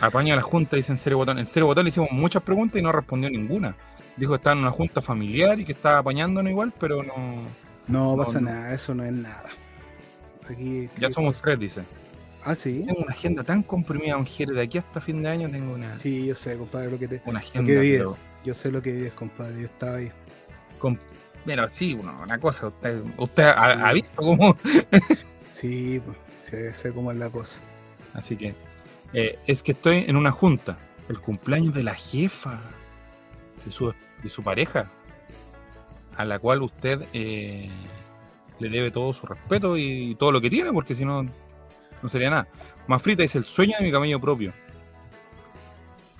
Apaña 0.00 0.34
a 0.34 0.36
la 0.36 0.42
junta, 0.42 0.76
dice 0.76 0.92
en 0.92 0.98
serio 0.98 1.18
botón. 1.18 1.38
En 1.38 1.46
serio 1.46 1.66
botón 1.66 1.84
le 1.84 1.88
hicimos 1.90 2.10
muchas 2.10 2.42
preguntas 2.42 2.78
y 2.78 2.82
no 2.82 2.92
respondió 2.92 3.30
ninguna. 3.30 3.74
Dijo 4.16 4.32
que 4.32 4.36
estaba 4.36 4.54
en 4.54 4.60
una 4.60 4.70
junta 4.70 5.00
familiar 5.00 5.58
y 5.60 5.64
que 5.64 5.72
estaba 5.72 5.98
apañándonos 5.98 6.50
igual, 6.50 6.72
pero 6.78 7.02
no. 7.02 7.14
No, 7.88 8.12
No, 8.12 8.16
pasa 8.16 8.40
no. 8.40 8.50
nada, 8.50 8.74
eso 8.74 8.94
no 8.94 9.04
es 9.04 9.12
nada. 9.12 9.48
Aquí. 10.48 10.88
Ya 10.98 11.10
somos 11.10 11.40
tres, 11.40 11.58
dice. 11.58 11.82
Ah, 12.44 12.54
sí. 12.54 12.84
Tengo 12.86 13.00
una 13.02 13.12
agenda 13.12 13.44
tan 13.44 13.62
comprimida, 13.62 14.16
Ongere, 14.16 14.52
de 14.54 14.62
aquí 14.62 14.76
hasta 14.78 15.00
fin 15.00 15.22
de 15.22 15.28
año 15.28 15.48
tengo 15.50 15.74
una, 15.74 15.98
Sí, 15.98 16.26
yo 16.26 16.34
sé, 16.34 16.56
compadre, 16.58 16.90
lo 16.90 16.98
que 16.98 17.08
te. 17.08 17.22
una 17.24 17.34
Lo 17.34 17.38
agenda. 17.38 17.66
que 17.70 17.78
vives. 17.78 17.98
pero 18.00 18.16
Yo 18.44 18.54
sé 18.54 18.70
lo 18.72 18.82
que 18.82 18.92
vives, 18.92 19.12
compadre. 19.12 19.60
Yo 19.60 19.66
estaba 19.66 19.96
ahí. 19.96 20.10
con- 20.78 20.98
Pero 21.44 21.66
sí, 21.68 21.94
una 21.94 22.38
cosa. 22.38 22.68
Usted, 22.68 23.02
usted 23.16 23.42
ha, 23.44 23.88
ha 23.88 23.92
visto 23.92 24.22
cómo. 24.22 24.56
Sí, 25.50 26.00
pues, 26.04 26.16
sé, 26.40 26.72
sé 26.74 26.92
cómo 26.92 27.12
es 27.12 27.18
la 27.18 27.28
cosa. 27.28 27.58
Así 28.14 28.36
que. 28.36 28.54
eh, 29.12 29.38
es 29.46 29.62
que 29.62 29.72
estoy 29.72 30.04
en 30.08 30.16
una 30.16 30.30
junta. 30.30 30.78
El 31.08 31.20
cumpleaños 31.20 31.74
de 31.74 31.82
la 31.82 31.94
jefa. 31.94 32.60
De 33.64 33.70
su, 33.70 33.92
de 34.22 34.28
su 34.28 34.42
pareja. 34.42 34.86
A 36.16 36.24
la 36.24 36.38
cual 36.38 36.62
usted 36.62 37.02
eh, 37.12 37.70
le 38.58 38.68
debe 38.68 38.90
todo 38.90 39.12
su 39.12 39.26
respeto 39.26 39.76
y 39.76 40.14
todo 40.18 40.32
lo 40.32 40.40
que 40.40 40.50
tiene, 40.50 40.72
porque 40.72 40.94
si 40.94 41.04
no, 41.04 41.22
no 41.22 42.08
sería 42.08 42.30
nada. 42.30 42.48
Mafrita 42.86 43.22
dice: 43.22 43.38
el 43.38 43.44
sueño 43.44 43.76
de 43.78 43.84
mi 43.84 43.92
camello 43.92 44.20
propio. 44.20 44.52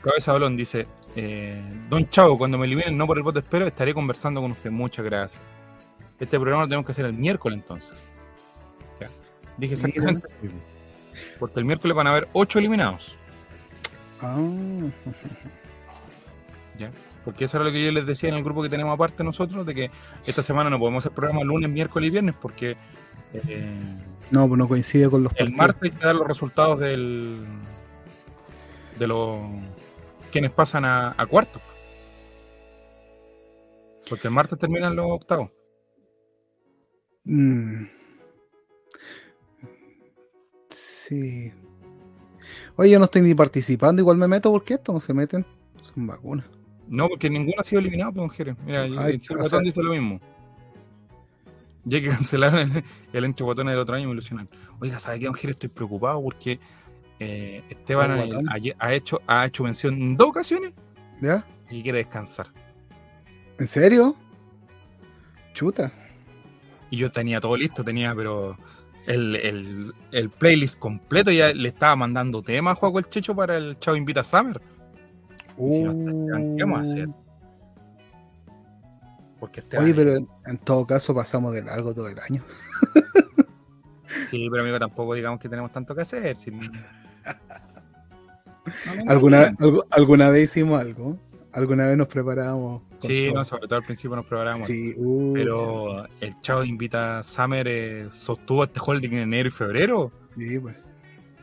Cabeza 0.03 0.33
balón 0.33 0.57
dice: 0.57 0.87
eh, 1.17 1.61
Don 1.89 2.09
Chavo, 2.09 2.39
cuando 2.39 2.59
me 2.59 2.67
eliminen, 2.67 2.97
no 2.97 3.07
por 3.07 3.17
el 3.17 3.23
voto 3.23 3.39
espero, 3.39 3.67
estaré 3.67 3.93
conversando 3.95 4.41
con 4.41 4.53
usted. 4.53 4.71
Muchas 4.71 5.05
gracias. 5.05 5.43
Este 6.19 6.39
programa 6.39 6.63
lo 6.63 6.69
tenemos 6.69 6.87
que 6.87 6.93
hacer 6.93 7.07
el 7.07 7.13
miércoles 7.13 7.59
entonces. 7.59 8.03
Ya. 9.01 9.11
Dije 9.57 9.75
exactamente. 9.75 10.29
Porque 11.39 11.61
el 11.61 11.67
miércoles 11.67 11.97
van 11.97 12.07
a 12.07 12.11
haber 12.11 12.29
ocho 12.33 12.59
eliminados. 12.59 13.17
Ah, 14.21 14.39
¿ya? 16.79 16.91
Porque 17.25 17.45
eso 17.45 17.57
era 17.57 17.67
lo 17.67 17.73
que 17.73 17.85
yo 17.85 17.93
les 17.93 18.07
decía 18.07 18.29
en 18.29 18.37
el 18.37 18.45
grupo 18.45 18.63
que 18.63 18.69
tenemos 18.69 18.95
aparte 18.95 19.23
nosotros, 19.23 19.67
de 19.67 19.75
que 19.75 19.91
esta 20.27 20.43
semana 20.43 20.71
no 20.71 20.79
podemos 20.79 21.05
hacer 21.05 21.15
programa 21.15 21.43
lunes, 21.43 21.71
miércoles 21.71 22.09
y 22.09 22.11
viernes, 22.11 22.35
porque 22.41 22.77
eh, 23.35 23.75
no, 24.31 24.49
pues 24.49 24.59
no 24.59 24.69
coincide 24.69 25.11
con 25.11 25.25
los 25.25 25.33
el 25.33 25.55
partidos. 25.55 25.59
martes 25.59 25.83
hay 25.83 25.91
que 25.99 26.07
dar 26.07 26.15
los 26.15 26.27
resultados 26.27 26.81
del 26.81 27.45
de 28.99 29.07
los 29.07 29.41
quienes 30.33 30.51
pasan 30.51 30.85
a, 30.85 31.15
a 31.17 31.27
cuartos. 31.27 31.63
Porque 34.09 34.27
el 34.29 34.35
martes 34.35 34.59
terminan 34.59 34.97
los 34.97 35.07
octavos. 35.13 35.51
Mm. 37.25 37.85
Sí. 40.71 41.53
Oye, 42.77 42.91
yo 42.91 42.99
no 42.99 43.05
estoy 43.05 43.23
ni 43.23 43.35
participando, 43.35 44.01
igual 44.03 44.17
me 44.17 44.27
meto 44.27 44.51
porque 44.51 44.75
esto 44.75 44.93
no 44.93 45.01
se 45.01 45.15
meten. 45.15 45.45
Son 45.83 46.07
vacunas. 46.07 46.47
No, 46.89 47.09
porque 47.09 47.31
ninguno 47.31 47.57
ha 47.59 47.65
sido 47.65 47.81
eliminado, 47.81 48.13
pues, 48.13 48.21
don 48.23 48.31
Jere. 48.31 48.57
Mira, 48.67 48.83
Ay, 48.83 48.91
el 49.15 49.21
Botón 49.37 49.49
sea- 49.49 49.61
dice 49.61 49.83
lo 49.83 49.93
mismo. 49.93 50.21
Ya 51.85 52.01
que 52.01 52.09
cancelar 52.11 52.55
el, 52.57 52.85
el 53.13 53.25
entre 53.25 53.45
botones 53.45 53.73
del 53.73 53.81
otro 53.81 53.95
año, 53.95 54.07
me 54.07 54.13
ilusionan. 54.13 54.49
Oiga, 54.81 54.99
¿sabe 54.99 55.21
qué, 55.21 55.27
don? 55.27 55.37
Estoy 55.43 55.69
preocupado 55.69 56.23
porque 56.23 56.59
eh, 57.23 57.65
Esteban 57.71 58.11
ha 58.79 58.93
hecho, 58.93 59.21
ha 59.27 59.47
hecho 59.47 59.65
mención 59.65 59.95
en 59.95 60.17
dos 60.17 60.29
ocasiones 60.29 60.73
¿Ya? 61.21 61.45
y 61.71 61.83
quiere 61.83 61.99
descansar. 61.99 62.49
¿En 63.59 63.67
serio? 63.67 64.17
Chuta. 65.55 65.93
Y 66.91 66.97
yo 66.97 67.11
tenía 67.11 67.41
todo 67.41 67.57
listo, 67.57 67.85
tenía, 67.85 68.15
pero 68.15 68.57
el, 69.07 69.37
el, 69.37 69.95
el 70.11 70.31
playlist 70.31 70.79
completo 70.79 71.31
ya 71.31 71.53
le 71.53 71.69
estaba 71.69 71.97
mandando 71.97 72.43
temas 72.43 72.73
a 72.73 72.81
Juaco 72.81 72.99
el 72.99 73.09
Checho 73.09 73.35
para 73.35 73.57
el 73.57 73.79
Chavo 73.79 73.97
Invita 73.97 74.21
a 74.21 74.25
Summer. 74.25 74.61
Si 75.71 75.83
no 75.83 75.93
¿qué 76.57 76.65
vamos 76.65 76.79
a 76.79 76.81
hacer? 76.83 77.09
Porque 79.39 79.63
Oye, 79.79 79.93
pero 79.95 80.17
en, 80.17 80.29
en 80.47 80.59
todo 80.59 80.87
caso 80.87 81.15
pasamos 81.15 81.53
de 81.53 81.63
largo 81.63 81.93
todo 81.95 82.09
el 82.09 82.19
año. 82.19 82.45
Sí, 84.31 84.49
pero 84.51 84.63
amigo, 84.63 84.79
tampoco 84.79 85.15
digamos 85.15 85.41
que 85.41 85.49
tenemos 85.49 85.73
tanto 85.73 85.95
que 85.95 86.03
hacer. 86.03 86.37
si- 86.37 86.51
No, 86.51 86.61
no, 86.61 86.69
no, 86.71 86.79
¿Alguna, 89.07 89.55
¿Alguna 89.91 90.29
vez 90.29 90.51
hicimos 90.51 90.81
algo? 90.81 91.19
¿Alguna 91.53 91.87
vez 91.87 91.99
nos 91.99 92.09
preparábamos? 92.09 92.83
Sí, 92.99 93.27
todo? 93.27 93.39
no, 93.39 93.45
sobre 93.45 93.67
todo 93.67 93.79
al 93.79 93.85
principio 93.85 94.17
nos 94.17 94.25
preparamos. 94.25 94.67
Sí, 94.67 94.95
uh, 94.97 95.33
Pero 95.35 96.07
el 96.21 96.41
Chavo 96.41 96.65
Invita 96.65 97.19
a 97.19 97.23
Summer 97.23 97.67
eh, 97.69 98.09
sostuvo 98.11 98.65
este 98.65 98.81
holding 98.85 99.13
en 99.13 99.19
enero 99.19 99.49
y 99.49 99.53
febrero. 99.53 100.13
sí, 100.37 100.59
pues. 100.59 100.89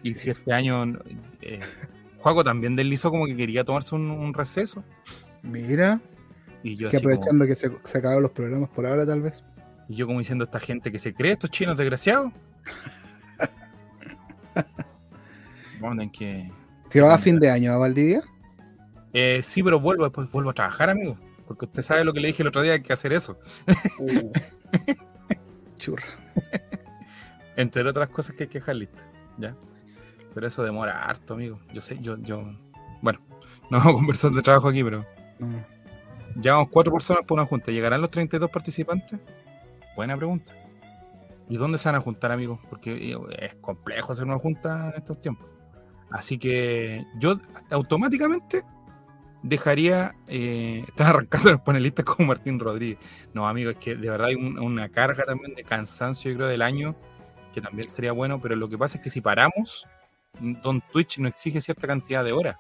Y 0.02 0.14
si 0.14 0.30
este 0.30 0.54
año 0.54 0.98
eh, 1.42 1.60
Juaco 2.20 2.44
también 2.44 2.76
deslizó 2.76 3.12
como 3.12 3.26
que 3.26 3.36
quería 3.36 3.66
tomarse 3.66 3.96
un, 3.96 4.10
un 4.10 4.34
receso. 4.34 4.84
Mira, 5.44 6.00
Y 6.64 6.76
yo, 6.76 6.90
que 6.90 6.98
así 6.98 7.04
como, 7.04 7.16
aprovechando 7.16 7.46
que 7.46 7.56
se, 7.56 7.70
se 7.84 7.98
acabaron 7.98 8.24
los 8.24 8.32
programas 8.32 8.70
por 8.70 8.86
ahora, 8.86 9.06
tal 9.06 9.22
vez. 9.22 9.44
y 9.90 9.96
yo 9.96 10.08
como 10.08 10.20
diciendo 10.20 10.44
a 10.44 10.48
esta 10.48 10.60
gente 10.60 10.92
que 10.92 11.00
se 11.00 11.14
cree, 11.14 11.34
estos 11.34 11.52
chinos 11.52 11.78
desgraciados. 11.78 12.32
Vamos 15.80 16.04
en 16.04 16.10
que. 16.12 16.52
¿Te 16.90 17.02
va 17.02 17.14
a 17.14 17.18
fin 17.18 17.40
de 17.40 17.50
año 17.50 17.72
a 17.72 17.78
Valdivia? 17.78 18.22
Eh, 19.14 19.42
sí, 19.44 19.64
pero 19.64 19.80
vuelvo, 19.80 20.04
después 20.04 20.30
vuelvo 20.32 20.50
a 20.52 20.54
trabajar, 20.54 20.90
amigo. 20.90 21.18
Porque 21.48 21.66
usted 21.66 21.82
sabe 21.82 22.04
lo 22.04 22.14
que 22.14 22.20
le 22.20 22.28
dije 22.28 22.44
el 22.44 22.50
otro 22.50 22.62
día, 22.62 22.74
hay 22.74 22.82
que 22.82 22.94
hacer 22.94 23.12
eso. 23.14 23.40
Uh. 24.00 24.32
churra. 25.78 26.04
Entre 27.56 27.88
otras 27.88 28.10
cosas 28.10 28.36
que 28.36 28.44
hay 28.44 28.50
que 28.50 28.60
dejar 28.60 28.76
lista, 28.76 29.04
¿ya? 29.38 29.56
Pero 30.34 30.48
eso 30.48 30.64
demora 30.64 31.04
harto, 31.04 31.34
amigo. 31.34 31.60
Yo 31.74 31.82
sé, 31.82 31.98
yo, 32.00 32.18
yo. 32.20 32.44
Bueno, 33.02 33.20
no 33.70 33.78
vamos 33.80 33.94
a 33.94 33.96
conversar 33.96 34.32
de 34.32 34.42
trabajo 34.42 34.68
aquí, 34.70 34.84
pero 34.84 35.06
No. 35.40 35.66
llevamos 36.40 36.70
cuatro 36.70 36.94
personas 36.94 37.24
por 37.26 37.38
una 37.40 37.48
junta. 37.48 37.72
¿Llegarán 37.72 38.02
los 38.02 38.12
32 38.12 38.50
participantes? 38.50 39.20
Buena 39.96 40.16
pregunta. 40.16 40.54
¿Y 41.50 41.58
dónde 41.58 41.80
se 41.80 41.90
van 41.90 41.96
a 41.96 42.00
juntar, 42.00 42.32
amigos? 42.32 42.60
Porque 42.70 43.12
eh, 43.12 43.18
es 43.40 43.56
complejo 43.56 44.12
hacer 44.12 44.26
una 44.26 44.38
junta 44.38 44.90
en 44.92 44.98
estos 44.98 45.20
tiempos. 45.20 45.48
Así 46.12 46.38
que 46.38 47.06
yo 47.18 47.40
automáticamente 47.70 48.64
dejaría. 49.44 50.16
Eh, 50.28 50.84
están 50.88 51.08
arrancando 51.08 51.52
los 51.52 51.62
panelistas 51.62 52.06
como 52.06 52.28
Martín 52.28 52.60
Rodríguez. 52.60 52.98
No, 53.34 53.48
amigo, 53.48 53.70
es 53.72 53.78
que 53.78 53.96
de 53.96 54.10
verdad 54.10 54.28
hay 54.28 54.36
un- 54.36 54.60
una 54.60 54.90
carga 54.90 55.24
también 55.26 55.54
de 55.56 55.64
cansancio, 55.64 56.32
yo 56.32 56.38
creo, 56.38 56.48
del 56.50 56.62
año, 56.62 56.96
que 57.54 57.62
también 57.62 57.90
sería 57.90 58.12
bueno, 58.12 58.40
pero 58.42 58.56
lo 58.56 58.70
que 58.70 58.78
pasa 58.78 58.98
es 58.98 59.04
que 59.04 59.10
si 59.10 59.22
paramos, 59.22 59.88
Don 60.40 60.82
Twitch 60.92 61.18
no 61.20 61.28
exige 61.28 61.62
cierta 61.62 61.88
cantidad 61.88 62.24
de 62.24 62.32
horas. 62.32 62.58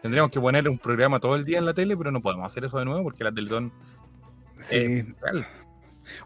Tendríamos 0.00 0.30
que 0.32 0.40
poner 0.40 0.68
un 0.68 0.78
programa 0.78 1.20
todo 1.20 1.36
el 1.36 1.44
día 1.44 1.58
en 1.58 1.64
la 1.64 1.74
tele, 1.74 1.96
pero 1.96 2.10
no 2.10 2.20
podemos 2.20 2.44
hacer 2.46 2.64
eso 2.64 2.78
de 2.78 2.84
nuevo 2.84 3.02
porque 3.04 3.22
la 3.24 3.30
del 3.30 3.46
Don 3.48 3.70
Sí. 4.58 5.02
real. 5.20 5.46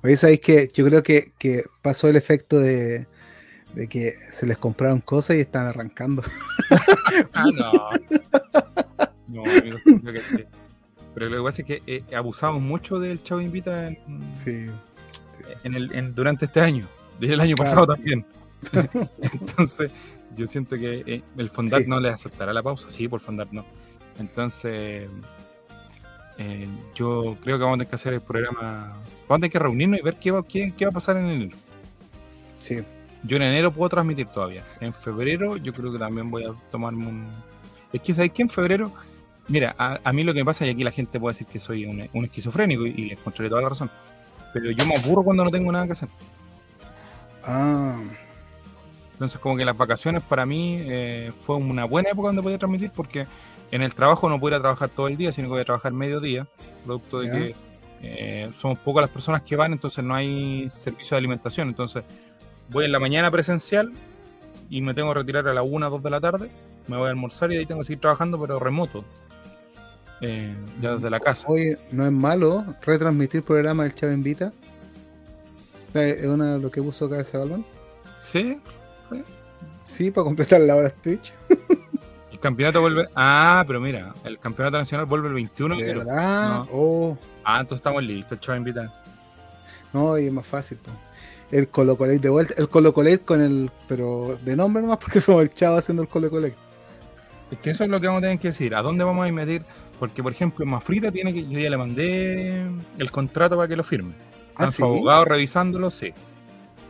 Oye, 0.02 0.16
¿sabéis 0.16 0.40
que 0.40 0.70
Yo 0.72 0.84
creo 0.86 1.02
que, 1.02 1.32
que 1.38 1.64
pasó 1.82 2.08
el 2.08 2.16
efecto 2.16 2.58
de, 2.58 3.06
de 3.76 3.86
que 3.88 4.14
se 4.32 4.46
les 4.46 4.58
compraron 4.58 5.00
cosas 5.00 5.36
y 5.36 5.40
están 5.40 5.66
arrancando. 5.66 6.22
Ah, 7.32 7.44
no. 7.54 7.72
No, 9.28 9.42
amigo, 9.42 9.78
creo 10.02 10.12
que 10.12 10.20
sí. 10.20 10.44
Pero 11.14 11.28
lo 11.30 11.36
que 11.38 11.42
pasa 11.44 11.62
es 11.62 11.66
que 11.66 11.82
eh, 11.86 12.04
abusamos 12.14 12.60
mucho 12.60 12.98
del 12.98 13.22
Chavo 13.22 13.40
Invita 13.40 13.86
en, 13.88 13.98
Sí. 14.34 14.66
en 15.64 15.74
el, 15.74 15.92
en- 15.94 16.14
durante 16.14 16.44
este 16.46 16.60
año. 16.60 16.86
Desde 17.20 17.34
el 17.34 17.40
año 17.40 17.54
Claro. 17.54 17.70
pasado 17.70 17.86
también. 17.94 18.26
Entonces, 19.22 19.90
yo 20.36 20.46
siento 20.46 20.76
que 20.76 21.02
eh, 21.06 21.22
el 21.38 21.48
Fondat 21.48 21.86
no 21.86 22.00
le 22.00 22.10
aceptará 22.10 22.52
la 22.52 22.62
pausa. 22.62 22.90
Sí, 22.90 23.08
por 23.08 23.20
Fondat 23.20 23.50
no. 23.50 23.64
Entonces, 24.18 25.08
eh, 26.38 26.68
yo 26.94 27.36
creo 27.42 27.56
que 27.56 27.62
vamos 27.64 27.76
a 27.76 27.78
tener 27.78 27.88
que 27.88 27.94
hacer 27.96 28.12
el 28.14 28.20
programa. 28.20 28.96
Vamos 29.28 29.30
a 29.30 29.34
tener 29.36 29.50
que 29.50 29.58
reunirnos 29.58 30.00
y 30.00 30.02
ver 30.02 30.16
qué 30.16 30.30
va, 30.32 30.42
qué, 30.46 30.74
qué 30.76 30.84
va 30.84 30.90
a 30.90 30.94
pasar 30.94 31.16
en 31.16 31.26
enero. 31.26 31.56
Sí. 32.58 32.82
Yo 33.26 33.36
en 33.36 33.42
enero 33.42 33.72
puedo 33.72 33.88
transmitir 33.88 34.26
todavía. 34.28 34.64
En 34.80 34.92
febrero 34.94 35.56
yo 35.56 35.72
creo 35.72 35.92
que 35.92 35.98
también 35.98 36.30
voy 36.30 36.44
a 36.44 36.52
tomarme 36.70 37.06
un... 37.06 37.28
Es 37.92 38.00
que, 38.02 38.12
¿sabes 38.14 38.30
qué? 38.32 38.42
En 38.42 38.48
febrero, 38.48 38.92
mira, 39.48 39.74
a, 39.78 39.98
a 40.04 40.12
mí 40.12 40.22
lo 40.22 40.32
que 40.34 40.40
me 40.40 40.44
pasa, 40.44 40.66
y 40.66 40.70
aquí 40.70 40.84
la 40.84 40.90
gente 40.90 41.18
puede 41.18 41.32
decir 41.34 41.46
que 41.46 41.58
soy 41.60 41.86
un, 41.86 42.08
un 42.12 42.24
esquizofrénico 42.24 42.86
y, 42.86 42.90
y 42.90 43.04
les 43.10 43.18
encontraré 43.18 43.48
toda 43.48 43.62
la 43.62 43.68
razón, 43.70 43.90
pero 44.52 44.70
yo 44.70 44.84
me 44.86 44.96
aburro 44.96 45.22
cuando 45.22 45.44
no 45.44 45.50
tengo 45.50 45.70
nada 45.72 45.86
que 45.86 45.92
hacer. 45.92 46.08
Ah, 47.44 48.00
Entonces 49.12 49.40
como 49.40 49.56
que 49.56 49.64
las 49.64 49.76
vacaciones 49.76 50.22
para 50.22 50.44
mí 50.46 50.78
eh, 50.80 51.30
fue 51.44 51.56
una 51.56 51.84
buena 51.84 52.10
época 52.10 52.28
donde 52.28 52.42
podía 52.42 52.58
transmitir 52.58 52.90
porque 52.94 53.26
en 53.70 53.82
el 53.82 53.94
trabajo 53.94 54.28
no 54.28 54.38
pudiera 54.40 54.60
trabajar 54.60 54.88
todo 54.90 55.08
el 55.08 55.16
día, 55.16 55.32
sino 55.32 55.48
que 55.48 55.52
voy 55.52 55.60
a 55.60 55.64
trabajar 55.64 55.92
medio 55.92 56.20
día, 56.20 56.46
producto 56.84 57.20
de 57.20 57.26
Ya. 57.26 57.32
que 57.32 57.54
eh, 58.02 58.50
somos 58.54 58.78
pocas 58.80 59.02
las 59.02 59.10
personas 59.10 59.42
que 59.42 59.56
van, 59.56 59.72
entonces 59.72 60.04
no 60.04 60.14
hay 60.14 60.68
servicio 60.68 61.14
de 61.14 61.18
alimentación. 61.18 61.68
Entonces 61.68 62.04
voy 62.70 62.84
en 62.86 62.92
la 62.92 62.98
mañana 63.00 63.30
presencial 63.30 63.92
y 64.68 64.80
me 64.80 64.94
tengo 64.94 65.12
que 65.12 65.20
retirar 65.20 65.46
a 65.48 65.54
la 65.54 65.62
1 65.62 65.86
o 65.86 65.90
2 65.90 66.02
de 66.02 66.10
la 66.10 66.20
tarde, 66.20 66.50
me 66.88 66.96
voy 66.96 67.06
a 67.06 67.10
almorzar 67.10 67.50
y 67.50 67.54
de 67.54 67.60
ahí 67.60 67.66
tengo 67.66 67.80
que 67.80 67.86
seguir 67.86 68.00
trabajando, 68.00 68.40
pero 68.40 68.58
remoto, 68.58 69.04
eh, 70.20 70.54
ya 70.80 70.94
desde 70.94 71.10
la 71.10 71.20
casa. 71.20 71.46
oye, 71.48 71.78
no 71.92 72.04
es 72.06 72.12
malo 72.12 72.64
retransmitir 72.82 73.42
programa 73.42 73.82
del 73.84 73.94
Chavo 73.94 74.12
Invita. 74.12 74.52
Es 75.94 76.26
una 76.26 76.54
de 76.54 76.58
lo 76.58 76.70
que 76.70 76.82
puso 76.82 77.08
Cabeza 77.08 77.38
de 77.38 77.44
Balón. 77.44 77.66
Sí, 78.18 78.60
Sí, 79.84 80.10
para 80.10 80.24
completar 80.24 80.60
la 80.62 80.74
hora 80.74 80.90
Twitch. 80.90 81.32
el 82.32 82.40
campeonato 82.40 82.80
vuelve... 82.80 83.08
Ah, 83.14 83.62
pero 83.68 83.80
mira, 83.80 84.12
el 84.24 84.36
campeonato 84.40 84.78
nacional 84.78 85.06
vuelve 85.06 85.28
el 85.28 85.34
21 85.34 85.76
de 85.76 85.84
¿De 85.84 85.90
enero. 85.90 86.04
verdad? 86.04 86.48
No. 86.48 86.68
Oh, 86.72 87.18
Ah, 87.44 87.60
entonces 87.60 87.78
estamos 87.78 88.02
listos, 88.02 88.32
el 88.32 88.40
chaval 88.40 88.58
invita. 88.58 88.92
no, 89.92 90.18
y 90.18 90.26
es 90.26 90.32
más 90.32 90.44
fácil. 90.44 90.78
po. 90.78 90.90
El 91.50 91.68
Colo 91.68 91.96
Colate 91.96 92.18
de 92.18 92.28
vuelta. 92.28 92.54
El 92.56 92.68
Colo 92.68 92.92
Colate 92.92 93.20
con 93.20 93.40
el. 93.40 93.70
Pero 93.88 94.38
de 94.44 94.56
nombre 94.56 94.82
nomás 94.82 94.98
porque 94.98 95.20
somos 95.22 95.42
el 95.42 95.52
Chavo 95.52 95.76
haciendo 95.76 96.02
el 96.02 96.08
Colo 96.08 96.30
Colate. 96.30 96.54
Es 97.50 97.58
que 97.58 97.70
eso 97.70 97.84
es 97.84 97.90
lo 97.90 98.00
que 98.00 98.08
vamos 98.08 98.20
a 98.20 98.22
tener 98.22 98.38
que 98.38 98.48
decir. 98.48 98.74
¿A 98.74 98.82
dónde 98.82 99.04
vamos 99.04 99.24
a 99.24 99.28
ir 99.28 99.34
meter? 99.34 99.62
Porque, 100.00 100.22
por 100.22 100.32
ejemplo, 100.32 100.66
Mafrita 100.66 101.12
tiene 101.12 101.32
que. 101.32 101.46
Yo 101.48 101.58
ya 101.58 101.70
le 101.70 101.76
mandé 101.76 102.66
el 102.98 103.10
contrato 103.10 103.56
para 103.56 103.68
que 103.68 103.76
lo 103.76 103.84
firme. 103.84 104.14
Ah, 104.56 104.70
sí. 104.70 104.78
su 104.78 104.84
abogado 104.84 105.24
revisándolo, 105.24 105.90
sí. 105.90 106.12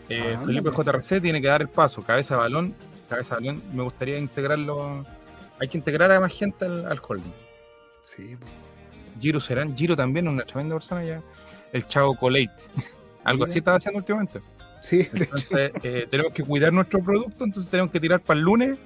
Eh, 0.08 0.34
Ah, 0.36 0.42
Felipe. 0.44 0.70
JRC 0.70 1.20
tiene 1.20 1.40
que 1.42 1.48
dar 1.48 1.62
el 1.62 1.68
paso. 1.68 2.02
Cabeza 2.02 2.34
de 2.34 2.40
balón. 2.40 2.74
Cabeza 3.08 3.36
de 3.36 3.42
balón, 3.48 3.62
me 3.74 3.82
gustaría 3.82 4.18
integrarlo. 4.18 5.04
Hay 5.58 5.68
que 5.68 5.78
integrar 5.78 6.10
a 6.12 6.20
más 6.20 6.32
gente 6.32 6.64
al, 6.64 6.86
al 6.86 7.00
holding. 7.06 7.32
Sí. 8.02 8.36
Giro 9.20 9.40
Serán. 9.40 9.76
Giro 9.76 9.96
también 9.96 10.26
es 10.26 10.32
una 10.32 10.44
tremenda 10.44 10.76
persona 10.76 11.04
ya. 11.04 11.22
El 11.72 11.86
Chavo 11.86 12.16
Colate. 12.16 12.52
Algo 13.26 13.40
Mira. 13.40 13.50
así 13.50 13.58
estaba 13.58 13.76
haciendo 13.76 13.98
últimamente. 13.98 14.40
sí. 14.80 15.08
Entonces, 15.12 15.72
eh, 15.82 16.06
tenemos 16.10 16.32
que 16.32 16.44
cuidar 16.44 16.72
nuestro 16.72 17.02
producto, 17.02 17.44
entonces 17.44 17.68
tenemos 17.70 17.90
que 17.90 18.00
tirar 18.00 18.20
para 18.20 18.38
el 18.38 18.44
lunes 18.44 18.78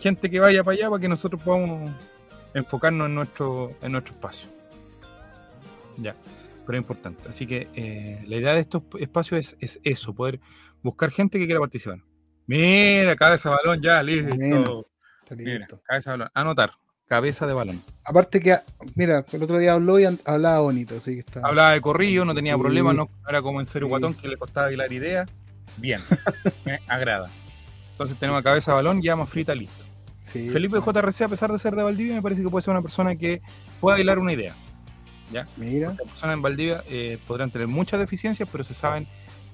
gente 0.00 0.28
que 0.28 0.40
vaya 0.40 0.64
para 0.64 0.76
allá 0.76 0.90
para 0.90 1.00
que 1.00 1.08
nosotros 1.08 1.40
podamos 1.42 1.92
enfocarnos 2.52 3.06
en 3.06 3.14
nuestro, 3.14 3.76
en 3.80 3.92
nuestro 3.92 4.14
espacio. 4.14 4.48
Ya, 5.96 6.16
pero 6.66 6.76
es 6.76 6.82
importante. 6.82 7.28
Así 7.28 7.46
que 7.46 7.68
eh, 7.74 8.24
la 8.26 8.36
idea 8.36 8.54
de 8.54 8.60
estos 8.60 8.82
espacios 8.98 9.40
es, 9.40 9.56
es 9.60 9.80
eso, 9.84 10.12
poder 10.12 10.40
buscar 10.82 11.10
gente 11.10 11.38
que 11.38 11.46
quiera 11.46 11.60
participar. 11.60 12.00
Mira, 12.46 13.14
cabeza 13.16 13.50
balón, 13.50 13.80
ya, 13.80 14.02
listo. 14.02 14.34
Mira, 15.30 15.58
listo. 15.58 15.80
cabeza 15.84 16.10
balón. 16.10 16.28
Anotar, 16.34 16.72
cabeza 17.08 17.46
de 17.46 17.52
balón. 17.52 17.82
Aparte 18.04 18.40
que, 18.40 18.56
mira, 18.94 19.24
el 19.32 19.42
otro 19.42 19.58
día 19.58 19.74
habló 19.74 19.98
y 20.00 20.04
hablaba 20.24 20.60
bonito, 20.60 20.96
así 20.96 21.14
que 21.14 21.20
está. 21.20 21.40
Hablaba 21.44 21.72
de 21.72 21.80
corrido, 21.80 22.24
no 22.24 22.34
tenía 22.34 22.54
Sí. 22.54 22.60
problema, 22.60 22.92
no 22.92 23.08
era 23.28 23.42
como 23.42 23.60
en 23.60 23.66
serio 23.66 23.86
Sí. 23.86 23.90
guatón 23.90 24.14
que 24.14 24.28
le 24.28 24.36
costaba 24.36 24.72
hilar 24.72 24.92
ideas. 24.92 25.28
Bien, 25.76 26.00
me 26.64 26.80
agrada. 26.88 27.28
Entonces 27.92 28.16
tenemos 28.18 28.40
a 28.40 28.42
cabeza 28.42 28.70
de 28.72 28.76
balón, 28.76 29.02
ya 29.02 29.16
más 29.16 29.28
frita, 29.28 29.54
listo. 29.54 29.84
Sí. 30.22 30.48
Felipe 30.48 30.78
JRC, 30.80 31.22
a 31.24 31.28
pesar 31.28 31.52
de 31.52 31.58
ser 31.58 31.74
de 31.76 31.82
Valdivia, 31.82 32.14
me 32.14 32.22
parece 32.22 32.42
que 32.42 32.48
puede 32.48 32.62
ser 32.62 32.72
una 32.72 32.82
persona 32.82 33.14
que 33.16 33.42
pueda 33.80 34.00
hilar 34.00 34.18
una 34.18 34.32
idea. 34.32 34.54
Mira, 35.56 35.88
Las 35.98 36.08
personas 36.08 36.34
en 36.34 36.42
Valdivia 36.42 36.84
eh, 36.88 37.18
podrán 37.26 37.50
tener 37.50 37.66
muchas 37.66 37.98
deficiencias, 37.98 38.48
pero 38.50 38.62
se 38.62 38.72
saben 38.72 39.06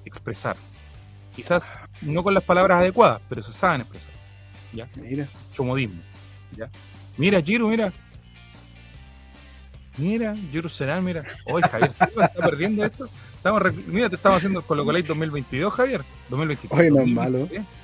expresar. 0.05 0.55
Quizás 1.35 1.73
no 2.01 2.23
con 2.23 2.33
las 2.33 2.43
palabras 2.43 2.79
adecuadas, 2.79 3.21
pero 3.29 3.41
se 3.41 3.51
saben 3.53 3.81
expresar. 3.81 4.11
mira. 4.95 5.27
Mucho 5.49 5.63
modismo. 5.63 6.01
¿ya? 6.55 6.69
Mira, 7.17 7.41
Giro, 7.41 7.67
mira. 7.67 7.91
Mira, 9.97 10.35
Giro 10.51 10.69
Serán, 10.69 11.03
mira. 11.03 11.23
Oye, 11.45 11.67
Javier 11.67 11.91
Silva 11.93 12.25
está 12.25 12.45
perdiendo 12.45 12.85
esto. 12.85 13.07
Estamos 13.35 13.61
mira, 13.87 14.09
te 14.09 14.15
estamos 14.15 14.37
haciendo 14.37 14.59
el 14.59 14.65
Colo 14.65 14.85
Colate 14.85 15.07
2022, 15.07 15.73
Javier. 15.73 16.03
2023. 16.29 16.79
Oye, 16.79 16.91
no 16.91 17.01
es 17.01 17.07
malo. 17.07 17.39
2023. 17.39 17.81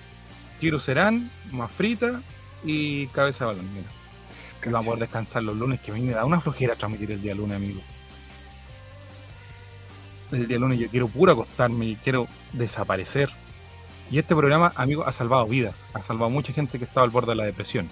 Giro 0.59 0.79
Serán, 0.79 1.29
Mafrita 1.51 2.21
y 2.63 3.07
Cabeza 3.07 3.45
de 3.45 3.51
Balón. 3.51 3.73
Mira. 3.73 3.87
Vamos 4.65 4.81
a 4.81 4.85
poder 4.85 4.99
descansar 5.01 5.43
los 5.43 5.55
lunes, 5.55 5.79
que 5.79 5.91
a 5.91 5.93
mí 5.93 6.01
me 6.01 6.13
da 6.13 6.25
una 6.25 6.41
flojera 6.41 6.75
transmitir 6.75 7.11
el 7.11 7.21
día 7.21 7.33
lunes, 7.33 7.55
amigo. 7.55 7.81
El 10.31 10.47
día 10.47 10.57
lunes 10.57 10.79
yo 10.79 10.89
quiero 10.89 11.07
puro 11.07 11.31
acostarme 11.31 11.85
y 11.85 11.95
quiero 11.95 12.27
desaparecer. 12.53 13.29
Y 14.11 14.19
este 14.19 14.35
programa, 14.35 14.73
amigo, 14.75 15.05
ha 15.05 15.11
salvado 15.11 15.45
vidas. 15.45 15.85
Ha 15.93 16.01
salvado 16.01 16.29
mucha 16.29 16.53
gente 16.53 16.77
que 16.79 16.85
estaba 16.85 17.05
al 17.05 17.11
borde 17.11 17.31
de 17.31 17.35
la 17.35 17.43
depresión. 17.45 17.87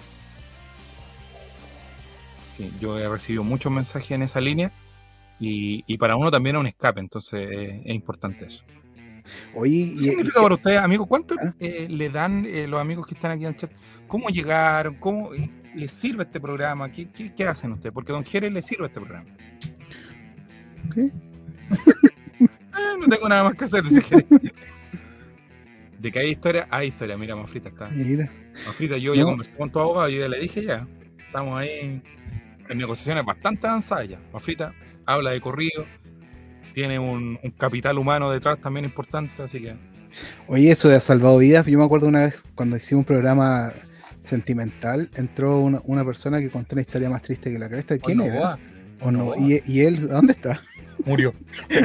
Sí, 2.56 2.72
yo 2.80 2.98
he 2.98 3.08
recibido 3.08 3.44
muchos 3.44 3.70
mensajes 3.70 4.12
en 4.12 4.22
esa 4.22 4.40
línea 4.40 4.72
y, 5.38 5.84
y 5.86 5.98
para 5.98 6.16
uno 6.16 6.30
también 6.30 6.56
es 6.56 6.60
un 6.60 6.66
escape, 6.66 7.00
entonces 7.00 7.48
eh, 7.50 7.82
es 7.84 7.94
importante 7.94 8.46
eso. 8.46 8.64
Oye, 9.54 9.92
¿Qué 9.94 10.00
y, 10.00 10.02
significa 10.02 10.40
para 10.40 10.54
ustedes, 10.54 10.78
amigos? 10.78 11.06
¿Cuánto 11.06 11.34
¿Ah? 11.42 11.54
eh, 11.58 11.86
le 11.90 12.08
dan 12.10 12.46
eh, 12.46 12.66
los 12.66 12.80
amigos 12.80 13.06
que 13.06 13.14
están 13.14 13.32
aquí 13.32 13.42
en 13.42 13.48
el 13.48 13.56
chat? 13.56 13.70
¿Cómo 14.06 14.28
llegaron? 14.28 14.94
¿Cómo 14.94 15.34
eh, 15.34 15.50
les 15.74 15.90
sirve 15.92 16.22
este 16.24 16.40
programa? 16.40 16.90
¿Qué, 16.90 17.08
qué, 17.08 17.32
qué 17.34 17.44
hacen 17.44 17.72
ustedes? 17.72 17.92
Porque 17.92 18.12
a 18.12 18.14
Don 18.14 18.24
Jerez 18.24 18.52
le 18.52 18.62
sirve 18.62 18.86
este 18.86 19.00
programa. 19.00 19.28
¿Qué? 20.94 21.00
Eh, 21.02 21.12
no 23.00 23.06
tengo 23.08 23.28
nada 23.28 23.44
más 23.44 23.54
que 23.54 23.64
hacer. 23.64 23.84
De 25.98 26.12
que 26.12 26.18
hay 26.18 26.30
historia, 26.30 26.68
hay 26.70 26.88
historia. 26.88 27.16
Mira, 27.16 27.34
Mafrita 27.34 27.68
está. 27.70 27.88
mira. 27.88 28.30
Mafrita, 28.66 28.96
yo 28.98 29.14
ya 29.14 29.24
conversé 29.24 29.52
con 29.54 29.70
tu 29.70 29.80
abogado, 29.80 30.08
yo 30.08 30.20
ya 30.20 30.28
le 30.28 30.40
dije 30.40 30.62
ya. 30.64 30.86
Estamos 31.18 31.58
ahí 31.58 32.02
en 32.68 32.78
negociaciones 32.78 33.24
bastante 33.24 33.66
avanzadas 33.66 34.08
ya. 34.08 34.18
Mafrita 34.32 34.72
habla 35.04 35.30
de 35.32 35.40
corrido, 35.40 35.84
tiene 36.72 36.98
un, 36.98 37.38
un 37.42 37.50
capital 37.52 37.98
humano 37.98 38.30
detrás 38.30 38.58
también 38.58 38.84
importante, 38.84 39.42
así 39.42 39.60
que 39.60 39.74
Oye, 40.46 40.70
eso 40.70 40.88
de 40.88 40.96
ha 40.96 41.00
salvado 41.00 41.38
vidas, 41.38 41.66
yo 41.66 41.78
me 41.78 41.84
acuerdo 41.84 42.06
una 42.08 42.20
vez 42.26 42.42
cuando 42.54 42.76
hicimos 42.76 43.00
un 43.02 43.04
programa 43.06 43.72
sentimental, 44.20 45.10
entró 45.14 45.58
una, 45.60 45.80
una 45.84 46.04
persona 46.04 46.40
que 46.40 46.48
contó 46.50 46.74
una 46.74 46.82
historia 46.82 47.10
más 47.10 47.22
triste 47.22 47.52
que 47.52 47.58
la 47.58 47.68
cresta. 47.68 47.98
¿Quién 47.98 48.20
era? 48.22 48.58
¿O 49.00 49.10
no? 49.10 49.34
¿Y, 49.36 49.62
y 49.66 49.80
él 49.82 50.08
dónde 50.08 50.32
está? 50.32 50.60
murió. 51.04 51.34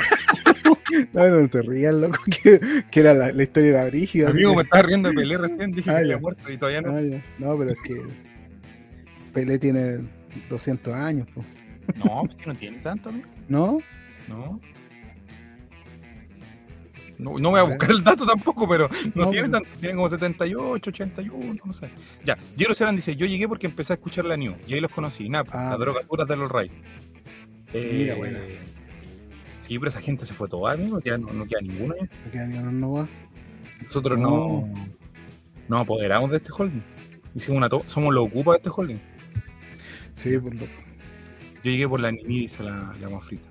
No, 1.13 1.25
no 1.29 1.47
te 1.49 1.61
rías, 1.61 1.93
loco, 1.93 2.19
que, 2.43 2.59
que 2.91 2.99
era 2.99 3.13
la, 3.13 3.31
la 3.31 3.43
historia 3.43 3.69
era 3.69 3.85
brígida. 3.85 4.29
Amigo, 4.29 4.51
que- 4.51 4.57
me 4.57 4.63
estaba 4.63 4.81
riendo 4.83 5.07
de 5.09 5.15
Pelé 5.15 5.37
recién, 5.37 5.71
dije 5.71 5.89
Ah, 5.89 5.93
que 5.93 5.99
había 5.99 6.17
muerto 6.17 6.51
y 6.51 6.57
todavía 6.57 6.81
no. 6.81 6.97
Ah. 6.97 7.21
No, 7.39 7.57
pero 7.57 7.71
es 7.71 7.77
que 7.81 8.01
Pelé 9.33 9.57
tiene 9.57 9.99
200 10.49 10.93
años, 10.93 11.27
po. 11.33 11.43
No, 11.95 12.23
pues 12.25 12.35
que 12.35 12.45
no 12.47 12.55
tiene 12.55 12.77
tanto. 12.79 13.11
¿no? 13.49 13.79
No. 14.27 14.59
No, 17.17 17.37
no 17.37 17.49
voy 17.51 17.59
a 17.59 17.63
buscar 17.63 17.91
el 17.91 18.03
dato 18.03 18.25
tampoco, 18.25 18.67
pero 18.67 18.89
no, 19.13 19.25
No, 19.25 19.29
tiene 19.31 19.49
pues. 19.49 19.61
tanto. 19.63 19.79
Tiene 19.79 19.95
como 19.95 20.09
78, 20.09 20.89
81, 20.89 21.61
no 21.63 21.73
sé. 21.73 21.89
Ya, 22.25 22.35
Jero 22.57 22.73
Seran 22.73 22.95
dice: 22.95 23.15
Yo 23.15 23.25
llegué 23.27 23.47
porque 23.47 23.67
empecé 23.67 23.93
a 23.93 23.95
escuchar 23.95 24.25
la 24.25 24.37
New 24.37 24.55
y 24.67 24.73
ahí 24.73 24.79
los 24.79 24.91
conocí. 24.91 25.29
Nap, 25.29 25.47
Ah, 25.51 25.69
las 25.71 25.79
drogaduras 25.79 26.27
de 26.27 26.35
los 26.35 26.49
Ray. 26.51 26.71
Mira, 27.73 28.15
buena. 28.15 28.39
Sí, 29.61 29.77
pero 29.77 29.89
esa 29.89 30.01
gente 30.01 30.25
se 30.25 30.33
fue 30.33 30.47
toda, 30.49 30.73
amigo. 30.73 30.99
Ya 31.01 31.17
no, 31.17 31.31
no 31.31 31.45
queda 31.45 31.61
ninguno 31.61 31.93
ya. 32.33 32.45
No 32.47 32.91
va. 32.93 33.07
Nosotros 33.83 34.17
No. 34.17 34.29
no. 34.29 34.73
nos 35.67 35.81
apoderamos 35.81 36.31
de 36.31 36.37
este 36.37 36.49
holding. 36.57 36.81
Hicimos 37.35 37.57
una 37.57 37.69
to- 37.69 37.83
somos 37.87 38.13
los 38.13 38.25
ocupas 38.27 38.53
de 38.55 38.57
este 38.57 38.69
holding. 38.75 38.99
Sí, 40.13 40.37
por 40.37 40.53
lo... 40.55 40.65
Yo 40.65 41.69
llegué 41.71 41.87
por 41.87 41.99
la 41.99 42.11
Nini, 42.11 42.39
dice 42.41 42.63
la, 42.63 42.93
la 42.99 43.09
Mafrita. 43.09 43.47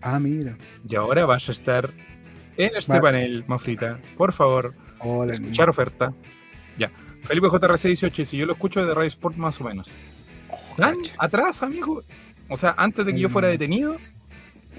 Ah, 0.00 0.18
mira. 0.20 0.56
Y 0.88 0.94
ahora 0.94 1.26
vas 1.26 1.48
a 1.48 1.52
estar 1.52 1.90
en 2.56 2.70
este 2.76 2.92
Va- 2.94 3.00
panel, 3.00 3.44
Mafrita. 3.48 3.98
Por 4.16 4.32
favor, 4.32 4.74
Hola, 5.00 5.32
escuchar 5.32 5.68
oferta. 5.68 6.12
Ya. 6.78 6.90
Felipe 7.24 7.48
JRC 7.48 7.82
18, 7.88 8.24
si 8.24 8.36
yo 8.36 8.46
lo 8.46 8.52
escucho 8.52 8.84
de 8.86 8.94
Radio 8.94 9.08
Sport 9.08 9.36
más 9.36 9.60
o 9.60 9.64
menos. 9.64 9.88
Tan 10.76 10.96
cacha. 11.00 11.14
atrás, 11.18 11.62
amigo. 11.64 12.02
O 12.48 12.56
sea, 12.56 12.74
antes 12.78 13.04
de 13.04 13.12
que 13.12 13.18
yo 13.20 13.28
fuera 13.28 13.48
Mm. 13.48 13.50
detenido, 13.50 13.96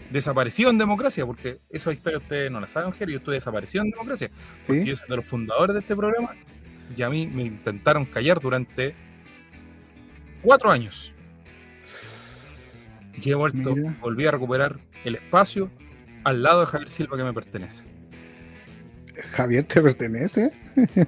desaparecido 0.09 0.69
en 0.69 0.77
democracia, 0.77 1.25
porque 1.25 1.59
esa 1.69 1.91
historia 1.91 2.17
ustedes 2.19 2.49
no 2.49 2.61
la 2.61 2.67
saben, 2.67 2.93
Jerry, 2.93 3.11
yo 3.13 3.17
estuve 3.19 3.36
desaparecido 3.36 3.84
en 3.84 3.91
democracia. 3.91 4.32
Porque 4.65 4.82
¿Sí? 4.84 4.88
yo 4.88 4.95
soy 4.95 5.09
de 5.09 5.15
los 5.17 5.27
fundadores 5.27 5.73
de 5.73 5.82
este 5.82 5.95
programa 5.97 6.34
y 6.95 7.01
a 7.03 7.09
mí 7.09 7.27
me 7.27 7.43
intentaron 7.43 8.05
callar 8.05 8.39
durante 8.39 8.95
cuatro 10.41 10.71
años. 10.71 11.13
Y 13.22 13.32
he 13.32 13.36
vuelto, 13.36 13.76
Mira. 13.76 13.95
volví 14.01 14.26
a 14.28 14.32
recuperar 14.32 14.80
el 15.03 15.15
espacio 15.15 15.72
al 16.24 16.43
lado 16.43 16.61
de 16.61 16.65
Javier 16.67 16.89
Silva 16.89 17.17
que 17.17 17.24
me 17.24 17.34
pertenece. 17.34 17.84
Javier 19.32 19.63
te 19.65 19.82
pertenece. 19.82 20.51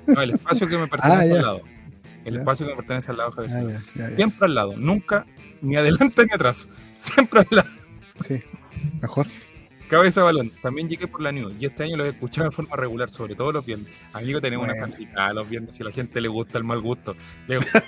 No, 0.07 0.22
el 0.22 0.32
espacio 0.32 0.68
que 0.68 0.78
me 0.78 0.88
pertenece 0.89 1.32
Ah, 1.32 1.36
al 1.38 1.41
lado. 1.41 1.62
El 2.26 2.34
Ya. 2.36 2.39
espacio 2.41 2.66
que 2.66 2.72
me 2.74 2.78
pertenece 2.78 3.12
al 3.12 3.18
lado 3.18 3.30
de 3.32 3.36
Javier 3.36 3.51
Ah, 3.55 3.59
Silva. 3.62 3.84
ya, 3.95 4.01
ya, 4.03 4.09
ya. 4.09 4.16
Siempre 4.16 4.45
al 4.47 4.55
lado, 4.55 4.74
nunca 4.78 5.26
ni 5.62 5.76
adelante 5.76 6.26
ni 6.26 6.34
atrás. 6.34 6.70
Siempre 6.95 7.41
al 7.41 7.47
lado. 7.51 7.70
Sí, 8.28 8.41
mejor. 9.01 9.28
Cabeza 9.91 10.23
balón. 10.23 10.49
También 10.61 10.87
llegué 10.87 11.05
por 11.05 11.21
la 11.21 11.33
New 11.33 11.51
y 11.59 11.65
este 11.65 11.83
año 11.83 11.97
lo 11.97 12.05
he 12.05 12.09
escuchado 12.09 12.49
de 12.49 12.55
forma 12.55 12.77
regular, 12.77 13.09
sobre 13.09 13.35
todo 13.35 13.51
los 13.51 13.65
viernes. 13.65 13.91
Amigo, 14.13 14.39
tenemos 14.39 14.63
una 14.63 14.73
Bueno. 14.73 14.87
fanaticada 14.87 15.33
los 15.33 15.49
viernes 15.49 15.75
si 15.75 15.83
a 15.83 15.87
la 15.87 15.91
gente 15.91 16.21
le 16.21 16.29
gusta 16.29 16.57
el 16.57 16.63
mal 16.63 16.79
gusto. 16.79 17.13
Le 17.47 17.57
gusta. 17.57 17.83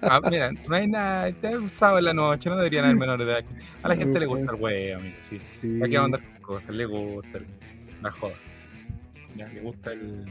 Ah, 0.00 0.20
mira, 0.30 0.50
no 0.66 0.74
hay 0.74 0.86
nada. 0.88 1.28
Es 1.28 1.54
un 1.56 1.68
sábado 1.68 1.98
en 1.98 2.04
la 2.06 2.14
noche, 2.14 2.48
no 2.48 2.56
deberían 2.56 2.86
haber 2.86 2.96
menores 2.96 3.26
de 3.26 3.32
edad. 3.34 3.44
A 3.82 3.88
la 3.88 3.96
gente 3.96 4.18
le 4.18 4.24
gusta 4.26 4.52
el 4.54 4.60
huevo, 4.60 4.98
amigo. 5.00 5.16
Sí. 5.20 5.38
Sí. 5.60 5.78
¿Para 5.78 5.90
qué 5.90 5.98
vamos 5.98 6.12
a 6.14 6.16
andar 6.16 6.32
con 6.32 6.42
cosas? 6.42 6.74
Le 6.74 6.86
gusta 6.86 7.38
el- 7.38 7.46
la 8.02 8.10
joda. 8.10 8.34
Ya, 9.36 9.48
le 9.48 9.60
gusta 9.60 9.92
el, 9.92 10.24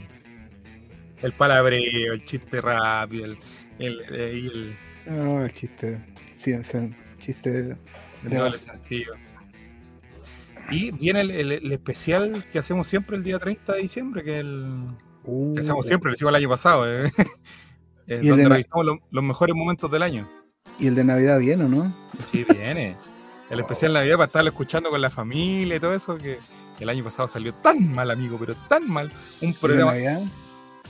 el 1.22 1.32
palabreo, 1.34 2.14
el 2.14 2.26
chiste 2.26 2.62
rápido, 2.62 3.26
el, 3.26 3.38
el, 3.78 4.00
el, 4.02 4.16
el- 4.16 4.76
No, 5.06 5.46
el 5.46 5.54
chiste. 5.54 6.00
Sí, 6.30 6.52
el 6.52 6.64
chiste 7.20 7.52
de 7.52 7.78
el 8.24 8.54
Y 10.72 10.92
viene 10.92 11.22
el, 11.22 11.32
el- 11.32 11.52
el 11.52 11.72
especial 11.72 12.46
que 12.52 12.60
hacemos 12.60 12.88
siempre 12.88 13.18
el 13.18 13.24
día 13.24 13.40
30 13.40 13.74
de 13.74 13.82
diciembre, 13.82 14.24
que 14.24 14.40
el 14.40 14.88
Uh, 15.26 15.54
que 15.54 15.62
hacemos 15.62 15.86
siempre, 15.88 16.10
lo 16.10 16.16
hicimos 16.16 16.32
el 16.32 16.36
año 16.36 16.50
pasado, 16.50 16.86
eh. 17.06 17.12
Eh, 18.08 18.20
¿Y 18.22 18.28
donde 18.28 18.50
revisamos 18.50 18.86
lo- 18.86 19.00
los 19.12 19.24
mejores 19.24 19.56
momentos 19.56 19.90
del 19.90 20.04
año. 20.04 20.30
Y 20.78 20.88
el 20.88 20.96
de 20.96 21.06
Navidad 21.06 21.40
viene, 21.40 21.64
¿o 21.64 21.70
no? 21.70 21.96
Sí, 22.30 22.46
viene. 22.50 22.98
El 23.50 23.62
especial 23.62 23.94
Navidad 23.94 24.16
para 24.18 24.26
estarlo 24.28 24.50
escuchando 24.50 24.90
con 24.90 25.00
la 25.00 25.10
familia 25.10 25.78
y 25.78 25.80
todo 25.80 25.94
eso, 25.94 26.18
que, 26.18 26.40
el 26.82 26.90
año 26.90 27.02
pasado 27.06 27.30
salió 27.30 27.54
tan 27.54 27.94
mal, 27.94 28.12
amigo, 28.12 28.36
pero 28.38 28.56
tan 28.68 28.90
mal. 28.90 29.10
Un 29.42 29.48
¿El 29.50 29.54
de 29.54 29.60
programa 29.62 29.94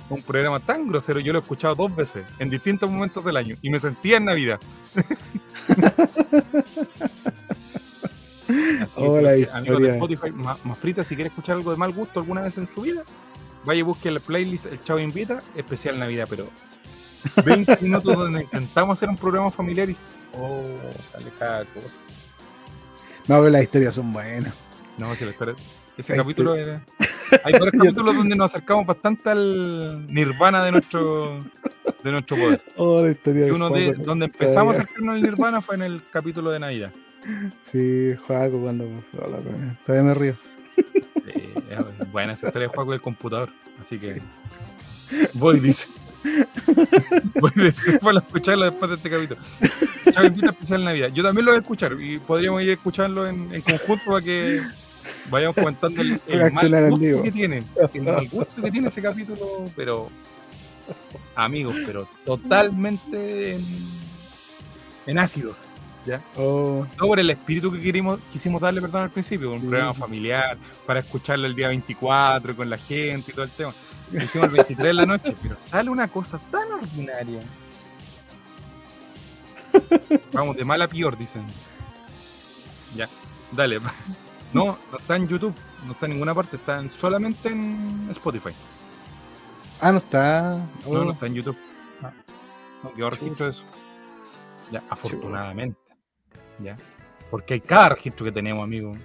un 0.10 0.22
programa 0.24 0.60
tan 0.60 0.88
grosero, 0.88 1.20
yo 1.20 1.34
lo 1.34 1.40
he 1.40 1.42
escuchado 1.44 1.76
dos 1.76 1.96
veces, 1.96 2.26
en 2.40 2.50
distintos 2.50 2.90
momentos 2.90 3.24
del 3.24 3.38
año, 3.38 3.58
y 3.62 3.70
me 3.70 3.80
sentía 3.80 4.18
en 4.18 4.26
Navidad. 4.26 4.60
Así 8.82 9.00
que, 9.00 9.08
Oh, 9.08 9.20
si 9.20 9.48
amigos 9.52 9.82
de. 9.82 9.90
Spotify, 9.94 10.32
más, 10.32 10.64
más 10.66 10.78
frita, 10.78 11.04
si 11.04 11.16
quiere 11.16 11.30
escuchar 11.30 11.56
algo 11.58 11.72
de 11.72 11.78
mal 11.78 11.92
gusto 11.94 12.20
alguna 12.20 12.42
vez 12.42 12.58
en 12.58 12.68
su 12.68 12.82
vida, 12.82 13.04
vaya 13.66 13.80
y 13.80 13.84
busque 13.84 14.12
la 14.12 14.20
playlist 14.20 14.66
El 14.66 14.82
Chavo 14.84 15.00
Invita, 15.00 15.42
especial 15.56 15.98
Navidad, 16.00 16.28
pero 16.30 16.50
20 17.46 17.78
minutos 17.82 18.18
donde 18.18 18.42
intentamos 18.42 18.98
hacer 18.98 19.10
un 19.10 19.18
programa 19.18 19.50
familiar 19.50 19.90
y 19.90 19.96
oh, 20.38 20.62
sale 21.12 21.32
cada 21.40 21.66
cosa. 21.66 21.88
No, 23.28 23.38
pero 23.38 23.50
las 23.50 23.64
historias 23.64 23.94
son 23.94 24.12
buenas. 24.12 24.54
No, 24.98 25.16
si 25.16 25.24
la 25.26 25.32
historia- 25.32 25.56
ese 25.98 26.16
capítulo 26.16 26.56
es- 26.56 26.82
Hay 27.46 27.54
varios 27.54 27.72
capítulos 27.72 28.16
donde 28.16 28.36
nos 28.36 28.52
acercamos 28.54 28.86
bastante 28.86 29.30
al 29.30 30.06
nirvana 30.14 30.64
de 30.64 30.72
nuestro 30.72 31.40
de 32.04 32.12
nuestro 32.12 32.38
poder. 32.38 32.62
Oh, 32.76 33.02
la 33.02 33.12
historia 33.12 33.48
Y 33.48 33.52
uno 33.52 33.70
de 33.70 33.94
donde 33.94 34.26
empezamos 34.26 34.76
a 34.76 34.82
acercarnos 34.82 35.16
al 35.16 35.22
Nirvana 35.22 35.62
fue 35.62 35.76
en 35.76 35.82
el 35.84 36.02
capítulo 36.12 36.52
de 36.52 36.60
Navidad. 36.60 36.92
Sí, 37.62 38.16
Juaco 38.28 38.60
cuando. 38.62 38.86
la 39.14 39.28
wea. 39.28 39.80
Todavía 39.86 40.10
me 40.10 40.14
río. 40.14 40.38
Sí, 40.76 41.54
es 41.70 42.12
buena 42.12 42.34
esa 42.34 42.48
historia 42.48 42.68
de 42.68 42.74
juego 42.74 42.92
del 42.92 43.02
computador. 43.02 43.50
Así 43.82 43.98
que 43.98 44.22
voy, 45.34 45.60
dice. 45.60 45.88
Voy, 47.42 47.52
dice, 47.56 48.00
para 48.00 48.20
escucharlo 48.20 48.66
después 48.66 48.90
de 48.92 48.96
este 48.98 49.10
capítulo. 49.10 49.42
Especial 50.52 50.84
Navidad. 50.86 51.10
Yo 51.14 51.24
también 51.24 51.46
lo 51.46 51.52
voy 51.52 51.58
a 51.58 51.62
escuchar 51.62 51.98
y 52.00 52.20
podríamos 52.20 52.62
ir 52.62 52.70
a 52.70 52.74
escucharlo 52.74 53.28
en, 53.28 53.54
en 53.54 53.62
conjunto 53.62 54.04
para 54.06 54.22
que 54.22 54.62
vayamos 55.30 55.56
comentando 55.56 56.02
el, 56.02 56.22
el 56.28 56.52
mal 56.52 56.90
gusto 56.92 57.24
que 57.24 57.32
tiene. 57.32 57.64
El 57.94 58.04
mal 58.04 58.28
gusto 58.30 58.62
que 58.62 58.72
tiene 58.72 58.88
ese 58.88 59.02
capítulo, 59.02 59.66
pero 59.76 60.10
amigos, 61.36 61.76
pero 61.86 62.08
totalmente 62.26 63.56
en, 63.56 63.66
en 65.08 65.18
ácidos. 65.18 65.73
¿Ya? 66.06 66.22
Oh, 66.38 66.86
No 67.00 67.08
por 67.08 67.20
el 67.20 67.30
espíritu 67.30 67.72
que 67.72 67.80
querimos, 67.82 68.20
quisimos 68.32 68.62
darle, 68.62 68.82
perdón, 68.82 69.04
al 69.04 69.10
principio, 69.12 69.52
un 69.52 69.60
Sí. 69.62 69.68
programa 69.68 69.94
familiar, 69.94 70.58
para 70.86 71.00
escucharlo 71.00 71.48
el 71.48 71.56
día 71.56 71.68
24 71.70 72.56
con 72.56 72.70
la 72.70 72.78
gente 72.78 73.32
y 73.32 73.34
todo 73.34 73.46
el 73.46 73.52
tema. 73.52 73.74
Lo 74.12 74.24
hicimos 74.24 74.48
el 74.48 74.54
23 74.54 74.88
de 74.88 74.94
la 74.94 75.06
noche, 75.06 75.36
pero 75.42 75.56
sale 75.58 75.90
una 75.90 76.08
cosa 76.08 76.40
tan 76.52 76.72
ordinaria. 76.72 77.42
Vamos, 80.34 80.56
de 80.56 80.64
mal 80.66 80.82
a 80.82 80.88
peor, 80.88 81.18
dicen. 81.18 81.44
Ya, 82.96 83.10
dale. 83.52 83.80
No, 84.54 84.78
no 84.92 84.98
está 85.00 85.16
en 85.16 85.28
YouTube, 85.28 85.56
no 85.84 85.94
está 85.94 86.06
en 86.06 86.12
ninguna 86.12 86.36
parte, 86.36 86.58
está 86.58 86.80
en- 86.80 86.92
solamente 86.92 87.50
en 87.50 88.06
Spotify. 88.12 88.52
Ah, 89.82 89.92
no 89.92 89.98
está. 89.98 90.64
Oh, 90.86 90.94
No, 90.94 91.06
no 91.06 91.12
está 91.14 91.26
en 91.26 91.34
YouTube. 91.34 91.58
No 92.84 92.94
quedó 92.94 93.10
registro 93.10 93.46
de 93.48 93.52
eso. 93.52 93.66
Ya, 94.72 94.84
afortunadamente. 94.92 95.76
Ya. 96.60 96.78
Porque 97.32 97.56
hay 97.56 97.62
cada 97.62 97.90
registro 97.90 98.26
que 98.26 98.32
tenemos, 98.32 98.64
amigo. 98.64 98.96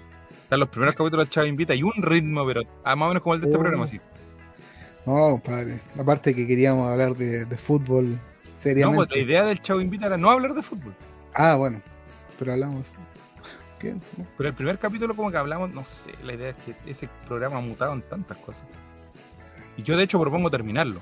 Están 0.42 0.60
los 0.60 0.68
primeros 0.68 0.94
capítulos 0.94 1.26
del 1.26 1.30
Chavo 1.32 1.46
Invita 1.46 1.74
y 1.74 1.82
un 1.82 1.92
ritmo, 2.02 2.46
pero 2.46 2.62
ah, 2.84 2.96
más 2.96 3.06
o 3.06 3.08
menos 3.08 3.22
como 3.22 3.34
el 3.34 3.40
de 3.40 3.46
este 3.46 3.56
Oh. 3.56 3.60
programa, 3.60 3.86
sí. 3.88 4.00
No, 5.06 5.30
compadre. 5.32 5.80
Aparte 5.98 6.34
que 6.34 6.46
queríamos 6.46 6.90
hablar 6.90 7.14
de, 7.16 7.44
de 7.46 7.56
fútbol 7.56 8.12
No, 8.12 8.18
seriamente. 8.54 8.96
pues 8.96 9.10
la 9.10 9.18
idea 9.18 9.44
del 9.44 9.60
Chavo 9.62 9.80
Invita 9.80 10.06
era 10.06 10.16
no 10.16 10.30
hablar 10.30 10.54
de 10.54 10.62
fútbol. 10.62 10.94
Ah, 11.34 11.56
bueno. 11.56 11.80
Pero 12.38 12.52
hablamos 12.52 12.84
de. 13.80 13.96
Pero 14.36 14.48
el 14.48 14.54
primer 14.56 14.78
capítulo 14.78 15.14
como 15.14 15.30
que 15.30 15.36
hablamos, 15.36 15.70
no 15.72 15.84
sé, 15.84 16.10
la 16.24 16.34
idea 16.34 16.50
es 16.50 16.56
que 16.56 16.74
ese 16.90 17.08
programa 17.28 17.58
ha 17.58 17.60
mutado 17.60 17.92
en 17.92 18.02
tantas 18.02 18.36
cosas. 18.38 18.64
Y 19.76 19.82
yo 19.84 19.96
de 19.96 20.02
hecho 20.04 20.20
propongo 20.20 20.50
terminarlo. 20.50 21.00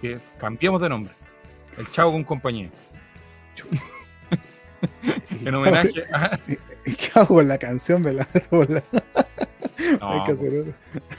Que 0.00 0.14
es- 0.14 0.30
cambiemos 0.38 0.80
de 0.80 0.88
nombre. 0.88 1.12
El 1.76 1.90
Chavo 1.90 2.12
con 2.12 2.22
compañía. 2.24 2.70
En 5.44 5.54
homenaje 5.54 6.04
a... 6.12 6.38
¿Y 6.86 6.94
qué 6.94 7.10
hago 7.14 7.36
con 7.36 7.48
la 7.48 7.58
canción? 7.58 8.02
Por 8.50 8.70
la- 8.70 8.82
Hay 9.78 9.98
No, 10.00 10.24
que 10.24 10.32
hacer 10.32 10.60
otra. 10.60 10.72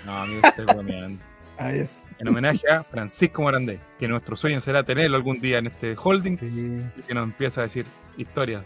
no, 0.06 0.12
amigo, 0.24 0.42
estoy 0.48 0.66
bromeando. 0.66 1.24
Ah, 1.60 1.72
ya. 1.72 1.86
en 2.18 2.28
homenaje 2.28 2.68
a 2.68 2.84
Francisco 2.84 3.44
Morandé, 3.44 3.80
que 4.00 4.08
nuestro 4.08 4.36
sueño 4.36 4.60
será 4.60 4.82
tenerlo 4.84 5.16
algún 5.18 5.40
día 5.40 5.60
en 5.60 5.68
este 5.68 5.96
holding 6.02 6.38
Sí. 6.38 6.46
y 6.98 7.02
que 7.04 7.14
nos 7.14 7.26
empieza 7.26 7.62
a 7.62 7.64
decir 7.66 7.86
historias 8.18 8.64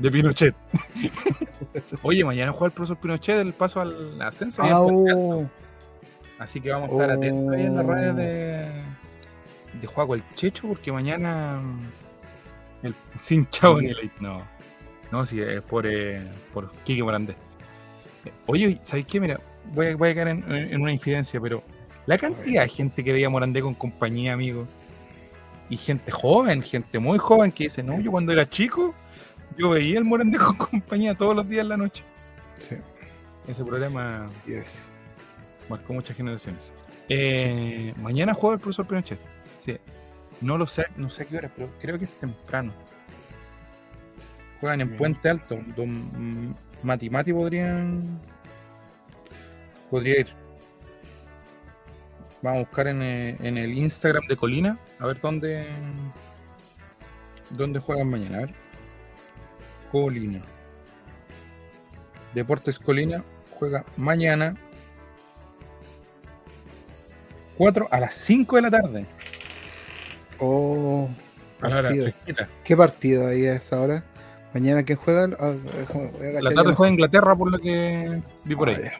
de 0.00 0.10
Pinochet. 0.10 0.56
Oye, 2.02 2.24
mañana 2.24 2.50
juega 2.50 2.66
el 2.66 2.72
profesor 2.72 2.96
Pinochet 2.98 3.38
el 3.38 3.52
paso 3.52 3.80
al 3.80 4.20
ascenso. 4.20 4.62
Ah, 4.64 4.80
oh. 4.82 5.48
Así 6.40 6.60
que 6.60 6.70
vamos 6.72 6.90
a 6.90 6.92
estar 6.94 7.10
Oh. 7.10 7.12
atentos 7.14 7.54
ahí 7.54 7.62
en 7.66 7.76
las 7.76 7.86
redes 7.86 8.16
de, 8.16 8.70
de 9.80 9.86
Juaco 9.86 10.16
el 10.16 10.22
Checho, 10.34 10.66
porque 10.66 10.90
mañana 10.90 11.60
el 12.84 12.94
sin 13.16 13.46
chavo 13.48 13.80
ni 13.80 13.88
el 13.88 14.10
no. 14.20 14.42
No, 15.10 15.24
sí, 15.24 15.40
es 15.40 15.62
por, 15.62 15.86
eh, 15.86 16.22
por 16.52 16.72
Quique 16.84 17.02
Morandé. 17.02 17.36
Oye, 18.46 18.78
¿sabes 18.82 19.06
qué? 19.06 19.20
Mira, 19.20 19.40
voy 19.72 19.86
a, 19.86 19.96
voy 19.96 20.10
a 20.10 20.14
caer 20.14 20.28
en, 20.28 20.50
en 20.50 20.80
una 20.80 20.92
infidencia, 20.92 21.40
pero 21.40 21.62
la 22.06 22.18
cantidad 22.18 22.62
de 22.62 22.68
gente 22.68 23.04
que 23.04 23.12
veía 23.12 23.26
a 23.26 23.30
Morandé 23.30 23.60
con 23.62 23.74
compañía, 23.74 24.32
amigo, 24.32 24.66
y 25.70 25.76
gente 25.76 26.10
joven, 26.10 26.62
gente 26.62 26.98
muy 26.98 27.18
joven 27.18 27.50
que 27.52 27.64
dice, 27.64 27.82
no, 27.82 27.98
yo 28.00 28.10
cuando 28.10 28.32
era 28.32 28.48
chico, 28.48 28.94
yo 29.56 29.70
veía 29.70 29.98
el 29.98 30.04
Morandé 30.04 30.38
con 30.38 30.56
compañía 30.56 31.14
todos 31.14 31.34
los 31.34 31.48
días 31.48 31.62
en 31.62 31.68
la 31.68 31.76
noche. 31.76 32.04
Sí, 32.58 32.76
Ese 33.48 33.64
problema 33.64 34.26
marcó 35.68 35.92
muchas 35.92 36.16
generaciones. 36.16 36.72
Eh, 37.08 37.92
Mañana 37.96 38.34
juega 38.34 38.54
el 38.54 38.60
profesor 38.60 38.86
Pinochet. 38.86 39.18
Sí. 39.58 39.76
No 40.44 40.58
lo 40.58 40.66
sé, 40.66 40.84
no 40.96 41.08
sé 41.08 41.22
a 41.22 41.24
qué 41.24 41.38
hora, 41.38 41.50
pero 41.56 41.70
creo 41.80 41.98
que 41.98 42.04
es 42.04 42.18
temprano. 42.18 42.70
Juegan 44.60 44.82
en 44.82 44.88
Bien. 44.88 44.98
Puente 44.98 45.30
Alto. 45.30 45.58
Don 45.74 46.54
Mati 46.82 47.08
Mati 47.08 47.32
podrían. 47.32 48.20
Podría 49.90 50.20
ir. 50.20 50.26
Vamos 52.42 52.58
a 52.58 52.60
buscar 52.66 52.88
en, 52.88 53.00
eh, 53.00 53.38
en 53.40 53.56
el 53.56 53.72
Instagram 53.72 54.26
de 54.26 54.36
Colina. 54.36 54.78
A 54.98 55.06
ver 55.06 55.18
dónde. 55.18 55.64
¿Dónde 57.48 57.78
juegan 57.78 58.10
mañana? 58.10 58.36
A 58.36 58.40
ver. 58.40 58.54
Colina. 59.90 60.42
Deportes 62.34 62.78
Colina 62.78 63.24
juega 63.58 63.82
mañana 63.96 64.54
4 67.56 67.88
a 67.90 68.00
las 68.00 68.14
5 68.14 68.56
de 68.56 68.62
la 68.62 68.70
tarde. 68.70 69.06
Oh, 70.40 71.08
hora 71.62 71.82
partido. 71.82 72.08
¿Qué 72.64 72.76
partido 72.76 73.28
ahí 73.28 73.46
a 73.46 73.54
esa 73.56 73.80
hora? 73.80 74.04
¿Mañana 74.52 74.82
quién 74.84 74.98
juega? 74.98 75.28
Ah, 75.40 75.52
eh, 75.52 75.86
juega- 75.88 76.40
La 76.42 76.50
tarde 76.54 76.74
juega 76.74 76.92
Inglaterra 76.92 77.34
por 77.36 77.50
lo 77.50 77.58
que 77.58 78.22
vi 78.44 78.54
por 78.54 78.68
Ah, 78.68 78.72
ahí. 78.72 78.82
ya. 78.84 78.92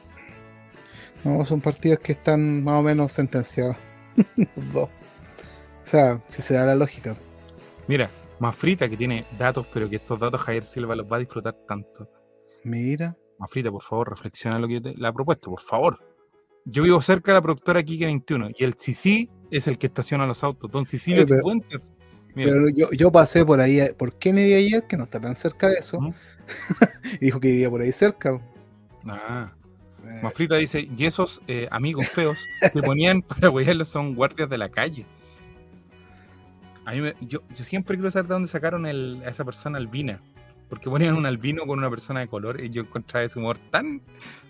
No, 1.22 1.45
son 1.45 1.61
partidos 1.61 2.01
que 2.01 2.12
están 2.12 2.62
más 2.64 2.74
o 2.76 2.82
menos 2.82 3.12
sentenciados. 3.12 3.76
Los 4.37 4.72
dos. 4.72 4.89
O 4.89 5.87
sea, 5.87 6.20
si 6.28 6.43
se 6.43 6.55
da 6.55 6.64
la 6.66 6.74
lógica. 6.74 7.14
Mira, 7.87 8.11
Mafrita 8.41 8.89
que 8.89 8.97
tiene 8.97 9.24
datos, 9.39 9.66
pero 9.72 9.89
que 9.89 9.97
estos 9.97 10.18
datos 10.18 10.41
Javier 10.43 10.64
Silva 10.64 10.97
los 10.97 11.11
va 11.11 11.16
a 11.16 11.20
disfrutar 11.20 11.55
tanto. 11.68 12.09
Mira. 12.64 13.16
Mafrita, 13.39 13.70
por 13.70 13.82
favor, 13.82 14.11
reflexiona 14.11 14.59
lo 14.59 14.66
que 14.68 14.74
yo 14.74 14.82
te 14.82 14.95
la 14.97 15.09
he 15.09 15.12
propuesto, 15.12 15.51
por 15.51 15.61
favor. 15.61 15.99
Yo 16.64 16.82
vivo 16.82 17.00
cerca 17.02 17.32
de 17.32 17.34
la 17.38 17.42
productora 17.42 17.82
Kike 17.82 18.06
21 18.06 18.50
y 18.58 18.64
el 18.64 18.74
Sisi 18.74 19.28
es 19.50 19.66
el 19.68 19.76
que 19.78 19.86
estaciona 19.86 20.26
los 20.26 20.42
autos. 20.44 20.70
Don 20.70 20.86
Cecilio 20.86 21.20
Oye, 21.22 21.26
pero- 21.28 21.38
Cifuentes. 21.40 21.80
Mira, 22.34 22.50
Pero 22.50 22.68
yo, 22.70 22.90
yo 22.90 23.12
pasé 23.12 23.44
por 23.44 23.60
ahí, 23.60 23.78
eh, 23.78 23.94
por 23.96 24.18
Kennedy 24.18 24.54
ayer, 24.54 24.84
que 24.88 24.96
no 24.96 25.04
está 25.04 25.20
tan 25.20 25.36
cerca 25.36 25.68
de 25.68 25.74
eso, 25.74 26.00
y 27.20 27.26
dijo 27.26 27.38
que 27.38 27.48
vivía 27.48 27.70
por 27.70 27.80
ahí 27.80 27.92
cerca. 27.92 28.40
ah, 29.06 29.52
Eh, 30.04 30.20
Mafrita 30.22 30.56
dice, 30.56 30.80
y 30.96 31.06
esos 31.06 31.40
eh, 31.46 31.68
amigos 31.70 32.08
feos 32.08 32.36
que 32.72 32.82
ponían 32.82 33.22
para 33.22 33.50
huearlos 33.50 33.88
son 33.88 34.14
guardias 34.16 34.50
de 34.50 34.58
la 34.58 34.68
calle. 34.68 35.06
A 36.84 36.92
mí 36.92 37.00
me- 37.02 37.14
yo, 37.20 37.40
yo 37.54 37.64
siempre 37.64 37.96
quiero 37.96 38.10
saber 38.10 38.26
de 38.28 38.34
dónde 38.34 38.48
sacaron 38.48 38.84
el- 38.84 39.22
a 39.24 39.28
esa 39.30 39.44
persona 39.44 39.78
albina. 39.78 40.20
Porque 40.68 40.88
ponían 40.90 41.14
un 41.14 41.26
albino 41.26 41.66
con 41.66 41.78
una 41.78 41.90
persona 41.90 42.20
de 42.20 42.28
color 42.28 42.60
y 42.60 42.70
yo 42.70 42.82
encontraba 42.82 43.24
ese 43.24 43.38
humor 43.38 43.58
tan... 43.70 44.00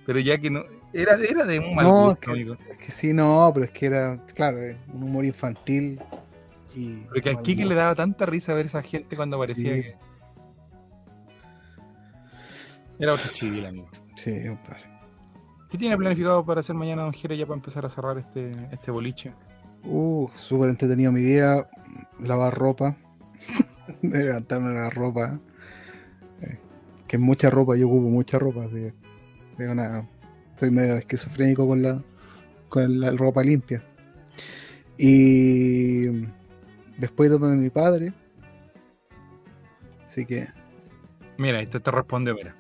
Pero 0.07 0.19
ya 0.21 0.39
que 0.39 0.51
no... 0.51 0.63
Era, 0.93 1.17
era 1.17 1.45
de 1.45 1.59
un 1.59 1.75
mal 1.75 1.87
No, 1.87 2.05
gusto, 2.11 2.33
es 2.35 2.45
que- 2.59 2.71
es 2.73 2.79
que 2.79 2.93
sí, 2.93 3.13
no, 3.13 3.51
pero 3.53 3.65
es 3.67 3.73
que 3.73 3.87
era, 3.87 4.25
claro, 4.35 4.59
eh, 4.63 4.77
un 4.93 5.03
humor 5.03 5.25
infantil. 5.25 6.01
Y 6.77 6.97
Porque 7.09 7.31
al 7.31 7.43
Kike 7.43 7.65
le 7.65 7.75
daba 7.75 7.95
tanta 7.95 8.27
risa 8.27 8.55
ver 8.55 8.67
esa 8.67 8.83
gente 8.83 9.17
cuando 9.17 9.37
aparecía 9.37 9.75
Sí. 9.75 9.83
que... 9.83 9.95
Era 12.99 13.15
otro 13.15 13.31
chivil, 13.33 13.67
amigo. 13.67 13.89
Sí, 14.17 14.33
compadre. 14.47 14.85
¿Qué 15.71 15.79
tiene 15.79 15.97
planificado 15.97 16.45
para 16.45 16.61
hacer 16.61 16.77
mañana 16.77 17.03
Don 17.03 17.13
Jere 17.13 17.37
ya 17.37 17.47
para 17.47 17.57
empezar 17.57 17.85
a 17.85 17.89
cerrar 17.89 18.19
este, 18.19 18.53
este 18.71 18.91
boliche? 18.93 19.33
Uh, 19.83 20.29
súper 20.37 20.71
entretenido 20.71 21.11
mi 21.11 21.21
día. 21.21 21.67
Lavar 22.21 22.55
ropa. 22.55 22.97
Levantarme 24.03 24.73
la 24.75 24.91
ropa. 24.91 25.41
Que 27.15 27.19
es 27.19 27.23
mucha 27.23 27.49
ropa, 27.49 27.77
yo 27.77 27.87
ocupo 27.87 28.09
mucha 28.09 28.41
ropa. 28.41 28.65
Así 28.65 28.87
es 29.57 29.69
una- 29.69 30.05
soy 30.57 30.73
medio 30.73 30.97
esquizofrénico 30.97 31.65
con 31.65 31.81
la, 31.81 32.03
con 32.69 32.99
la 32.99 33.13
ropa 33.13 33.41
limpia. 33.45 33.85
Y 34.99 36.07
después 36.99 37.31
ir 37.31 37.39
donde 37.39 37.57
mi 37.57 37.71
padre. 37.71 38.13
Así 40.03 40.27
que, 40.27 40.49
Mira, 41.39 41.61
este 41.61 41.79
te 41.79 41.89
responde, 41.93 42.35
mira. 42.35 42.57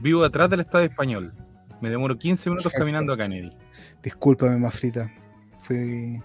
Vivo 0.00 0.22
detrás 0.22 0.48
del 0.48 0.60
Estadio 0.60 0.86
Español. 0.86 1.34
Me 1.82 1.90
demoro 1.90 2.16
15 2.16 2.48
minutos 2.48 2.64
Perfecto. 2.72 2.80
caminando 2.84 3.12
a 3.12 3.18
Kennedy. 3.18 3.52
discúlpame, 4.02 4.56
más 4.56 4.74
frita. 4.78 5.12
Fui. 5.58 6.22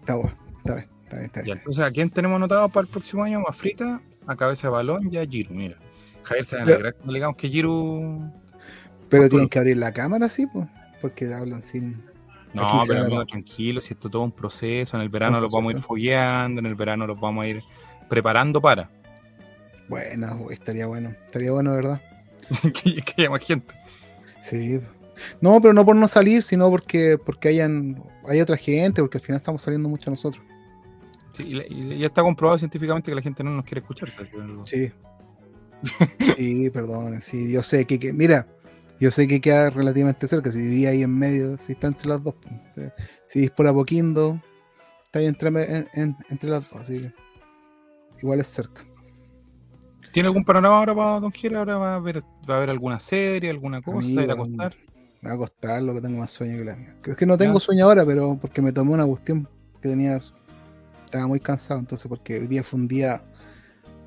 Está 0.00 0.16
bueno, 0.16 0.36
está 0.58 0.74
bien, 0.74 0.88
está 1.04 1.16
bien, 1.16 1.26
está 1.26 1.40
Ya, 1.40 1.44
bien. 1.44 1.58
entonces, 1.58 1.84
¿a 1.84 1.90
quién 1.92 2.08
tenemos 2.10 2.34
anotado 2.34 2.68
para 2.68 2.82
el 2.84 2.90
próximo 2.90 3.22
año? 3.22 3.38
Más 3.42 3.56
frita, 3.56 4.00
a 4.26 4.34
cabeza 4.34 4.66
de 4.66 4.72
balón 4.72 5.08
y 5.12 5.18
a 5.18 5.24
Giru, 5.24 5.54
mira. 5.54 5.76
Javier 6.24 6.44
se 6.44 6.56
va 6.56 6.62
a 6.62 6.66
Ya. 6.66 6.72
alegrar 6.72 6.94
cuando 6.94 7.12
le 7.12 7.18
digamos 7.18 7.36
que 7.36 7.48
Giru. 7.48 8.30
Pero 9.08 9.28
tienen 9.28 9.48
que 9.48 9.58
abrir 9.58 9.76
la 9.76 9.92
cámara, 9.92 10.28
sí, 10.28 10.46
pues. 10.46 10.66
Porque 11.00 11.32
hablan 11.32 11.62
sin. 11.62 12.02
No, 12.52 12.80
Aquí 12.82 12.88
pero 12.88 13.26
tranquilo, 13.26 13.80
si 13.80 13.94
esto 13.94 14.08
es 14.08 14.12
todo 14.12 14.22
un 14.22 14.32
proceso. 14.32 14.96
En 14.96 15.02
el 15.02 15.08
verano 15.08 15.40
los 15.40 15.52
vamos 15.52 15.72
a 15.72 15.76
ir 15.76 15.82
fogueando, 15.82 16.60
en 16.60 16.66
el 16.66 16.74
verano 16.74 17.06
los 17.06 17.18
vamos 17.18 17.44
a 17.44 17.48
ir 17.48 17.62
preparando 18.08 18.60
para 18.60 18.88
Bueno, 19.88 20.36
güey, 20.38 20.54
estaría 20.54 20.86
bueno. 20.86 21.14
Estaría 21.26 21.50
bueno, 21.50 21.72
¿verdad? 21.72 22.00
que, 22.62 23.02
que 23.02 23.14
haya 23.18 23.30
más 23.30 23.44
gente. 23.44 23.74
Sí. 24.40 24.80
No, 25.40 25.60
pero 25.60 25.74
no 25.74 25.84
por 25.84 25.96
no 25.96 26.06
salir, 26.08 26.42
sino 26.42 26.70
porque 26.70 27.18
porque 27.18 27.48
hayan 27.48 28.02
hay 28.28 28.40
otra 28.40 28.56
gente, 28.56 29.02
porque 29.02 29.18
al 29.18 29.24
final 29.24 29.38
estamos 29.38 29.62
saliendo 29.62 29.88
mucho 29.88 30.10
nosotros. 30.10 30.42
Sí, 31.32 31.42
y, 31.68 31.98
ya 31.98 32.06
está 32.06 32.22
comprobado 32.22 32.58
científicamente 32.58 33.10
que 33.10 33.14
la 33.14 33.22
gente 33.22 33.42
no 33.42 33.50
nos 33.50 33.64
quiere 33.64 33.80
escuchar. 33.80 34.10
¿sabes? 34.10 34.30
Sí. 34.66 34.92
Sí, 36.36 36.70
perdón. 36.70 37.20
Sí, 37.20 37.50
yo 37.52 37.62
sé 37.62 37.84
que, 37.86 37.98
que- 37.98 38.12
mira, 38.12 38.46
yo 39.00 39.10
sé 39.10 39.26
que 39.28 39.40
queda 39.40 39.70
relativamente 39.70 40.26
cerca. 40.28 40.50
Si 40.50 40.58
vivía 40.58 40.90
ahí 40.90 41.02
en 41.02 41.16
medio, 41.16 41.58
si 41.58 41.72
está 41.72 41.86
entre 41.88 42.08
las 42.08 42.22
dos. 42.22 42.34
pues. 42.74 42.92
Si 43.26 43.44
es 43.44 43.50
por 43.50 43.66
Apoquindo, 43.66 44.40
está 45.06 45.18
ahí 45.18 45.26
entre, 45.26 45.48
en- 45.48 45.88
en- 45.94 46.16
entre 46.30 46.50
las 46.50 46.70
dos. 46.70 46.80
Así 46.82 47.00
que 47.02 47.12
igual 48.22 48.40
es 48.40 48.48
cerca. 48.48 48.84
¿Tiene 50.12 50.28
algún 50.28 50.44
panorama 50.44 50.78
ahora 50.78 50.94
para 50.94 51.20
Don 51.20 51.32
Jere? 51.32 51.56
¿Ahora 51.56 51.76
va 51.76 51.94
a 51.96 51.98
ver, 51.98 52.22
va 52.48 52.56
a 52.56 52.60
ver 52.60 52.70
alguna 52.70 53.00
serie, 53.00 53.50
alguna 53.50 53.82
cosa, 53.82 53.98
Amigo, 54.06 54.20
ir 54.22 54.30
a 54.30 54.34
acostar? 54.34 54.76
Me 55.20 55.28
va 55.30 55.34
a 55.34 55.38
costar 55.38 55.82
lo 55.82 55.92
que 55.94 56.00
tengo 56.00 56.18
más 56.18 56.30
sueño 56.30 56.56
que 56.58 56.64
la 56.64 56.76
mía. 56.76 56.94
Es 57.04 57.16
que 57.16 57.26
no 57.26 57.36
tengo 57.36 57.58
sueño 57.58 57.86
ahora, 57.86 58.04
pero 58.06 58.38
porque 58.40 58.62
me 58.62 58.72
tomé 58.72 58.92
una 58.92 59.06
cuestión 59.06 59.48
que 59.82 59.88
tenía. 59.88 60.18
Estaba 61.04 61.26
muy 61.26 61.40
cansado, 61.40 61.80
entonces, 61.80 62.06
porque 62.08 62.38
hoy 62.38 62.46
día 62.46 62.62
fue 62.62 62.78
un 62.78 62.86
día 62.88 63.22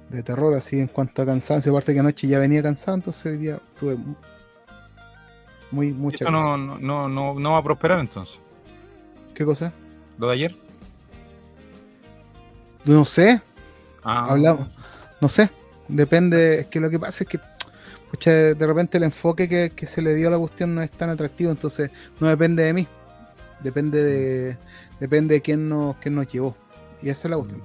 de 0.09 0.23
terror, 0.23 0.53
así 0.53 0.79
en 0.79 0.87
cuanto 0.87 1.21
a 1.21 1.25
cansancio. 1.25 1.71
Aparte 1.71 1.93
que 1.93 1.99
anoche 1.99 2.27
ya 2.27 2.39
venía 2.39 2.61
cansado, 2.63 2.95
entonces 2.95 3.25
hoy 3.25 3.37
día 3.37 3.59
tuve 3.79 3.95
mu- 3.95 4.15
muy, 5.71 5.91
mucha 5.93 6.23
Esto 6.25 6.31
no, 6.31 6.57
no, 6.57 6.77
no, 6.79 7.09
no, 7.09 7.33
no 7.39 7.51
va 7.51 7.57
a 7.57 7.63
prosperar 7.63 7.99
entonces. 7.99 8.39
¿Qué 9.33 9.43
cosa? 9.45 9.73
¿Lo 10.17 10.27
de 10.27 10.33
ayer? 10.33 10.55
No 12.85 13.05
sé, 13.05 13.41
Ah, 14.03 14.27
hablamos. 14.29 14.73
No 15.19 15.27
sé, 15.27 15.49
depende. 15.89 16.61
Es 16.61 16.67
que 16.67 16.79
lo 16.79 16.89
que 16.89 16.97
pasa 16.97 17.23
es 17.25 17.29
que, 17.29 17.39
pucha, 18.09 18.31
de 18.31 18.67
repente 18.67 18.97
el 18.97 19.03
enfoque 19.03 19.49
que, 19.49 19.71
que 19.75 19.85
se 19.85 20.01
le 20.01 20.15
dio 20.15 20.29
a 20.29 20.31
la 20.31 20.37
cuestión 20.37 20.73
no 20.73 20.81
es 20.81 20.89
tan 20.91 21.09
atractivo, 21.09 21.51
entonces 21.51 21.91
no 22.21 22.27
depende 22.27 22.63
de 22.63 22.73
mí. 22.73 22.87
Depende 23.61 24.01
de, 24.01 24.57
depende 25.01 25.35
de 25.35 25.41
quién 25.41 25.67
nos, 25.67 25.97
quién 25.97 26.15
nos 26.15 26.27
llevó. 26.31 26.55
Y 27.01 27.09
esa 27.09 27.27
es 27.27 27.31
la 27.31 27.37
cuestión. 27.37 27.61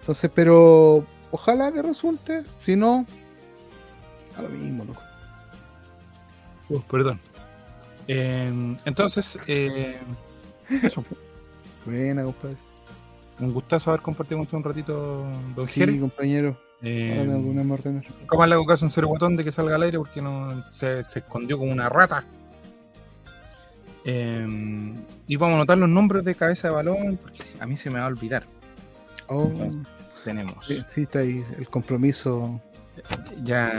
Entonces, 0.00 0.30
pero 0.32 1.04
ojalá 1.32 1.72
que 1.72 1.82
resulte. 1.82 2.44
Si 2.60 2.76
no, 2.76 3.04
a 4.36 4.42
lo 4.42 4.48
mismo, 4.48 4.84
loco. 4.84 5.02
Oh, 6.70 6.80
perdón. 6.82 7.18
Eh, 8.06 8.76
entonces, 8.84 9.38
eh, 9.46 9.98
eso. 10.82 11.04
Buena, 11.84 12.22
compadre. 12.22 12.56
Un 13.40 13.52
gustazo 13.52 13.90
haber 13.90 14.02
compartido 14.02 14.38
con 14.38 14.44
usted 14.44 14.56
un 14.58 14.64
ratito, 14.64 15.26
Don 15.56 15.66
Sí, 15.66 15.98
compañero. 15.98 16.56
Eh, 16.84 17.24
nunca 17.26 18.36
más 18.36 18.48
le 18.48 18.54
hago 18.54 18.66
caso 18.66 18.84
a 18.84 18.86
un 18.86 18.90
cero 18.90 19.08
botón 19.08 19.36
de 19.36 19.44
que 19.44 19.52
salga 19.52 19.76
al 19.76 19.84
aire 19.84 19.98
porque 19.98 20.20
no 20.20 20.64
se, 20.72 21.04
se 21.04 21.20
escondió 21.20 21.58
como 21.58 21.72
una 21.72 21.88
rata. 21.88 22.24
Eh, 24.04 24.94
y 25.28 25.36
vamos 25.36 25.54
a 25.54 25.56
anotar 25.58 25.78
los 25.78 25.88
nombres 25.88 26.24
de 26.24 26.34
cabeza 26.34 26.68
de 26.68 26.74
balón 26.74 27.18
porque 27.20 27.42
a 27.60 27.66
mí 27.66 27.76
se 27.76 27.90
me 27.90 27.98
va 27.98 28.06
a 28.06 28.08
olvidar. 28.08 28.44
Oh, 29.28 29.50
Tenemos 30.24 30.66
sí, 30.66 30.82
sí, 30.88 31.02
está 31.02 31.20
ahí 31.20 31.42
el 31.58 31.68
compromiso. 31.68 32.60
ya 33.42 33.70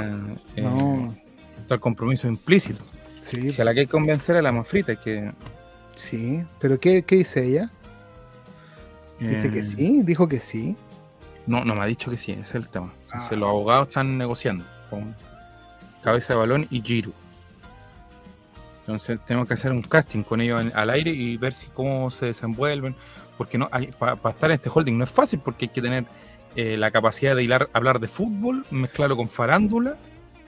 eh, 0.55 0.61
No, 0.61 1.15
está 1.59 1.75
el 1.75 1.79
compromiso 1.79 2.27
implícito. 2.27 2.83
sí, 3.21 3.51
Si 3.51 3.61
a 3.61 3.65
la 3.65 3.73
que 3.73 3.81
hay 3.81 3.85
que 3.85 3.91
convencer 3.91 4.35
a 4.37 4.41
la 4.41 4.51
más 4.51 4.67
frita, 4.67 4.95
que 4.99 5.31
sí. 5.95 6.43
¿Pero 6.59 6.79
qué, 6.79 7.03
qué 7.03 7.17
dice 7.17 7.45
ella? 7.45 7.71
Dice 9.19 9.49
que 9.51 9.59
eh, 9.59 9.63
sí, 9.63 10.01
dijo 10.03 10.27
que 10.27 10.39
sí. 10.39 10.75
No, 11.47 11.63
no 11.63 11.75
me 11.75 11.81
ha 11.81 11.85
dicho 11.85 12.09
que 12.09 12.17
sí, 12.17 12.31
ese 12.33 12.41
es 12.41 12.55
el 12.55 12.67
tema. 12.67 12.93
Entonces 13.05 13.31
Ah. 13.33 13.35
los 13.35 13.49
abogados 13.49 13.87
están 13.89 14.17
negociando 14.17 14.65
con 14.89 15.15
Cabeza 16.01 16.33
de 16.33 16.39
Balón 16.39 16.67
y 16.69 16.81
Giro. 16.81 17.11
Entonces 18.81 19.17
tenemos 19.25 19.47
que 19.47 19.53
hacer 19.53 19.71
un 19.71 19.81
casting 19.81 20.23
con 20.23 20.41
ellos 20.41 20.61
en- 20.65 20.75
al 20.75 20.89
aire 20.89 21.11
y 21.11 21.37
ver 21.37 21.53
si 21.53 21.67
cómo 21.67 22.09
se 22.09 22.25
desenvuelven. 22.27 22.95
Porque 23.37 23.57
no 23.57 23.69
para 23.97 24.17
estar 24.29 24.51
en 24.51 24.55
este 24.55 24.69
holding 24.73 24.97
no 24.97 25.05
es 25.05 25.09
fácil 25.09 25.39
porque 25.39 25.65
hay 25.65 25.69
que 25.69 25.81
tener 25.81 26.05
eh, 26.55 26.77
la 26.77 26.91
capacidad 26.91 27.35
de 27.35 27.43
hilar- 27.43 27.69
hablar 27.73 27.99
de 27.99 28.07
fútbol, 28.07 28.65
mezclarlo 28.71 29.15
con 29.17 29.29
farándula, 29.29 29.97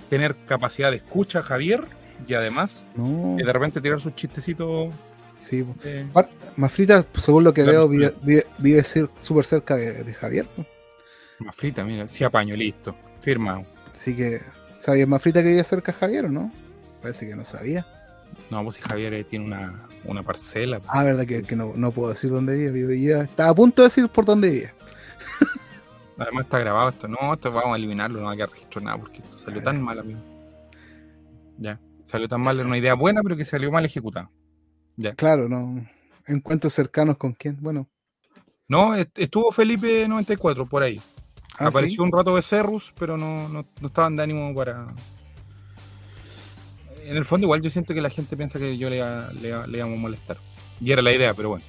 tener 0.10 0.36
capacidad 0.48 0.92
de 0.92 0.98
escucha, 0.98 1.42
Javier, 1.42 1.84
y 2.28 2.34
además 2.34 2.86
No, 2.96 3.38
eh, 3.40 3.44
de 3.44 3.52
repente 3.54 3.82
tirar 3.82 4.00
sus 4.00 4.16
chistecitos. 4.16 4.94
sí. 5.38 5.66
eh, 5.84 6.06
Mafrita, 6.58 7.06
según 7.18 7.44
lo 7.44 7.54
que 7.54 7.64
Claro. 7.64 7.88
veo, 7.88 7.90
vive, 7.90 8.14
vive, 8.22 8.46
vive 8.60 8.84
súper 8.84 9.46
cerca 9.46 9.76
de, 9.76 10.04
de 10.04 10.14
Javier. 10.14 10.46
po. 10.56 10.66
más 11.40 11.56
frita, 11.56 11.84
mira, 11.84 12.08
si 12.08 12.24
apaño, 12.24 12.56
listo, 12.56 12.96
firmado. 13.20 13.66
Así 13.92 14.16
que, 14.16 14.40
¿sabías 14.80 15.08
Mafrita 15.08 15.42
que 15.42 15.50
vivía 15.50 15.64
cerca 15.66 15.92
de 15.92 15.98
Javier 15.98 16.26
o 16.26 16.30
no? 16.30 16.52
Parece 17.02 17.28
que 17.28 17.36
no 17.36 17.44
sabía. 17.44 17.86
No, 18.50 18.64
pues 18.64 18.78
si 18.78 18.82
Javier 18.82 19.14
eh, 19.14 19.24
tiene 19.24 19.46
una, 19.46 19.88
una 20.06 20.22
parcela. 20.24 20.80
pues. 20.80 20.90
Ah, 20.94 21.04
verdad 21.04 21.26
que, 21.26 21.44
que 21.44 21.56
no, 21.56 21.74
no 21.76 21.92
puedo 21.92 22.10
decir 22.12 22.30
dónde 22.30 22.56
vive. 22.56 22.72
vive. 22.96 23.20
Estaba 23.22 23.50
a 23.50 23.56
punto 23.56 23.82
de 23.82 23.88
decir 23.88 24.08
por 24.10 24.24
dónde 24.26 24.50
vivía. 24.50 24.74
Además 26.18 26.46
está 26.46 26.60
grabado 26.60 26.90
esto. 26.90 27.08
No, 27.08 27.34
esto 27.34 27.52
vamos 27.52 27.74
a 27.74 27.78
eliminarlo, 27.78 28.22
no 28.22 28.30
hay 28.30 28.38
que 28.38 28.46
registrar 28.46 28.84
nada 28.84 28.98
porque 28.98 29.20
esto 29.22 29.38
salió 29.38 29.62
tan 29.62 29.82
mal, 29.82 30.00
amigo. 30.00 30.20
Ya, 31.58 31.80
salió 32.04 32.28
tan 32.28 32.42
mal, 32.42 32.58
era 32.60 32.68
una 32.68 32.78
idea 32.78 32.94
buena, 32.94 33.22
pero 33.24 33.36
que 33.36 33.46
salió 33.46 33.72
mal 33.72 33.86
ejecutada. 33.86 34.30
Claro, 35.18 35.50
no. 35.50 35.86
Encuentros 36.28 36.74
cercanos 36.74 37.18
con 37.18 37.34
quién. 37.34 37.58
Bueno, 37.62 37.88
No, 38.68 38.96
est- 38.96 39.18
estuvo 39.20 39.52
Felipe 39.52 40.08
94 40.08 40.66
por 40.66 40.84
ahí. 40.84 41.00
ah, 41.60 41.68
Apareció 41.68 41.98
¿sí? 41.98 42.02
un 42.02 42.12
rato 42.12 42.36
de 42.36 42.42
Cerrus, 42.42 42.94
pero 42.98 43.18
no, 43.18 43.48
no, 43.50 43.66
no 43.82 43.88
estaban 43.88 44.16
de 44.16 44.24
ánimo 44.24 44.54
para. 44.56 44.88
En 47.04 47.16
el 47.18 47.26
fondo, 47.26 47.46
igual 47.46 47.62
yo 47.62 47.70
siento 47.70 47.94
que 47.94 48.02
la 48.02 48.10
gente 48.10 48.36
piensa 48.36 48.58
que 48.58 48.78
yo 48.78 48.90
le, 48.90 49.00
le, 49.34 49.68
le 49.68 49.78
íbamos 49.78 49.98
a 50.00 50.02
molestar. 50.02 50.38
Y 50.82 50.92
era 50.92 51.02
la 51.02 51.14
idea, 51.14 51.34
pero 51.34 51.50
bueno. 51.50 51.64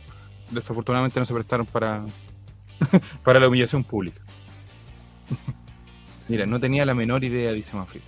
Desafortunadamente 0.50 1.18
no 1.20 1.26
se 1.26 1.34
prestaron 1.34 1.66
para, 1.66 2.04
para 3.24 3.40
la 3.40 3.48
humillación 3.48 3.84
pública. 3.84 4.20
Mira, 6.28 6.46
no 6.46 6.60
tenía 6.60 6.84
la 6.84 6.94
menor 6.94 7.24
idea, 7.24 7.52
dice 7.52 7.76
Mafrita. 7.76 8.06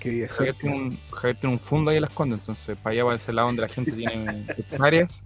que 0.00 0.10
vive 0.10 0.28
Javier 0.28 0.54
tiene, 0.58 0.76
un, 0.76 0.98
Javier 1.10 1.36
tiene 1.38 1.54
un 1.54 1.60
fondo 1.60 1.90
ahí 1.90 1.96
en 1.96 2.02
las 2.02 2.10
condes, 2.10 2.40
entonces 2.40 2.76
para 2.78 2.94
allá 2.94 3.04
va 3.04 3.14
ese 3.14 3.32
lado 3.32 3.48
donde 3.48 3.62
la 3.62 3.68
gente 3.68 3.92
tiene 3.92 4.46
hectáreas. 4.56 5.24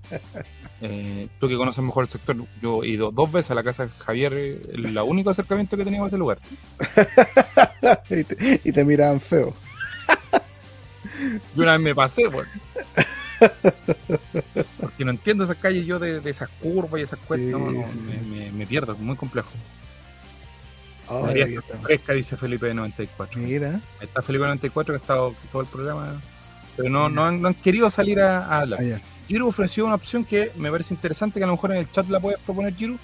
Eh, 0.85 1.29
tú 1.39 1.47
que 1.47 1.57
conoces 1.57 1.85
mejor 1.85 2.03
el 2.03 2.11
sector, 2.11 2.37
yo 2.61 2.83
he 2.83 2.89
ido 2.89 3.13
dos 3.13 3.31
veces 3.31 3.53
a 3.53 3.55
la 3.55 3.63
casa 3.63 3.87
de 3.87 3.93
Javier, 3.93 4.33
el 4.33 4.93
la 4.93 5.05
único 5.05 5.31
acercamiento 5.31 5.77
que 5.77 5.85
teníamos 5.85 6.07
a 6.07 6.09
ese 6.09 6.19
lugar. 6.19 6.41
y, 8.11 8.25
te, 8.25 8.61
y 8.65 8.73
te 8.73 8.85
miraban 8.85 9.21
feo. 9.21 9.55
Y 11.57 11.61
una 11.61 11.73
vez 11.73 11.81
me 11.81 11.95
pasé, 11.95 12.29
pues. 12.31 12.49
Porque 14.81 15.05
no 15.05 15.11
entiendo 15.11 15.45
esas 15.45 15.57
calles 15.57 15.87
yo 15.87 15.99
de, 15.99 16.21
de 16.21 16.31
esas 16.31 16.49
curvas 16.49 17.01
y 17.01 17.03
esas 17.03 17.19
cuestas, 17.21 17.51
no, 17.53 17.71
no, 17.71 17.87
Sí, 17.87 17.93
sí, 17.93 18.11
me, 18.11 18.19
sí. 18.23 18.27
me- 18.31 18.53
me 18.53 18.67
pierdo, 18.67 18.93
es 18.93 18.99
muy 18.99 19.17
complejo. 19.17 19.51
María 21.11 21.45
está 21.47 21.79
fresca, 21.81 22.13
dice 22.15 22.37
Felipe 22.37 22.67
de 22.67 22.75
94. 22.75 23.39
Mira. 23.39 23.81
Ahí 24.01 24.07
está 24.07 24.23
Felipe 24.23 24.43
de 24.45 24.49
94 24.49 24.95
que 24.95 24.99
ha 24.99 25.01
estado 25.01 25.35
todo 25.51 25.63
el 25.63 25.69
programa, 25.69 26.23
pero 26.77 26.89
no, 26.89 27.09
no, 27.11 27.25
han, 27.27 27.43
no 27.43 27.49
han 27.49 27.55
querido 27.55 27.91
salir 27.91 28.21
a, 28.21 28.47
a 28.47 28.61
hablar. 28.61 28.81
Allá. 28.81 29.01
Giro 29.29 29.47
ofreció 29.47 29.85
una 29.85 29.95
opción 29.97 30.25
que 30.25 30.53
me 30.57 30.71
parece 30.71 30.95
interesante, 30.95 31.39
que 31.39 31.45
a 31.45 31.47
lo 31.47 31.53
mejor 31.55 31.73
en 31.73 31.79
el 31.79 31.91
chat 31.91 32.09
la 32.09 32.19
puedes 32.21 32.41
proponer, 32.41 32.75
Giro, 32.75 32.97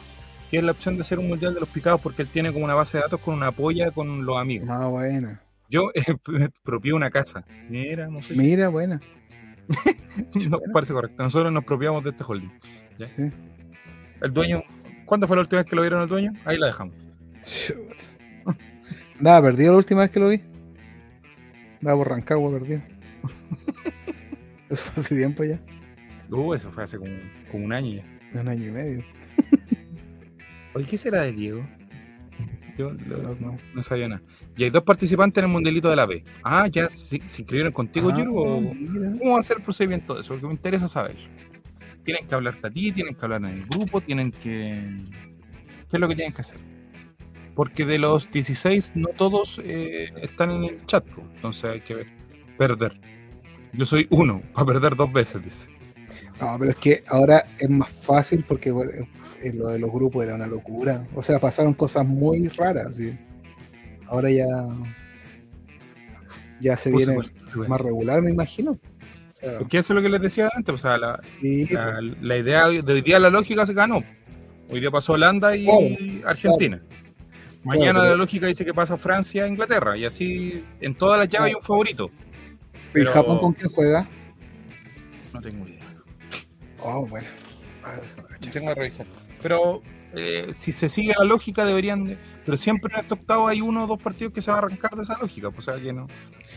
que 0.51 0.59
es 0.59 0.65
la 0.65 0.73
opción 0.73 0.95
de 0.95 1.03
hacer 1.03 1.19
un 1.19 1.29
mundial 1.29 1.53
de 1.55 1.61
los 1.61 1.69
picados, 1.69 2.01
porque 2.01 2.23
él 2.23 2.29
tiene 2.29 2.51
como 2.53 2.65
una 2.65 2.75
base 2.75 2.97
de 2.97 3.03
datos 3.03 3.21
con 3.21 3.35
una 3.35 3.53
polla 3.53 3.91
con 3.91 4.25
los 4.25 4.39
amigos. 4.39 4.69
Ah, 4.71 4.87
buena. 4.87 5.43
Yo 5.69 5.91
eh, 5.95 6.03
me 6.29 6.49
propié 6.65 6.95
una 6.95 7.11
casa. 7.11 7.45
Mira, 7.69 8.09
no 8.09 8.23
sé. 8.23 8.35
Mira, 8.35 8.69
buena. 8.69 9.01
No 10.51 10.59
parece 10.73 10.93
correcto. 10.93 11.23
Nosotros 11.23 11.53
nos 11.53 11.65
propiamos 11.65 12.03
de 12.03 12.11
este 12.11 12.25
holding. 12.27 12.51
Sí. 12.99 13.31
El 14.21 14.33
dueño, 14.33 14.63
¿cuándo 15.05 15.29
fue 15.29 15.37
la 15.37 15.43
última 15.43 15.63
vez 15.63 15.71
que 15.71 15.77
lo 15.77 15.83
vieron 15.83 16.01
al 16.01 16.09
dueño? 16.09 16.33
Ahí 16.45 16.59
la 16.59 16.67
dejamos. 16.67 16.95
Nada, 19.21 19.43
perdido 19.43 19.73
la 19.73 19.79
última 19.79 20.01
vez 20.03 20.11
que 20.11 20.21
lo 20.21 20.29
vi. 20.29 20.43
Nada 21.81 21.97
por 21.97 22.09
Rancagua 22.09 22.51
perdido. 22.51 22.83
Eso 24.69 24.83
fue 24.83 25.03
hace 25.03 25.17
tiempo 25.17 25.45
ya. 25.45 25.61
Uh, 26.31 26.53
eso 26.53 26.71
fue 26.71 26.85
hace 26.85 26.99
como, 26.99 27.13
como 27.51 27.65
un 27.65 27.73
año 27.73 27.97
ya. 27.97 28.39
Un 28.39 28.49
año 28.49 28.67
y 28.67 28.71
medio. 28.71 29.05
Oye, 30.75 30.87
¿qué 30.87 30.99
será 30.99 31.23
de 31.23 31.33
Diego? 31.33 31.67
Yo 32.79 32.93
No, 32.93 33.35
no, 33.41 33.59
no. 33.75 33.83
sabía 33.83 34.09
nada. 34.09 34.23
Y 34.57 34.65
hay 34.65 34.71
dos 34.71 34.85
participantes 34.85 35.43
en 35.43 35.47
el 35.49 35.53
mundialito 35.53 35.91
de 35.91 35.97
la 35.97 36.07
B. 36.07 36.25
Ah, 36.45 36.69
ya 36.69 36.89
se, 36.91 37.21
se 37.27 37.43
inscribieron 37.43 37.73
contigo, 37.73 38.11
Ah. 38.13 38.25
¿Cómo 38.25 39.33
va 39.33 39.39
a 39.39 39.43
ser 39.43 39.59
el 39.59 39.63
procedimiento 39.65 40.15
de 40.15 40.21
eso? 40.21 40.29
Porque 40.35 40.47
me 40.47 40.53
interesa 40.53 40.87
saber. 40.89 41.17
Tienen 42.05 42.27
que 42.27 42.35
hablarte 42.35 42.67
a 42.67 42.71
ti, 42.71 42.93
tienen 42.93 43.15
que 43.15 43.25
hablar 43.25 43.41
en 43.45 43.59
el 43.59 43.67
grupo, 43.67 44.01
tienen 44.01 44.31
que. 44.33 44.83
¿Qué 45.91 45.97
es 45.97 46.01
lo 46.01 46.09
que 46.09 46.15
tienen 46.15 46.33
que 46.33 46.41
hacer? 46.41 46.59
Porque 47.55 47.85
de 47.85 47.99
los 47.99 48.31
16, 48.31 48.93
no 48.95 49.09
todos 49.09 49.61
eh, 49.65 50.13
están 50.23 50.51
en 50.53 50.65
el 50.65 50.87
chat, 50.87 51.05
entonces 51.35 51.65
hay 51.65 51.81
que 51.81 51.95
ver. 51.95 52.07
Perder. 52.57 53.01
Yo 53.73 53.85
soy 53.85 54.07
uno, 54.11 54.41
para 54.55 54.67
perder 54.67 54.95
dos 54.97 55.13
veces, 55.13 55.43
dice. 55.43 55.69
No, 56.41 56.57
pero 56.59 56.71
es 56.71 56.77
que 56.77 57.03
ahora 57.09 57.45
es 57.59 57.69
más 57.69 57.91
fácil 57.91 58.45
porque 58.47 58.73
lo 59.55 59.69
de 59.69 59.79
los 59.79 59.91
grupos 59.93 60.25
era 60.25 60.35
una 60.35 60.47
locura. 60.47 61.07
O 61.15 61.23
sea, 61.23 61.39
pasaron 61.39 61.75
cosas 61.75 62.07
muy 62.07 62.49
raras. 62.49 62.97
¿sí? 62.97 63.17
Ahora 64.07 64.31
ya. 64.31 64.47
Ya 66.61 66.77
se 66.77 66.91
viene 66.91 67.17
más 67.69 67.81
regular, 67.81 68.21
me 68.21 68.31
imagino. 68.31 68.73
O 68.73 69.35
sea, 69.35 69.59
Porque 69.59 69.79
eso 69.79 69.93
es 69.93 69.97
lo 69.97 70.03
que 70.03 70.09
les 70.09 70.21
decía 70.21 70.51
antes, 70.53 70.75
o 70.75 70.79
sea, 70.79 70.99
la, 70.99 71.21
sí, 71.41 71.67
la, 71.67 72.01
la 72.21 72.37
idea 72.37 72.67
de 72.69 72.93
hoy 72.93 73.01
día, 73.03 73.21
la 73.21 73.31
lógica 73.31 73.65
se 73.65 73.75
ganó. 73.75 74.03
Hoy 74.69 74.81
día 74.81 74.91
pasó 74.91 75.13
Holanda 75.13 75.57
y 75.57 76.23
Argentina. 76.27 76.83
Mañana 77.63 77.91
Claro, 77.93 77.99
pero- 78.01 78.11
la 78.11 78.17
lógica 78.17 78.47
dice 78.49 78.65
que 78.65 78.75
pasa 78.75 78.97
Francia 78.97 79.45
e 79.45 79.49
Inglaterra. 79.49 79.97
Y 79.97 80.05
así 80.05 80.65
en 80.81 80.95
todas 80.97 81.19
las 81.21 81.29
llaves 81.29 81.49
hay 81.51 81.55
un 81.55 81.63
favorito. 81.63 82.11
¿Y 82.91 82.93
pero- 82.93 83.13
Japón 83.13 83.39
con 83.39 83.53
quién 83.53 83.71
juega? 83.71 84.09
No 85.33 85.41
tengo 85.41 85.69
idea. 85.69 85.85
Oh, 86.83 87.07
bueno. 87.07 87.29
Tengo 88.53 88.69
que 88.69 88.75
revisar. 88.75 89.07
Pero 89.43 89.83
eh, 90.15 90.53
si 90.57 90.73
se 90.73 90.89
sigue 90.89 91.13
la 91.19 91.25
lógica 91.25 91.65
deberían... 91.65 92.05
de- 92.05 92.19
Pero 92.45 92.57
siempre 92.57 92.93
en 92.95 93.01
este 93.01 93.15
octavo 93.15 93.47
hay 93.47 93.61
uno 93.61 93.85
o 93.85 93.87
dos 93.87 94.01
partidos 94.03 94.33
que 94.33 94.41
se 94.41 94.51
va 94.51 94.57
a 94.57 94.61
arrancar 94.61 94.93
de 94.97 95.03
esa 95.03 95.19
lógica. 95.19 95.51
pues, 95.51 95.69
O 95.69 95.73
sea, 95.73 95.83
que 95.83 95.93
no, 95.93 96.07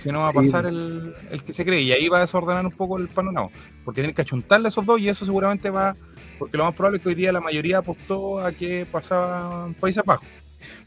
que 0.03 0.11
no 0.11 0.19
va 0.19 0.29
a 0.29 0.31
Sí. 0.31 0.37
pasar 0.37 0.65
el, 0.65 1.13
el 1.29 1.43
que 1.43 1.53
se 1.53 1.65
cree. 1.65 1.81
Y 1.81 1.91
ahí 1.91 2.07
va 2.07 2.17
a 2.17 2.21
desordenar 2.21 2.65
un 2.65 2.71
poco 2.71 2.97
el 2.97 3.07
panorama. 3.09 3.49
Porque 3.83 4.01
tienen 4.01 4.15
que 4.15 4.21
achuntarle 4.21 4.67
a 4.67 4.69
esos 4.69 4.85
dos 4.85 4.99
y 4.99 5.09
eso 5.09 5.25
seguramente 5.25 5.69
va... 5.69 5.95
Porque 6.39 6.57
lo 6.57 6.63
más 6.65 6.73
probable 6.73 6.97
es 6.97 7.03
que 7.03 7.09
hoy 7.09 7.15
día 7.15 7.31
la 7.31 7.41
mayoría 7.41 7.79
apostó 7.79 8.39
a 8.39 8.51
que 8.51 8.85
pasaban 8.91 9.73
Países 9.75 10.03
Bajos. 10.03 10.27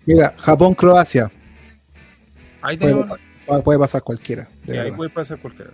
Mira, 0.07 0.35
Japón-Croacia. 0.39 1.31
Ahí 2.63 2.77
Puede 2.77 2.79
tenemos... 2.93 3.09
pasar, 3.11 3.21
puede- 3.47 3.63
puede 3.63 3.79
pasar 3.79 4.03
cualquiera. 4.03 4.49
de 4.65 4.73
Sí, 4.73 4.79
ahí 4.79 4.91
puede 4.93 5.11
pasar 5.11 5.39
cualquiera. 5.39 5.71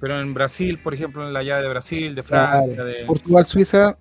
Pero 0.00 0.20
en 0.20 0.32
Brasil, 0.34 0.78
por 0.78 0.94
ejemplo, 0.94 1.26
en 1.26 1.32
la 1.32 1.42
llave 1.42 1.62
de 1.62 1.68
Brasil, 1.70 2.14
de 2.14 2.22
Francia, 2.22 2.72
Claro. 2.74 2.84
de 2.88 3.04
Portugal-Suiza, 3.06 3.96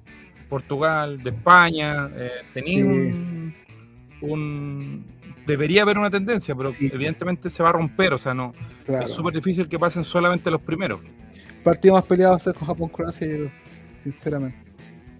Portugal, 0.49 1.21
de 1.23 1.29
España, 1.31 2.09
eh, 2.15 2.31
tenía 2.53 2.83
Sí. 2.83 2.89
un, 2.89 3.53
un- 4.21 5.17
Debería 5.45 5.83
haber 5.83 5.97
una 5.97 6.09
tendencia, 6.09 6.53
pero 6.55 6.73
Sí. 6.73 6.89
evidentemente 6.91 7.49
se 7.49 7.63
va 7.63 7.69
a 7.69 7.71
romper, 7.71 8.11
o 8.13 8.17
sea, 8.17 8.33
no. 8.33 8.53
claro. 8.85 9.05
Es 9.05 9.11
súper 9.11 9.33
difícil 9.33 9.69
que 9.69 9.79
pasen 9.79 10.03
solamente 10.03 10.51
los 10.51 10.59
primeros. 10.61 10.99
El 11.57 11.63
partido 11.63 11.93
más 11.93 12.03
peleado 12.03 12.31
va 12.33 12.35
a 12.35 12.39
ser 12.39 12.53
con 12.53 12.67
Japón-Croacia, 12.67 13.49
sinceramente. 14.03 14.71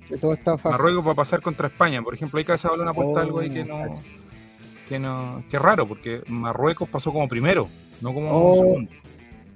De 0.09 0.17
todo 0.17 0.34
está 0.34 0.57
fácil. 0.57 0.80
Marruecos 0.82 1.07
va 1.07 1.11
a 1.13 1.15
pasar 1.15 1.41
contra 1.41 1.67
España, 1.67 2.01
por 2.01 2.13
ejemplo, 2.13 2.39
hay 2.39 2.43
que 2.45 2.51
hacer 2.51 2.71
una 2.71 2.91
apuesta 2.91 3.13
Oh, 3.13 3.17
algo 3.19 3.39
ahí 3.39 3.49
que 3.49 3.63
no, 3.63 3.80
cacho. 3.84 4.03
que 4.89 4.99
no, 4.99 5.43
que 5.49 5.59
raro, 5.59 5.88
porque 5.88 6.21
Marruecos 6.28 6.89
pasó 6.89 7.11
como 7.13 7.28
primero, 7.30 7.69
no 8.01 8.13
como 8.13 8.30
Oh, 8.32 8.55
segundo. 8.55 8.91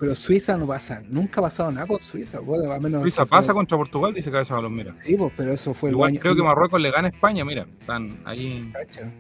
Pero 0.02 0.16
Suiza 0.16 0.58
no 0.58 0.66
pasa, 0.66 1.04
nunca 1.08 1.40
ha 1.40 1.44
pasado 1.44 1.72
nada 1.72 1.86
con 1.86 2.02
Suiza. 2.02 2.40
Bueno, 2.40 2.78
menos 2.80 3.04
Suiza 3.04 3.22
fue- 3.22 3.38
pasa 3.38 3.54
contra 3.54 3.78
Portugal, 3.78 4.14
dice 4.16 4.32
Cabeza 4.32 4.56
Balón, 4.56 4.74
mira. 4.74 4.96
Sí, 4.96 5.16
pues, 5.16 5.32
pero 5.38 5.52
eso 5.52 5.76
fue 5.76 5.90
el 5.90 5.96
Igual 5.96 6.10
año- 6.10 6.20
creo 6.20 6.36
que 6.36 6.42
Marruecos 6.42 6.82
le 6.82 6.90
gana 6.90 7.08
a 7.08 7.12
España, 7.12 7.46
mira, 7.46 7.68
están 7.80 8.18
ahí. 8.26 8.72
Cacha. 8.74 9.12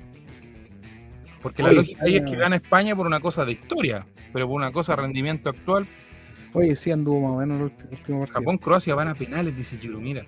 Porque 1.42 1.62
la 1.62 1.72
lógica 1.72 2.04
ahí 2.04 2.16
es 2.16 2.24
que 2.24 2.36
gana 2.36 2.56
España 2.56 2.96
por 2.96 3.06
una 3.06 3.20
cosa 3.20 3.46
de 3.46 3.52
historia, 3.52 4.08
pero 4.34 4.48
por 4.48 4.56
una 4.56 4.72
cosa 4.72 4.96
de 4.96 5.04
rendimiento 5.04 5.50
actual, 5.52 5.86
Oye, 6.54 6.76
sí 6.76 6.92
anduvo 6.92 7.22
más 7.22 7.32
o 7.32 7.38
menos 7.38 7.58
el 7.58 7.64
último 7.92 8.20
partido. 8.20 8.40
Japón, 8.40 8.58
Croacia 8.58 8.94
van 8.96 9.08
a 9.08 9.16
penales, 9.16 9.56
dice 9.56 9.78
Giro, 9.78 10.00
mira. 10.02 10.26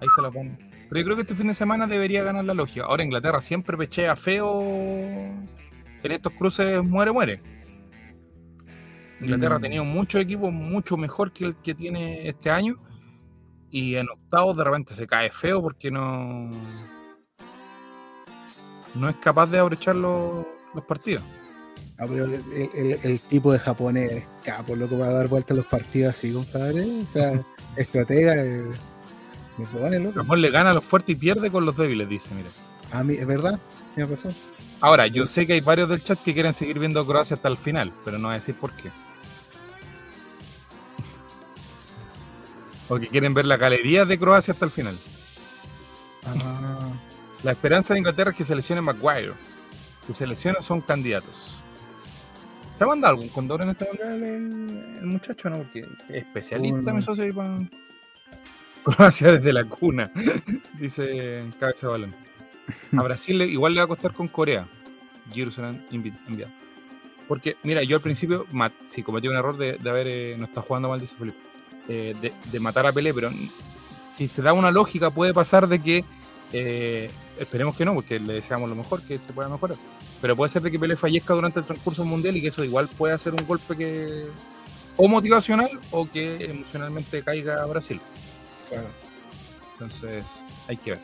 Ahí 0.00 0.08
se 0.14 0.22
la 0.22 0.30
pongo. 0.30 0.56
Pero 0.88 1.00
yo 1.00 1.04
creo 1.04 1.16
que 1.16 1.22
este 1.22 1.34
fin 1.34 1.48
de 1.48 1.54
semana 1.54 1.86
debería 1.86 2.22
ganar 2.22 2.44
la 2.46 2.54
lógica. 2.54 2.86
Ahora 2.86 3.02
Inglaterra 3.04 3.40
siempre 3.42 3.76
pechea 3.76 4.14
feo. 4.16 4.62
En 4.62 6.12
estos 6.12 6.32
cruces 6.32 6.82
muere, 6.82 7.10
muere. 7.12 7.42
Inglaterra 9.20 9.56
ha 9.56 9.58
Mm. 9.58 9.62
tenido 9.62 9.84
muchos 9.84 10.20
equipos 10.20 10.52
mucho 10.52 10.96
mejor 10.96 11.32
que 11.32 11.44
el 11.46 11.56
que 11.56 11.74
tiene 11.74 12.28
este 12.28 12.50
año. 12.50 12.76
Y 13.70 13.96
en 13.96 14.08
octavos 14.08 14.56
de 14.56 14.64
repente 14.64 14.94
se 14.94 15.06
cae 15.06 15.30
feo 15.30 15.60
porque 15.60 15.90
no. 15.90 16.50
No 18.94 19.08
es 19.08 19.16
capaz 19.16 19.46
de 19.46 19.58
abrochar 19.58 19.96
los, 19.96 20.46
los 20.74 20.84
partidos. 20.84 21.22
Ah, 21.98 22.06
pero 22.08 22.24
el, 22.26 22.42
el- 22.74 22.98
el 23.02 23.20
tipo 23.20 23.52
de 23.52 23.58
japonés 23.58 24.10
es 24.12 24.28
capo, 24.44 24.76
loco, 24.76 24.98
para 24.98 25.12
dar 25.12 25.28
vuelta 25.28 25.52
a 25.52 25.56
los 25.56 25.66
partidos 25.66 26.14
así, 26.14 26.32
compadre. 26.32 26.84
O 27.02 27.06
sea, 27.06 27.40
estratega. 27.76 28.36
eh, 28.36 28.64
me 29.58 29.66
pone, 29.66 29.98
loco. 29.98 30.20
Japón 30.22 30.40
le 30.40 30.50
gana 30.50 30.70
a 30.70 30.74
los 30.74 30.84
fuertes 30.84 31.14
y 31.16 31.18
pierde 31.18 31.50
con 31.50 31.64
los 31.64 31.76
débiles, 31.76 32.08
dice, 32.08 32.30
mira. 32.34 32.48
A 32.92 33.02
mí, 33.02 33.14
es 33.14 33.26
verdad, 33.26 33.58
tiene 33.94 34.08
razón. 34.08 34.32
Ahora, 34.80 35.08
yo 35.08 35.26
sé 35.26 35.46
que 35.46 35.54
hay 35.54 35.60
varios 35.60 35.88
del 35.88 36.02
chat 36.02 36.20
que 36.22 36.32
quieren 36.32 36.54
seguir 36.54 36.78
viendo 36.78 37.04
Croacia 37.04 37.34
hasta 37.36 37.48
el 37.48 37.58
final, 37.58 37.92
pero 38.04 38.16
no 38.18 38.28
voy 38.28 38.36
a 38.36 38.38
decir 38.38 38.54
por 38.54 38.70
qué. 38.72 38.90
O 42.88 42.98
que 42.98 43.06
quieren 43.08 43.34
ver 43.34 43.44
la 43.44 43.56
galería 43.56 44.04
de 44.04 44.18
Croacia 44.18 44.52
hasta 44.52 44.64
el 44.64 44.70
final. 44.70 44.96
Ah, 46.24 46.90
La 47.42 47.52
esperanza 47.52 47.94
de 47.94 48.00
Inglaterra 48.00 48.30
es 48.30 48.36
que 48.36 48.44
se 48.44 48.54
lesione 48.54 48.80
Maguire. 48.80 49.32
Que 50.06 50.14
se 50.14 50.26
lesionen 50.26 50.62
son 50.62 50.80
candidatos. 50.80 51.58
¿Se 52.76 52.84
ha 52.84 52.86
mandado 52.86 53.14
algún 53.14 53.28
condor 53.28 53.62
en 53.62 53.70
esta 53.70 53.84
huelga 53.86 54.14
el, 54.14 54.22
el 55.00 55.06
muchacho, 55.06 55.50
no? 55.50 55.58
Porque 55.58 55.80
es 55.80 56.14
especialista, 56.16 57.02
socio, 57.02 57.24
ahí 57.24 57.32
pa- 57.32 57.58
Croacia 58.84 59.32
desde 59.32 59.52
la 59.52 59.64
cuna, 59.64 60.10
dice 60.80 61.44
Cabeza 61.60 61.88
Balón. 61.88 62.14
A 62.96 63.02
Brasil 63.02 63.42
igual 63.42 63.74
le 63.74 63.80
va 63.80 63.84
a 63.84 63.88
costar 63.88 64.12
con 64.12 64.28
Corea. 64.28 64.66
Jerusalén 65.32 65.84
enviado. 65.90 66.52
Porque, 67.26 67.56
mira, 67.64 67.82
yo 67.82 67.96
al 67.96 68.02
principio 68.02 68.46
ma- 68.52 68.72
sí 68.88 69.02
cometí 69.02 69.28
un 69.28 69.36
error 69.36 69.58
de, 69.58 69.74
de 69.76 69.90
haber, 69.90 70.06
eh, 70.06 70.36
no 70.38 70.46
está 70.46 70.62
jugando 70.62 70.88
mal, 70.88 71.00
dice 71.00 71.16
Felipe, 71.16 71.36
eh, 71.88 72.14
de, 72.52 72.60
matar 72.60 72.86
a 72.86 72.92
Pelé, 72.92 73.14
pero 73.14 73.30
si 74.10 74.28
se 74.28 74.42
da 74.42 74.52
una 74.52 74.70
lógica 74.70 75.10
puede 75.10 75.34
pasar 75.34 75.68
de 75.68 75.80
que, 75.80 76.04
eh, 76.52 77.10
esperemos 77.38 77.76
que 77.76 77.84
no, 77.84 77.94
porque 77.94 78.18
le 78.18 78.34
deseamos 78.34 78.68
lo 78.68 78.76
mejor, 78.76 79.02
que 79.02 79.18
se 79.18 79.32
pueda 79.32 79.48
mejorar, 79.48 79.76
pero 80.20 80.36
puede 80.36 80.50
ser 80.50 80.62
de 80.62 80.70
que 80.70 80.78
Pelé 80.78 80.96
fallezca 80.96 81.34
durante 81.34 81.60
el 81.60 81.66
transcurso 81.66 82.04
mundial 82.04 82.36
y 82.36 82.42
que 82.42 82.48
eso 82.48 82.64
igual 82.64 82.88
puede 82.88 83.18
ser 83.18 83.34
un 83.34 83.46
golpe 83.46 83.76
que 83.76 84.26
o 84.96 85.08
motivacional 85.08 85.70
o 85.92 86.08
que 86.10 86.44
emocionalmente 86.44 87.22
caiga 87.22 87.62
a 87.62 87.66
Brasil. 87.66 88.00
Entonces, 89.74 90.44
hay 90.66 90.76
que 90.76 90.90
ver. 90.90 91.00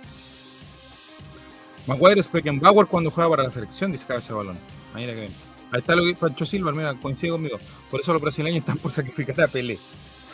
Maguire 1.87 2.23
Beckenbauer 2.33 2.87
cuando 2.87 3.11
juega 3.11 3.31
para 3.31 3.43
la 3.45 3.51
selección, 3.51 3.93
dice 3.93 4.07
Cabeza 4.07 4.35
Balón. 4.35 4.59
Ah. 4.95 4.99
Ahí 4.99 5.81
está 5.81 5.95
lo 5.95 6.05
que 6.05 6.15
Pancho 6.15 6.47
Silva, 6.47 6.73
mira, 6.73 6.95
coincide 6.95 7.31
conmigo. 7.31 7.59
Por 7.91 8.01
eso 8.01 8.13
los 8.13 8.23
brasileños 8.23 8.61
están 8.61 8.79
por 8.79 8.93
sacrificar 8.93 9.41
a 9.43 9.49
Pelé. 9.49 9.79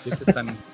Están- 0.06 0.56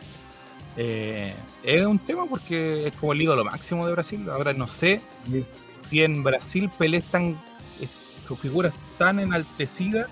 Eh, 0.78 1.32
es 1.62 1.86
un 1.86 1.98
tema 1.98 2.26
porque 2.26 2.88
es 2.88 2.92
como 2.96 3.14
el 3.14 3.22
ídolo 3.22 3.42
máximo 3.46 3.86
de 3.86 3.92
Brasil. 3.92 4.28
Ahora 4.28 4.52
no 4.52 4.68
sé 4.68 5.00
si 5.88 6.02
en 6.02 6.22
Brasil 6.22 6.70
Pelé 6.76 6.98
es 6.98 7.04
tan, 7.04 7.30
es- 7.80 7.88
su 8.28 8.36
figura 8.36 8.68
es 8.68 8.74
tan 8.98 9.18
enaltecida 9.18 10.06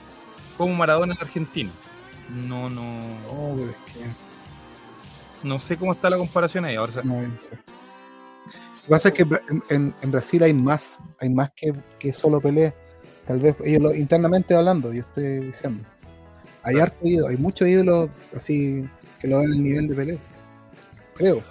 como 0.56 0.72
Maradona 0.74 1.12
en 1.14 1.20
Argentina. 1.20 1.70
No, 2.30 2.70
no, 2.70 2.82
es 3.58 3.76
que. 3.92 5.46
no 5.46 5.58
sé 5.58 5.76
cómo 5.76 5.92
está 5.92 6.08
la 6.08 6.16
comparación 6.16 6.64
ahí. 6.64 6.76
Ahora, 6.76 6.90
o 6.90 6.94
sea, 6.94 7.02
No, 7.02 7.20
no 7.20 7.38
sé. 7.38 7.50
Lo 7.56 8.82
que 8.84 8.88
pasa 8.88 9.08
es 9.08 9.14
que 9.14 9.26
en, 9.68 9.94
en- 10.00 10.10
Brasil 10.10 10.42
hay 10.44 10.54
más, 10.54 11.00
hay 11.20 11.28
más 11.28 11.50
que, 11.54 11.74
que 11.98 12.10
solo 12.14 12.40
pelea. 12.40 12.74
Tal 13.26 13.38
vez 13.38 13.54
ellos 13.64 13.82
lo, 13.82 13.94
internamente 13.94 14.54
hablando, 14.54 14.94
yo 14.94 15.02
estoy 15.02 15.40
diciendo. 15.40 15.84
Hay 16.62 16.76
harto 16.80 17.06
ídolo, 17.06 17.28
hay 17.28 17.36
muchos 17.36 17.68
ídolos 17.68 18.08
así 18.34 18.88
que 19.24 19.30
lo 19.30 19.38
ven 19.38 19.52
el 19.52 19.62
nivel 19.62 19.88
de 19.88 19.94
pelea. 19.94 20.18
Creo. 21.14 21.42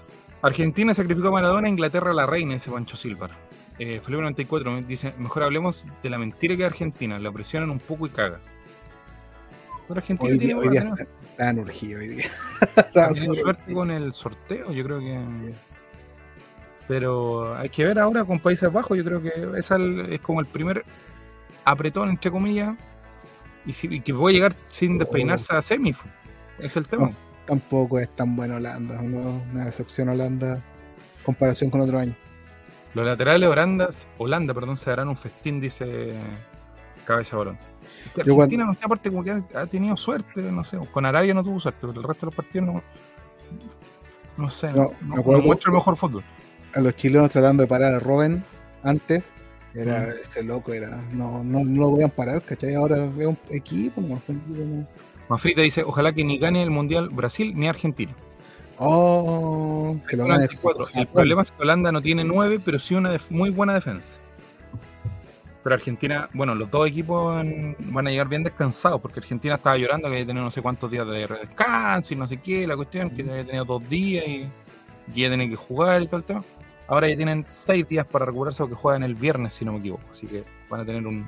Argentina 0.43 0.93
sacrificó 0.93 1.29
a 1.29 1.31
Maradona, 1.31 1.67
Inglaterra 1.67 2.11
a 2.11 2.13
la 2.13 2.27
reina, 2.27 2.53
dice 2.53 2.69
Pancho 2.69 2.95
Silva. 2.95 3.31
Eh, 3.79 3.99
Felipe 3.99 4.21
94 4.21 4.81
dice, 4.81 5.13
mejor 5.17 5.41
hablemos 5.41 5.83
de 6.03 6.09
la 6.11 6.19
mentira 6.19 6.55
que 6.55 6.65
Argentina, 6.65 7.17
la 7.17 7.31
presionan 7.31 7.71
un 7.71 7.79
poco 7.79 8.05
y 8.05 8.11
caga. 8.11 8.39
Pero 9.87 9.97
Argentina 9.99 10.31
Hoy 10.31 10.37
tiene, 10.37 10.53
día, 10.53 10.57
hoy 10.57 10.69
día 10.69 10.79
están 10.81 11.07
tan 11.35 11.59
urgidos 11.59 12.01
hoy 12.03 12.07
día. 12.09 13.33
suerte 13.41 13.73
con 13.73 13.89
el 13.89 14.13
sorteo, 14.13 14.71
yo 14.71 14.83
creo 14.83 14.99
que... 14.99 15.53
Pero 16.87 17.55
hay 17.57 17.69
que 17.69 17.85
ver 17.85 17.97
ahora 17.97 18.23
con 18.23 18.39
Países 18.39 18.71
Bajos, 18.71 18.95
yo 18.95 19.03
creo 19.03 19.19
que 19.21 19.31
esa 19.57 19.77
es 20.11 20.21
como 20.21 20.41
el 20.41 20.45
primer 20.45 20.85
apretón, 21.65 22.09
entre 22.09 22.29
comillas, 22.29 22.75
y, 23.65 23.73
si- 23.73 23.87
y 23.87 24.01
que 24.01 24.13
puede 24.13 24.35
llegar 24.35 24.53
sin 24.67 24.99
despeinarse 24.99 25.55
a 25.55 25.61
semi. 25.63 25.95
Es 26.59 26.77
el 26.77 26.85
tema. 26.87 27.09
Tampoco 27.45 27.99
es 27.99 28.09
tan 28.15 28.35
bueno 28.35 28.55
Holanda, 28.55 29.01
¿no? 29.01 29.43
una 29.51 29.65
decepción 29.65 30.09
Holanda 30.09 30.55
en 30.55 31.23
comparación 31.25 31.69
con 31.69 31.81
otro 31.81 31.99
año. 31.99 32.15
Los 32.93 33.05
laterales 33.05 33.49
Holanda, 33.49 33.89
Holanda 34.17 34.53
perdón, 34.53 34.77
se 34.77 34.89
darán 34.89 35.09
un 35.09 35.17
festín, 35.17 35.59
dice 35.59 36.13
Cabeza 37.05 37.35
Balón. 37.37 37.57
Argentina, 38.17 38.65
no 38.65 38.73
sé, 38.73 38.81
aparte 38.85 39.09
como 39.09 39.23
que 39.23 39.31
ha, 39.31 39.43
ha 39.55 39.65
tenido 39.65 39.97
suerte, 39.97 40.41
no 40.41 40.63
sé, 40.63 40.77
con 40.91 41.05
Arabia 41.05 41.33
no 41.33 41.43
tuvo 41.43 41.59
suerte, 41.59 41.79
pero 41.87 41.99
el 41.99 42.07
resto 42.07 42.25
de 42.25 42.27
los 42.27 42.35
partidos 42.35 42.67
no. 42.67 42.83
No 44.37 44.49
sé, 44.49 44.71
No, 44.71 44.91
no, 45.01 45.15
me 45.17 45.23
no 45.33 45.41
muestra 45.41 45.69
el 45.69 45.75
mejor 45.75 45.95
fútbol. 45.95 46.23
A 46.75 46.79
los 46.79 46.95
chilenos 46.95 47.29
tratando 47.29 47.63
de 47.63 47.67
parar 47.67 47.93
a 47.93 47.99
Robin 47.99 48.43
antes, 48.83 49.31
era 49.75 49.99
Mm. 50.01 50.19
ese 50.21 50.43
loco, 50.43 50.73
era 50.73 50.97
no, 51.11 51.43
no, 51.43 51.63
no 51.63 51.81
lo 51.81 51.91
podían 51.91 52.09
parar, 52.11 52.41
¿cachai? 52.43 52.73
Ahora 52.75 52.97
veo 53.15 53.29
un 53.31 53.37
equipo, 53.49 54.01
no, 54.01 54.21
un 54.27 54.37
equipo 54.37 54.65
no. 54.65 54.87
Mafrita 55.29 55.61
dice, 55.61 55.83
ojalá 55.83 56.13
que 56.13 56.23
ni 56.23 56.37
gane 56.37 56.63
el 56.63 56.69
Mundial 56.69 57.09
Brasil 57.09 57.53
ni 57.55 57.67
Argentina. 57.67 58.13
Oh, 58.77 59.95
que 60.07 60.17
lo 60.17 60.25
gane 60.25 60.45
94. 60.45 60.87
El 60.95 61.07
problema 61.07 61.41
es 61.41 61.51
que 61.51 61.61
Holanda 61.61 61.91
no 61.91 62.01
tiene 62.01 62.23
nueve, 62.23 62.59
pero 62.63 62.79
sí 62.79 62.95
una 62.95 63.15
muy 63.29 63.49
buena 63.49 63.73
defensa. 63.73 64.19
Pero 65.63 65.75
Argentina, 65.75 66.29
bueno, 66.33 66.55
los 66.55 66.69
dos 66.69 66.89
equipos 66.89 67.35
van 67.35 67.77
van 67.79 68.07
a 68.07 68.11
llegar 68.11 68.27
bien 68.27 68.43
descansados, 68.43 68.99
porque 68.99 69.21
Argentina 69.21 69.55
estaba 69.55 69.77
llorando 69.77 70.09
que 70.09 70.15
había 70.15 70.27
tenido 70.27 70.43
no 70.43 70.51
sé 70.51 70.61
cuántos 70.61 70.91
días 70.91 71.07
de 71.07 71.25
descanso 71.25 72.13
y 72.13 72.17
no 72.17 72.27
sé 72.27 72.37
qué, 72.37 72.67
la 72.67 72.75
cuestión, 72.75 73.09
que 73.11 73.21
había 73.21 73.45
tenido 73.45 73.63
dos 73.63 73.87
días 73.87 74.27
y, 74.27 74.49
y 75.13 75.21
ya 75.21 75.29
tienen 75.29 75.49
que 75.49 75.55
jugar 75.55 76.03
y 76.03 76.07
todo 76.07 76.17
el 76.17 76.23
tema. 76.25 76.43
Ahora 76.87 77.07
ya 77.07 77.15
tienen 77.15 77.45
seis 77.49 77.87
días 77.87 78.05
para 78.05 78.25
recuperarse 78.25 78.61
porque 78.61 78.75
juegan 78.75 79.03
el 79.03 79.15
viernes, 79.15 79.53
si 79.53 79.63
no 79.63 79.71
me 79.71 79.79
equivoco. 79.79 80.03
Así 80.11 80.27
que 80.27 80.43
van 80.69 80.81
a 80.81 80.85
tener 80.85 81.07
un 81.07 81.25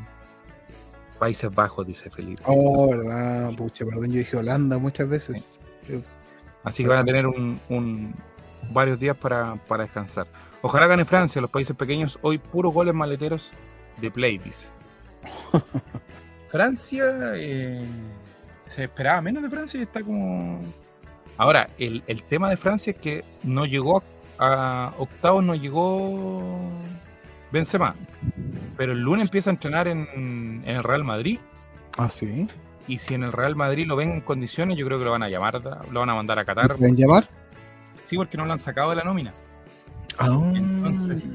Países 1.20 1.54
Bajos, 1.54 1.88
dice 1.88 2.10
Felipe. 2.10 2.44
Oh, 2.46 2.90
verdad, 2.90 3.54
pucha, 3.56 3.86
perdón, 3.86 4.12
yo 4.12 4.20
dije 4.20 4.36
Holanda 4.38 4.78
muchas 4.78 5.08
veces. 5.08 5.44
Dios. 5.88 6.18
Así 6.64 6.84
que 6.84 6.90
van 6.90 7.00
a 7.00 7.06
tener 7.06 7.26
un, 7.28 7.60
un- 7.70 8.14
varios 8.72 9.00
días 9.00 9.16
para, 9.16 9.56
para 9.68 9.84
descansar. 9.84 10.28
Ojalá 10.62 10.88
gane 10.88 11.06
Francia, 11.06 11.40
los 11.42 11.52
países 11.52 11.76
pequeños, 11.76 12.18
hoy 12.22 12.38
puros 12.40 12.74
goles 12.74 12.94
maleteros 12.94 13.52
de 14.02 14.10
play, 14.12 14.38
dice. 14.40 14.68
Francia, 16.50 17.06
eh, 17.36 17.86
se 18.68 18.84
esperaba 18.86 19.22
menos 19.22 19.44
de 19.44 19.50
Francia 19.50 19.80
y 19.80 19.84
está 19.84 20.02
como... 20.04 20.62
Ahora, 21.38 21.70
el, 21.78 22.04
el 22.08 22.24
tema 22.24 22.50
de 22.50 22.58
Francia 22.58 22.92
es 22.92 22.98
que 22.98 23.24
no 23.44 23.66
llegó 23.66 24.02
a 24.40 24.94
octavos, 24.98 25.44
no 25.44 25.54
llegó 25.56 26.70
Benzema. 27.52 27.96
Pero 28.78 28.92
el 28.94 29.00
lunes 29.00 29.24
empieza 29.26 29.50
a 29.50 29.54
entrenar 29.54 29.88
en, 29.88 30.08
en 30.66 30.76
el 30.76 30.84
Real 30.84 31.04
Madrid. 31.04 31.40
Ah, 31.98 32.10
sí. 32.10 32.48
Y 32.88 32.98
si 33.00 33.14
en 33.14 33.24
el 33.24 33.32
Real 33.32 33.56
Madrid 33.56 33.88
lo 33.88 33.96
ven 33.96 34.12
en 34.12 34.22
condiciones, 34.22 34.78
yo 34.78 34.86
creo 34.86 35.00
que 35.00 35.06
lo 35.06 35.12
van 35.12 35.24
a 35.24 35.30
llamar, 35.30 35.62
lo 35.92 36.00
van 36.00 36.10
a 36.10 36.16
mandar 36.16 36.38
a 36.38 36.42
¿Me 36.42 36.46
Qatar. 36.46 36.76
pueden 36.76 36.96
llamar? 36.96 37.28
Sí, 38.04 38.16
porque 38.18 38.38
no 38.38 38.46
lo 38.46 38.54
han 38.54 38.60
sacado 38.60 38.92
de 38.92 38.98
la 38.98 39.04
nómina. 39.04 39.34
Ah, 40.20 40.28
Entonces, 40.56 41.28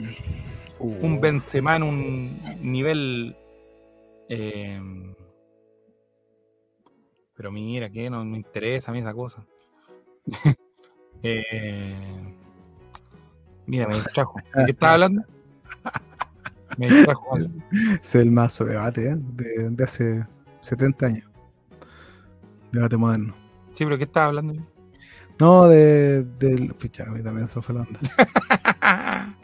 uh, 0.79 1.07
Un 1.07 1.21
Benzema 1.21 1.77
en 1.77 1.83
un 1.83 2.41
nivel. 2.63 3.37
eh, 4.29 4.81
pero 7.35 7.51
mira, 7.51 7.89
que 7.91 8.11
no 8.11 8.23
me 8.25 8.37
interesa 8.37 8.91
a 8.91 8.95
mí 8.95 9.01
esa 9.01 9.13
cosa. 9.15 9.45
Eh, 11.23 11.95
mira, 13.67 13.87
me 13.87 13.97
distrajo. 13.97 14.41
¿De 14.55 14.65
qué 14.65 14.71
estaba 14.71 14.95
hablando? 14.95 15.23
Me 16.79 16.89
distrajo. 16.89 17.35
algo. 17.37 17.51
Es 18.03 18.15
el 18.15 18.31
mazo 18.31 18.65
debate, 18.65 19.11
¿eh? 19.11 19.17
De, 19.19 19.71
de 19.71 19.85
hace 19.85 20.27
70 20.61 21.07
años. 21.07 21.31
Debate 22.73 22.97
moderno. 22.97 23.35
Sí, 23.73 23.85
pero 23.85 23.99
¿qué 23.99 24.05
estaba 24.05 24.27
hablando 24.27 24.55
yo? 24.55 24.63
No, 25.39 25.67
de. 25.69 26.23
del 26.39 26.75
Pucha, 26.75 27.05
a 27.05 27.11
mí 27.11 27.23
también 27.23 27.49
se 27.49 27.61
fue 27.63 27.75
la 27.75 27.81
onda. 27.83 28.01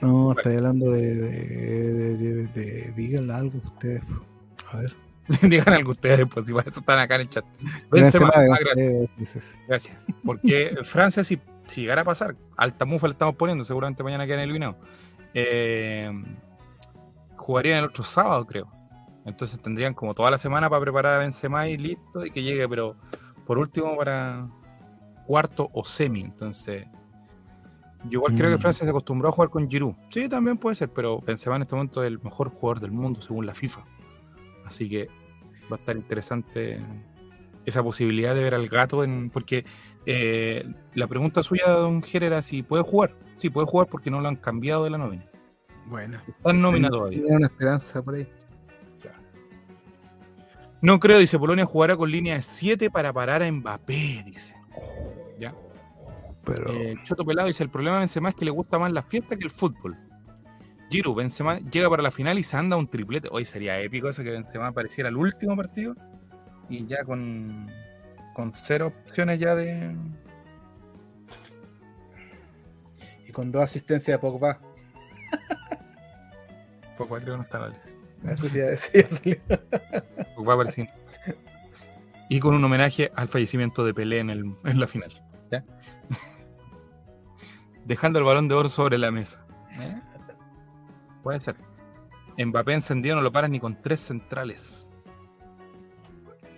No, 0.00 0.32
estoy 0.32 0.56
hablando 0.56 0.90
de. 0.90 1.14
de, 1.14 2.16
de, 2.16 2.16
de- 2.16 2.46
de- 2.48 2.92
díganle 2.94 3.32
algo 3.32 3.58
ustedes. 3.64 4.02
A 4.70 4.76
ver. 4.76 4.94
Digan 5.42 5.72
algo 5.72 5.92
ustedes, 5.92 6.26
pues 6.30 6.46
igual 6.48 6.66
eso 6.68 6.80
están 6.80 6.98
acá 6.98 7.14
en 7.14 7.22
el 7.22 7.28
chat. 7.30 7.44
Benzema, 7.90 8.30
Benzema, 8.36 8.58
gracias. 9.16 9.54
Gracias. 9.66 9.96
Porque 10.22 10.76
Francia, 10.84 11.24
si, 11.24 11.40
si 11.66 11.82
llegara 11.82 12.02
a 12.02 12.04
pasar, 12.04 12.36
alta 12.56 12.84
mufa 12.84 13.06
le 13.06 13.12
estamos 13.14 13.34
poniendo, 13.36 13.64
seguramente 13.64 14.02
mañana 14.02 14.26
quedan 14.26 14.40
eliminados. 14.40 14.76
Eh, 15.34 16.10
jugarían 17.36 17.78
el 17.78 17.84
otro 17.84 18.04
sábado, 18.04 18.46
creo. 18.46 18.70
Entonces 19.24 19.60
tendrían 19.60 19.94
como 19.94 20.14
toda 20.14 20.30
la 20.30 20.38
semana 20.38 20.68
para 20.70 20.80
preparar 20.80 21.14
a 21.14 21.18
Benzema 21.18 21.68
y 21.68 21.76
listo, 21.76 22.24
y 22.24 22.30
que 22.30 22.42
llegue, 22.42 22.68
pero 22.68 22.96
por 23.46 23.58
último 23.58 23.96
para 23.96 24.48
cuarto 25.26 25.70
o 25.72 25.84
semi. 25.84 26.20
Entonces, 26.20 26.86
yo 28.04 28.18
igual 28.18 28.34
creo 28.34 28.50
que 28.50 28.56
Mm. 28.56 28.60
Francia 28.60 28.84
se 28.84 28.90
acostumbró 28.90 29.30
a 29.30 29.32
jugar 29.32 29.50
con 29.50 29.68
Giroud. 29.68 29.94
Sí, 30.10 30.28
también 30.28 30.58
puede 30.58 30.76
ser, 30.76 30.90
pero 30.90 31.20
Benzema 31.20 31.56
en 31.56 31.62
este 31.62 31.74
momento 31.74 32.02
es 32.02 32.08
el 32.08 32.22
mejor 32.22 32.50
jugador 32.50 32.80
del 32.80 32.92
mundo 32.92 33.20
según 33.20 33.46
la 33.46 33.54
FIFA. 33.54 33.84
Así 34.66 34.88
que 34.88 35.08
va 35.70 35.76
a 35.76 35.78
estar 35.80 35.96
interesante 35.96 36.80
esa 37.64 37.82
posibilidad 37.82 38.34
de 38.34 38.42
ver 38.42 38.54
al 38.54 38.68
gato 38.68 39.04
en. 39.04 39.30
Porque 39.30 39.64
eh, 40.06 40.64
la 40.94 41.06
pregunta 41.06 41.42
suya, 41.42 41.68
don 41.68 42.02
Ger, 42.02 42.24
era 42.24 42.42
si 42.42 42.62
puede 42.62 42.82
jugar. 42.82 43.14
Sí, 43.36 43.50
puede 43.50 43.66
jugar 43.66 43.88
porque 43.88 44.10
no 44.10 44.20
lo 44.20 44.28
han 44.28 44.36
cambiado 44.36 44.84
de 44.84 44.90
la 44.90 44.98
nómina. 44.98 45.24
Bueno. 45.86 46.20
Está 46.26 46.50
en 46.50 46.62
nómina 46.62 46.88
todavía. 46.88 47.20
Tiene 47.20 47.36
una 47.36 47.46
esperanza 47.46 48.02
por 48.02 48.14
ahí. 48.14 48.28
No 50.80 51.00
creo, 51.00 51.18
dice 51.18 51.38
Polonia 51.38 51.64
jugará 51.64 51.96
con 51.96 52.10
línea 52.10 52.34
de 52.34 52.42
7 52.42 52.90
para 52.90 53.10
parar 53.10 53.42
a 53.42 53.50
Mbappé, 53.50 54.22
dice. 54.26 54.54
Ya. 55.40 55.54
Pero. 56.44 56.70
Eh, 56.74 56.96
Choto 57.04 57.24
Pelado 57.24 57.48
dice: 57.48 57.62
el 57.62 57.70
problema 57.70 57.96
de 57.96 58.00
Benzema 58.00 58.28
es 58.28 58.34
que 58.34 58.44
le 58.44 58.50
gusta 58.50 58.78
más 58.78 58.92
la 58.92 59.02
fiesta 59.02 59.34
que 59.36 59.44
el 59.44 59.50
fútbol. 59.50 59.96
Giroud, 60.90 61.16
Benzema 61.16 61.58
llega 61.58 61.88
para 61.88 62.02
la 62.02 62.10
final 62.10 62.38
y 62.38 62.42
se 62.42 62.58
anda 62.58 62.76
un 62.76 62.86
triplete. 62.86 63.28
Hoy 63.32 63.46
sería 63.46 63.80
épico 63.80 64.10
eso 64.10 64.22
que 64.22 64.30
Benzema 64.30 64.66
apareciera 64.66 65.08
el 65.08 65.16
último 65.16 65.56
partido 65.56 65.94
y 66.68 66.86
ya 66.86 67.02
con, 67.04 67.70
con 68.34 68.52
cero 68.54 68.88
opciones 69.06 69.38
ya 69.40 69.54
de. 69.54 69.94
Y 73.26 73.32
con 73.32 73.50
dos 73.50 73.62
asistencias 73.62 74.16
de 74.16 74.18
Pogba. 74.20 74.60
Pogba 76.98 77.18
creo 77.20 77.34
que 77.34 77.38
no 77.38 77.42
está 77.42 77.68
lista. 77.68 77.88
Eso 78.28 78.48
sí, 78.48 78.58
eso 78.60 78.90
ya 78.94 79.08
salió. 79.08 79.36
Pogba 80.36 80.56
parece 80.56 80.84
que 80.86 80.88
no. 80.92 81.04
Y 82.28 82.40
con 82.40 82.54
un 82.54 82.64
homenaje 82.64 83.10
al 83.16 83.28
fallecimiento 83.28 83.84
de 83.84 83.92
Pelé 83.94 84.18
en, 84.20 84.30
el- 84.30 84.56
en 84.64 84.80
la 84.80 84.86
final. 84.86 85.10
¿ya? 85.52 85.62
Dejando 87.84 88.18
el 88.18 88.24
balón 88.24 88.48
de 88.48 88.54
oro 88.54 88.68
sobre 88.68 88.96
la 88.96 89.10
mesa. 89.10 89.44
¿eh? 89.78 90.00
Puede 91.22 91.40
ser. 91.40 91.56
Mbappé 92.38 92.72
encendido 92.74 93.14
no 93.14 93.22
lo 93.22 93.30
paras 93.30 93.50
ni 93.50 93.60
con 93.60 93.80
tres 93.80 94.00
centrales. 94.00 94.93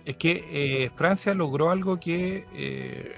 Es 0.07 0.15
que 0.15 0.45
eh, 0.85 0.89
Francia 0.95 1.33
logró 1.33 1.69
algo 1.69 1.99
que 1.99 2.45
eh, 2.53 3.11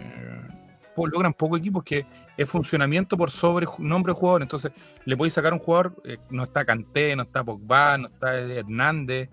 po- 0.95 1.05
logran 1.07 1.33
pocos 1.33 1.59
equipos, 1.59 1.83
que 1.83 2.05
es 2.35 2.49
funcionamiento 2.49 3.15
por 3.15 3.29
sobre 3.29 3.67
nombre 3.77 4.11
de 4.13 4.19
jugador. 4.19 4.41
Entonces, 4.41 4.71
le 5.05 5.15
podéis 5.15 5.33
sacar 5.33 5.53
un 5.53 5.59
jugador, 5.59 5.95
eh, 6.03 6.17
no 6.31 6.43
está 6.45 6.65
Kanté, 6.65 7.15
no 7.15 7.23
está 7.23 7.43
Pogba, 7.43 7.97
no 7.99 8.07
está 8.07 8.39
Hernández. 8.39 9.29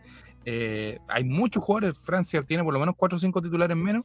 hay 1.09 1.24
muchos 1.24 1.64
jugadores, 1.64 1.98
Francia 1.98 2.42
tiene 2.42 2.62
por 2.62 2.74
lo 2.74 2.78
menos 2.80 2.94
4 2.96 3.16
o 3.16 3.18
5 3.18 3.40
titulares 3.40 3.76
menos, 3.76 4.04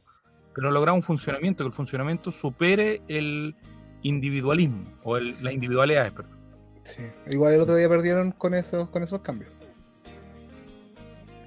pero 0.54 0.68
ha 0.68 0.72
logrado 0.72 0.96
un 0.96 1.02
funcionamiento, 1.02 1.62
que 1.62 1.68
el 1.68 1.72
funcionamiento 1.74 2.30
supere 2.30 3.02
el 3.08 3.54
individualismo, 4.02 4.84
o 5.04 5.16
el, 5.18 5.36
las 5.44 5.52
individualidades, 5.52 6.12
perdón. 6.12 6.38
Sí. 6.84 7.02
Igual 7.30 7.52
el 7.54 7.60
otro 7.60 7.76
día 7.76 7.88
perdieron 7.88 8.32
con 8.32 8.54
esos, 8.54 8.88
con 8.88 9.02
esos 9.02 9.20
cambios. 9.20 9.52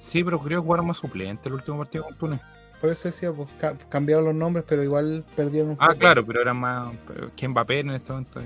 Sí, 0.06 0.24
pero 0.24 0.38
creo 0.40 0.62
que 0.62 0.66
jugaron 0.68 0.86
más 0.86 0.98
suplente 0.98 1.50
el 1.50 1.56
último 1.56 1.80
partido 1.80 2.04
con 2.04 2.16
Túnez. 2.16 2.40
Por 2.80 2.92
eso 2.92 3.08
decía, 3.08 3.32
pues 3.32 3.50
ca- 3.60 3.76
cambiaron 3.90 4.26
los 4.26 4.36
nombres, 4.36 4.64
pero 4.68 4.84
igual 4.84 5.26
perdieron 5.36 5.72
un 5.72 5.78
Ah, 5.80 5.88
poco. 5.88 6.00
claro, 6.00 6.24
pero 6.26 6.42
era 6.42 6.54
más 6.54 6.94
pero 7.08 7.32
que 7.36 7.48
Mbappé 7.48 7.80
en 7.80 7.90
este 7.90 8.12
momento. 8.12 8.40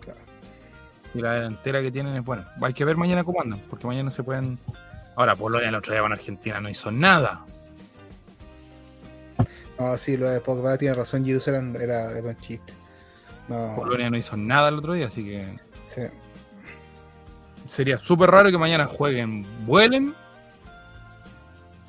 Claro. 0.00 0.18
Y 1.14 1.20
la 1.20 1.34
delantera 1.34 1.80
que 1.80 1.92
tienen 1.92 2.16
es 2.16 2.24
buena. 2.24 2.52
Hay 2.60 2.72
que 2.74 2.84
ver 2.84 2.96
mañana 2.96 3.22
cómo 3.22 3.40
andan, 3.40 3.60
porque 3.70 3.86
mañana 3.86 4.10
se 4.10 4.24
pueden. 4.24 4.58
Ahora, 5.14 5.36
Polonia 5.36 5.68
el 5.68 5.74
otro 5.76 5.92
día 5.92 6.02
con 6.02 6.12
Argentina 6.12 6.60
no 6.60 6.68
hizo 6.68 6.90
nada. 6.90 7.44
No, 9.78 9.96
sí, 9.98 10.16
lo 10.16 10.28
de 10.28 10.40
Pogba 10.40 10.76
tiene 10.76 10.94
razón, 10.94 11.24
Jerusalén 11.24 11.76
era, 11.80 12.10
era 12.18 12.28
un 12.30 12.38
chiste. 12.38 12.72
No, 13.48 13.74
Polonia 13.76 14.10
no 14.10 14.16
hizo 14.16 14.36
nada 14.36 14.70
el 14.70 14.76
otro 14.78 14.94
día, 14.94 15.06
así 15.06 15.22
que 15.24 15.56
sí. 15.86 16.00
Sería 17.66 17.98
súper 17.98 18.30
raro 18.30 18.50
que 18.50 18.58
mañana 18.58 18.86
jueguen, 18.86 19.46
vuelen 19.66 20.14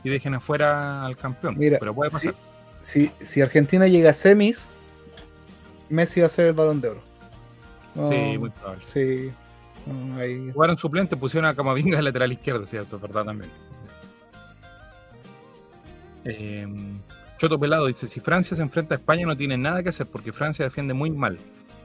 y 0.03 0.09
dejen 0.09 0.33
afuera 0.35 1.05
al 1.05 1.17
campeón. 1.17 1.55
Mira, 1.57 1.77
pero 1.79 1.93
puede 1.93 2.09
si, 2.11 2.15
pasar. 2.27 2.35
si, 2.81 3.07
si 3.19 3.41
Argentina 3.41 3.87
llega 3.87 4.11
a 4.11 4.13
semis, 4.13 4.69
Messi 5.89 6.19
va 6.19 6.25
a 6.27 6.29
ser 6.29 6.47
el 6.47 6.53
balón 6.53 6.81
de 6.81 6.89
oro. 6.89 7.01
No, 7.95 8.09
Sí, 8.11 8.37
muy 8.37 8.49
probable. 8.51 8.83
sí. 8.85 9.31
No, 9.85 10.17
ahí- 10.17 10.51
Jugaron 10.53 10.77
suplente, 10.77 11.15
pusieron 11.15 11.49
a 11.49 11.55
Camavinga 11.55 11.95
de 11.97 12.03
lateral 12.03 12.31
izquierdo, 12.33 12.65
sí, 12.65 12.75
eso 12.77 12.97
es 12.97 13.01
verdad 13.01 13.23
también. 13.25 13.49
Eh, 16.25 16.67
Choto 17.37 17.59
Pelado 17.59 17.85
dice: 17.87 18.07
Si 18.07 18.19
Francia 18.19 18.55
se 18.55 18.61
enfrenta 18.63 18.95
a 18.95 18.97
España, 18.97 19.25
no 19.25 19.37
tiene 19.37 19.57
nada 19.57 19.81
que 19.83 19.89
hacer 19.89 20.07
porque 20.07 20.33
Francia 20.33 20.65
defiende 20.65 20.93
muy 20.93 21.09
mal 21.09 21.37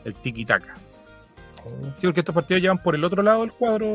el 0.04 0.14
tiki-taka. 0.16 0.74
Sí, 1.98 2.06
porque 2.06 2.20
estos 2.20 2.34
partidos 2.34 2.60
llevan 2.62 2.82
por 2.82 2.94
el 2.94 3.04
otro 3.04 3.22
lado 3.22 3.40
del 3.42 3.52
cuadro, 3.52 3.86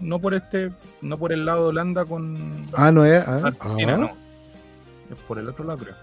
no 0.00 0.18
por 0.18 0.34
este, 0.34 0.72
no 1.00 1.16
por 1.18 1.32
el 1.32 1.44
lado 1.44 1.64
de 1.64 1.68
Holanda 1.68 2.04
con 2.04 2.62
Ah, 2.74 2.90
no 2.90 3.04
es. 3.04 3.26
ah, 3.26 3.40
Argentina, 3.46 3.94
ah. 3.94 3.98
no. 3.98 4.06
Es 5.14 5.20
por 5.28 5.38
el 5.38 5.48
otro 5.48 5.64
lado, 5.64 5.78
creo. 5.78 5.94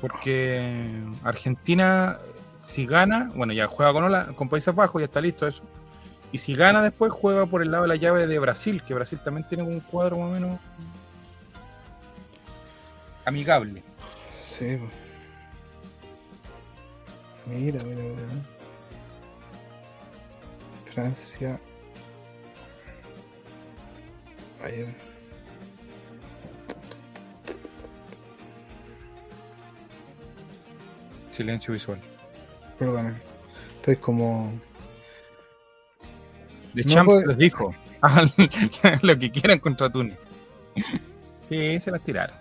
Porque 0.00 1.02
Argentina, 1.24 2.18
si 2.58 2.86
gana, 2.86 3.30
bueno, 3.34 3.52
ya 3.52 3.66
juega 3.66 3.92
con, 3.92 4.04
Hola- 4.04 4.28
con 4.36 4.48
Países 4.48 4.74
Bajos, 4.74 5.00
ya 5.00 5.06
está 5.06 5.20
listo 5.20 5.46
eso. 5.46 5.62
Y 6.32 6.38
si 6.38 6.54
gana 6.54 6.82
después, 6.82 7.12
juega 7.12 7.46
por 7.46 7.62
el 7.62 7.70
lado 7.70 7.84
de 7.84 7.88
la 7.88 7.96
llave 7.96 8.26
de 8.26 8.38
Brasil, 8.38 8.82
que 8.86 8.94
Brasil 8.94 9.18
también 9.24 9.46
tiene 9.48 9.62
un 9.64 9.80
cuadro 9.80 10.18
más 10.18 10.28
o 10.30 10.32
menos 10.32 10.58
amigable. 13.24 13.82
Sí. 14.38 14.78
Mira, 17.46 17.80
mira, 17.84 18.02
mira. 18.02 18.55
Francia. 20.96 21.60
Silencio 31.30 31.72
visual. 31.74 31.98
Perdón. 32.78 33.14
Estoy 33.76 33.96
como. 33.96 34.52
De 36.74 36.82
No 36.82 36.90
Champs 36.92 37.06
puede- 37.06 37.26
les 37.26 37.38
dijo 37.38 37.74
hagan 38.00 38.30
lo 39.02 39.18
que 39.18 39.30
quieran 39.30 39.58
contra 39.58 39.90
Túnez. 39.90 40.18
Sí, 41.48 41.80
se 41.80 41.90
las 41.90 42.02
tiraron. 42.02 42.36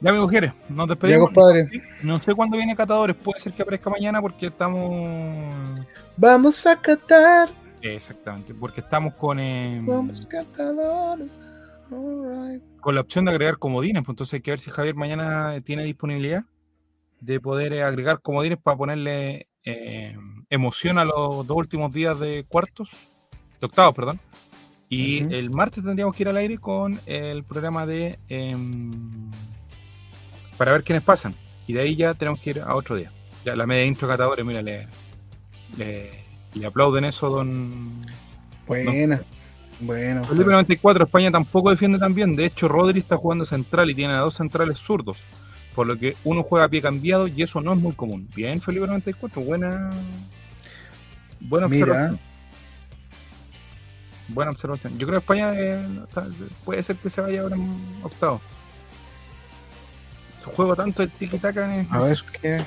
Ya, 0.00 0.10
mis 0.10 0.20
mujeres, 0.20 0.52
nos 0.68 0.88
Ya, 0.88 0.94
despedimos. 0.94 1.26
compadre. 1.28 1.68
No 2.02 2.18
sé 2.18 2.34
cuándo 2.34 2.56
viene 2.56 2.74
Catadores, 2.74 3.14
puede 3.14 3.38
ser 3.38 3.52
que 3.52 3.62
aparezca 3.62 3.90
mañana 3.90 4.20
porque 4.20 4.46
estamos. 4.46 5.80
Vamos 6.16 6.66
a 6.66 6.80
catar. 6.80 7.50
Exactamente, 7.82 8.54
porque 8.54 8.80
estamos 8.80 9.14
con, 9.14 9.40
eh, 9.40 9.82
con 12.80 12.94
la 12.94 13.00
opción 13.00 13.24
de 13.24 13.32
agregar 13.32 13.58
comodines. 13.58 14.02
Pues 14.04 14.14
entonces 14.14 14.34
hay 14.34 14.40
que 14.40 14.52
ver 14.52 14.60
si 14.60 14.70
Javier 14.70 14.94
mañana 14.94 15.56
tiene 15.64 15.84
disponibilidad 15.84 16.44
de 17.20 17.40
poder 17.40 17.72
eh, 17.72 17.82
agregar 17.82 18.20
comodines 18.20 18.58
para 18.58 18.76
ponerle 18.76 19.48
eh, 19.64 20.16
emoción 20.50 20.98
a 20.98 21.04
los 21.04 21.46
dos 21.46 21.56
últimos 21.56 21.92
días 21.92 22.18
de 22.18 22.44
cuartos, 22.48 22.90
de 23.60 23.66
octavos, 23.66 23.94
perdón. 23.94 24.20
Y 24.88 25.34
el 25.34 25.50
martes 25.50 25.82
tendríamos 25.82 26.14
que 26.14 26.24
ir 26.24 26.28
al 26.28 26.36
aire 26.36 26.58
con 26.58 27.00
el 27.06 27.44
programa 27.44 27.86
de 27.86 28.18
em, 28.28 29.30
para 30.58 30.72
ver 30.72 30.84
quiénes 30.84 31.02
pasan. 31.02 31.34
Y 31.66 31.72
de 31.72 31.80
ahí 31.80 31.96
ya 31.96 32.12
tenemos 32.12 32.40
que 32.40 32.50
ir 32.50 32.60
a 32.60 32.74
otro 32.74 32.96
día. 32.96 33.10
Ya 33.42 33.56
la 33.56 33.66
media 33.66 33.86
intro 33.86 34.06
catadores, 34.06 34.44
mira, 34.44 34.60
le, 34.60 34.88
le, 35.78 36.21
le 36.54 36.66
aplauden 36.66 37.04
eso, 37.04 37.30
don 37.30 38.04
Buena. 38.66 39.22
Bueno. 39.80 40.22
Felipe 40.24 40.50
94, 40.50 41.04
España 41.06 41.30
tampoco 41.32 41.70
defiende 41.70 41.98
tan 41.98 42.14
bien. 42.14 42.36
De 42.36 42.44
hecho, 42.44 42.68
Rodri 42.68 43.00
está 43.00 43.16
jugando 43.16 43.44
central 43.44 43.90
y 43.90 43.94
tiene 43.94 44.14
a 44.14 44.18
dos 44.18 44.34
centrales 44.34 44.78
zurdos. 44.78 45.16
Por 45.74 45.86
lo 45.86 45.98
que 45.98 46.14
uno 46.24 46.42
juega 46.44 46.66
a 46.66 46.68
pie 46.68 46.80
cambiado 46.82 47.26
y 47.26 47.42
eso 47.42 47.60
no 47.60 47.72
es 47.72 47.78
muy 47.80 47.92
común. 47.92 48.28
Bien, 48.36 48.60
Felipe 48.60 48.86
94, 48.86 49.42
buena. 49.42 49.90
Buena 51.40 51.66
Mira. 51.66 51.84
observación. 51.86 52.20
Buena 54.28 54.50
observación. 54.52 54.98
Yo 54.98 55.06
creo 55.08 55.18
que 55.18 55.24
España 55.24 55.52
eh, 55.56 55.84
puede 56.64 56.82
ser 56.82 56.96
que 56.96 57.10
se 57.10 57.20
vaya 57.20 57.40
ahora 57.42 57.56
en 57.56 58.00
octavo. 58.04 58.40
Juego 60.56 60.76
tanto 60.76 61.02
de 61.02 61.08
tiki-taka 61.08 61.74
en 61.80 61.88
A 61.90 62.00
ver 62.00 62.18
qué. 62.40 62.64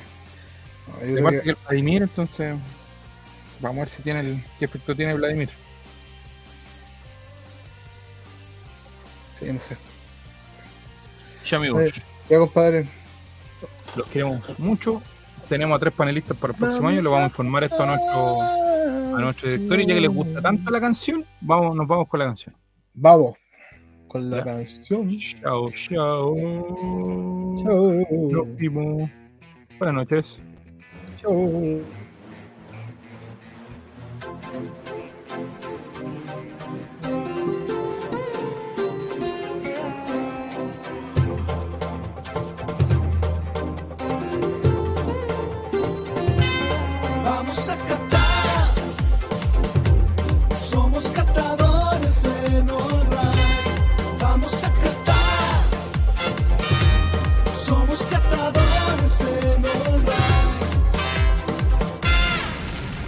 No, 0.88 1.00
yo 1.00 1.06
de 1.06 1.12
creo 1.12 1.24
parte 1.24 1.38
que- 1.38 1.44
que 1.44 1.50
el 1.50 1.56
Vladimir, 1.66 2.02
entonces 2.02 2.54
vamos 3.60 3.76
a 3.76 3.80
ver 3.80 3.88
si 3.88 4.02
tiene 4.02 4.20
el, 4.20 4.44
qué 4.58 4.64
efecto 4.66 4.94
tiene 4.94 5.14
Vladimir. 5.14 5.48
Sí, 9.34 9.46
no 9.52 9.60
sé. 9.60 9.76
Ya 11.44 11.56
amigos. 11.58 11.82
Eh, 11.82 12.02
Ya, 12.28 12.38
compadre. 12.38 12.86
Los 13.96 14.06
queremos 14.08 14.58
mucho. 14.58 15.00
Tenemos 15.48 15.76
a 15.76 15.78
tres 15.78 15.92
panelistas 15.94 16.36
para 16.36 16.52
el 16.52 16.58
próximo 16.58 16.82
Vamos 16.88 16.92
año. 16.92 17.02
Le 17.02 17.08
vamos 17.08 17.22
a 17.22 17.26
informar 17.26 17.64
esto 17.64 17.82
a 17.82 17.86
nuestro, 17.86 18.42
a 19.16 19.20
nuestro 19.20 19.48
director. 19.50 19.80
Y 19.80 19.86
ya 19.86 19.94
que 19.94 20.00
les 20.00 20.10
gusta 20.10 20.42
tanto 20.42 20.70
la 20.70 20.80
canción, 20.80 21.24
vamos, 21.40 21.76
nos 21.76 21.86
vamos 21.86 22.08
con 22.08 22.18
la 22.18 22.26
canción. 22.26 22.54
Vamos. 22.94 23.34
Con 24.08 24.28
la 24.30 24.38
Ya. 24.38 24.44
canción. 24.44 25.08
Chao, 25.18 25.70
chao. 25.70 26.34
Chau. 27.62 28.06
Nos 28.32 28.56
vimos. 28.56 29.08
Buenas 29.78 29.94
noches. 29.94 30.40
Chau. 31.20 31.80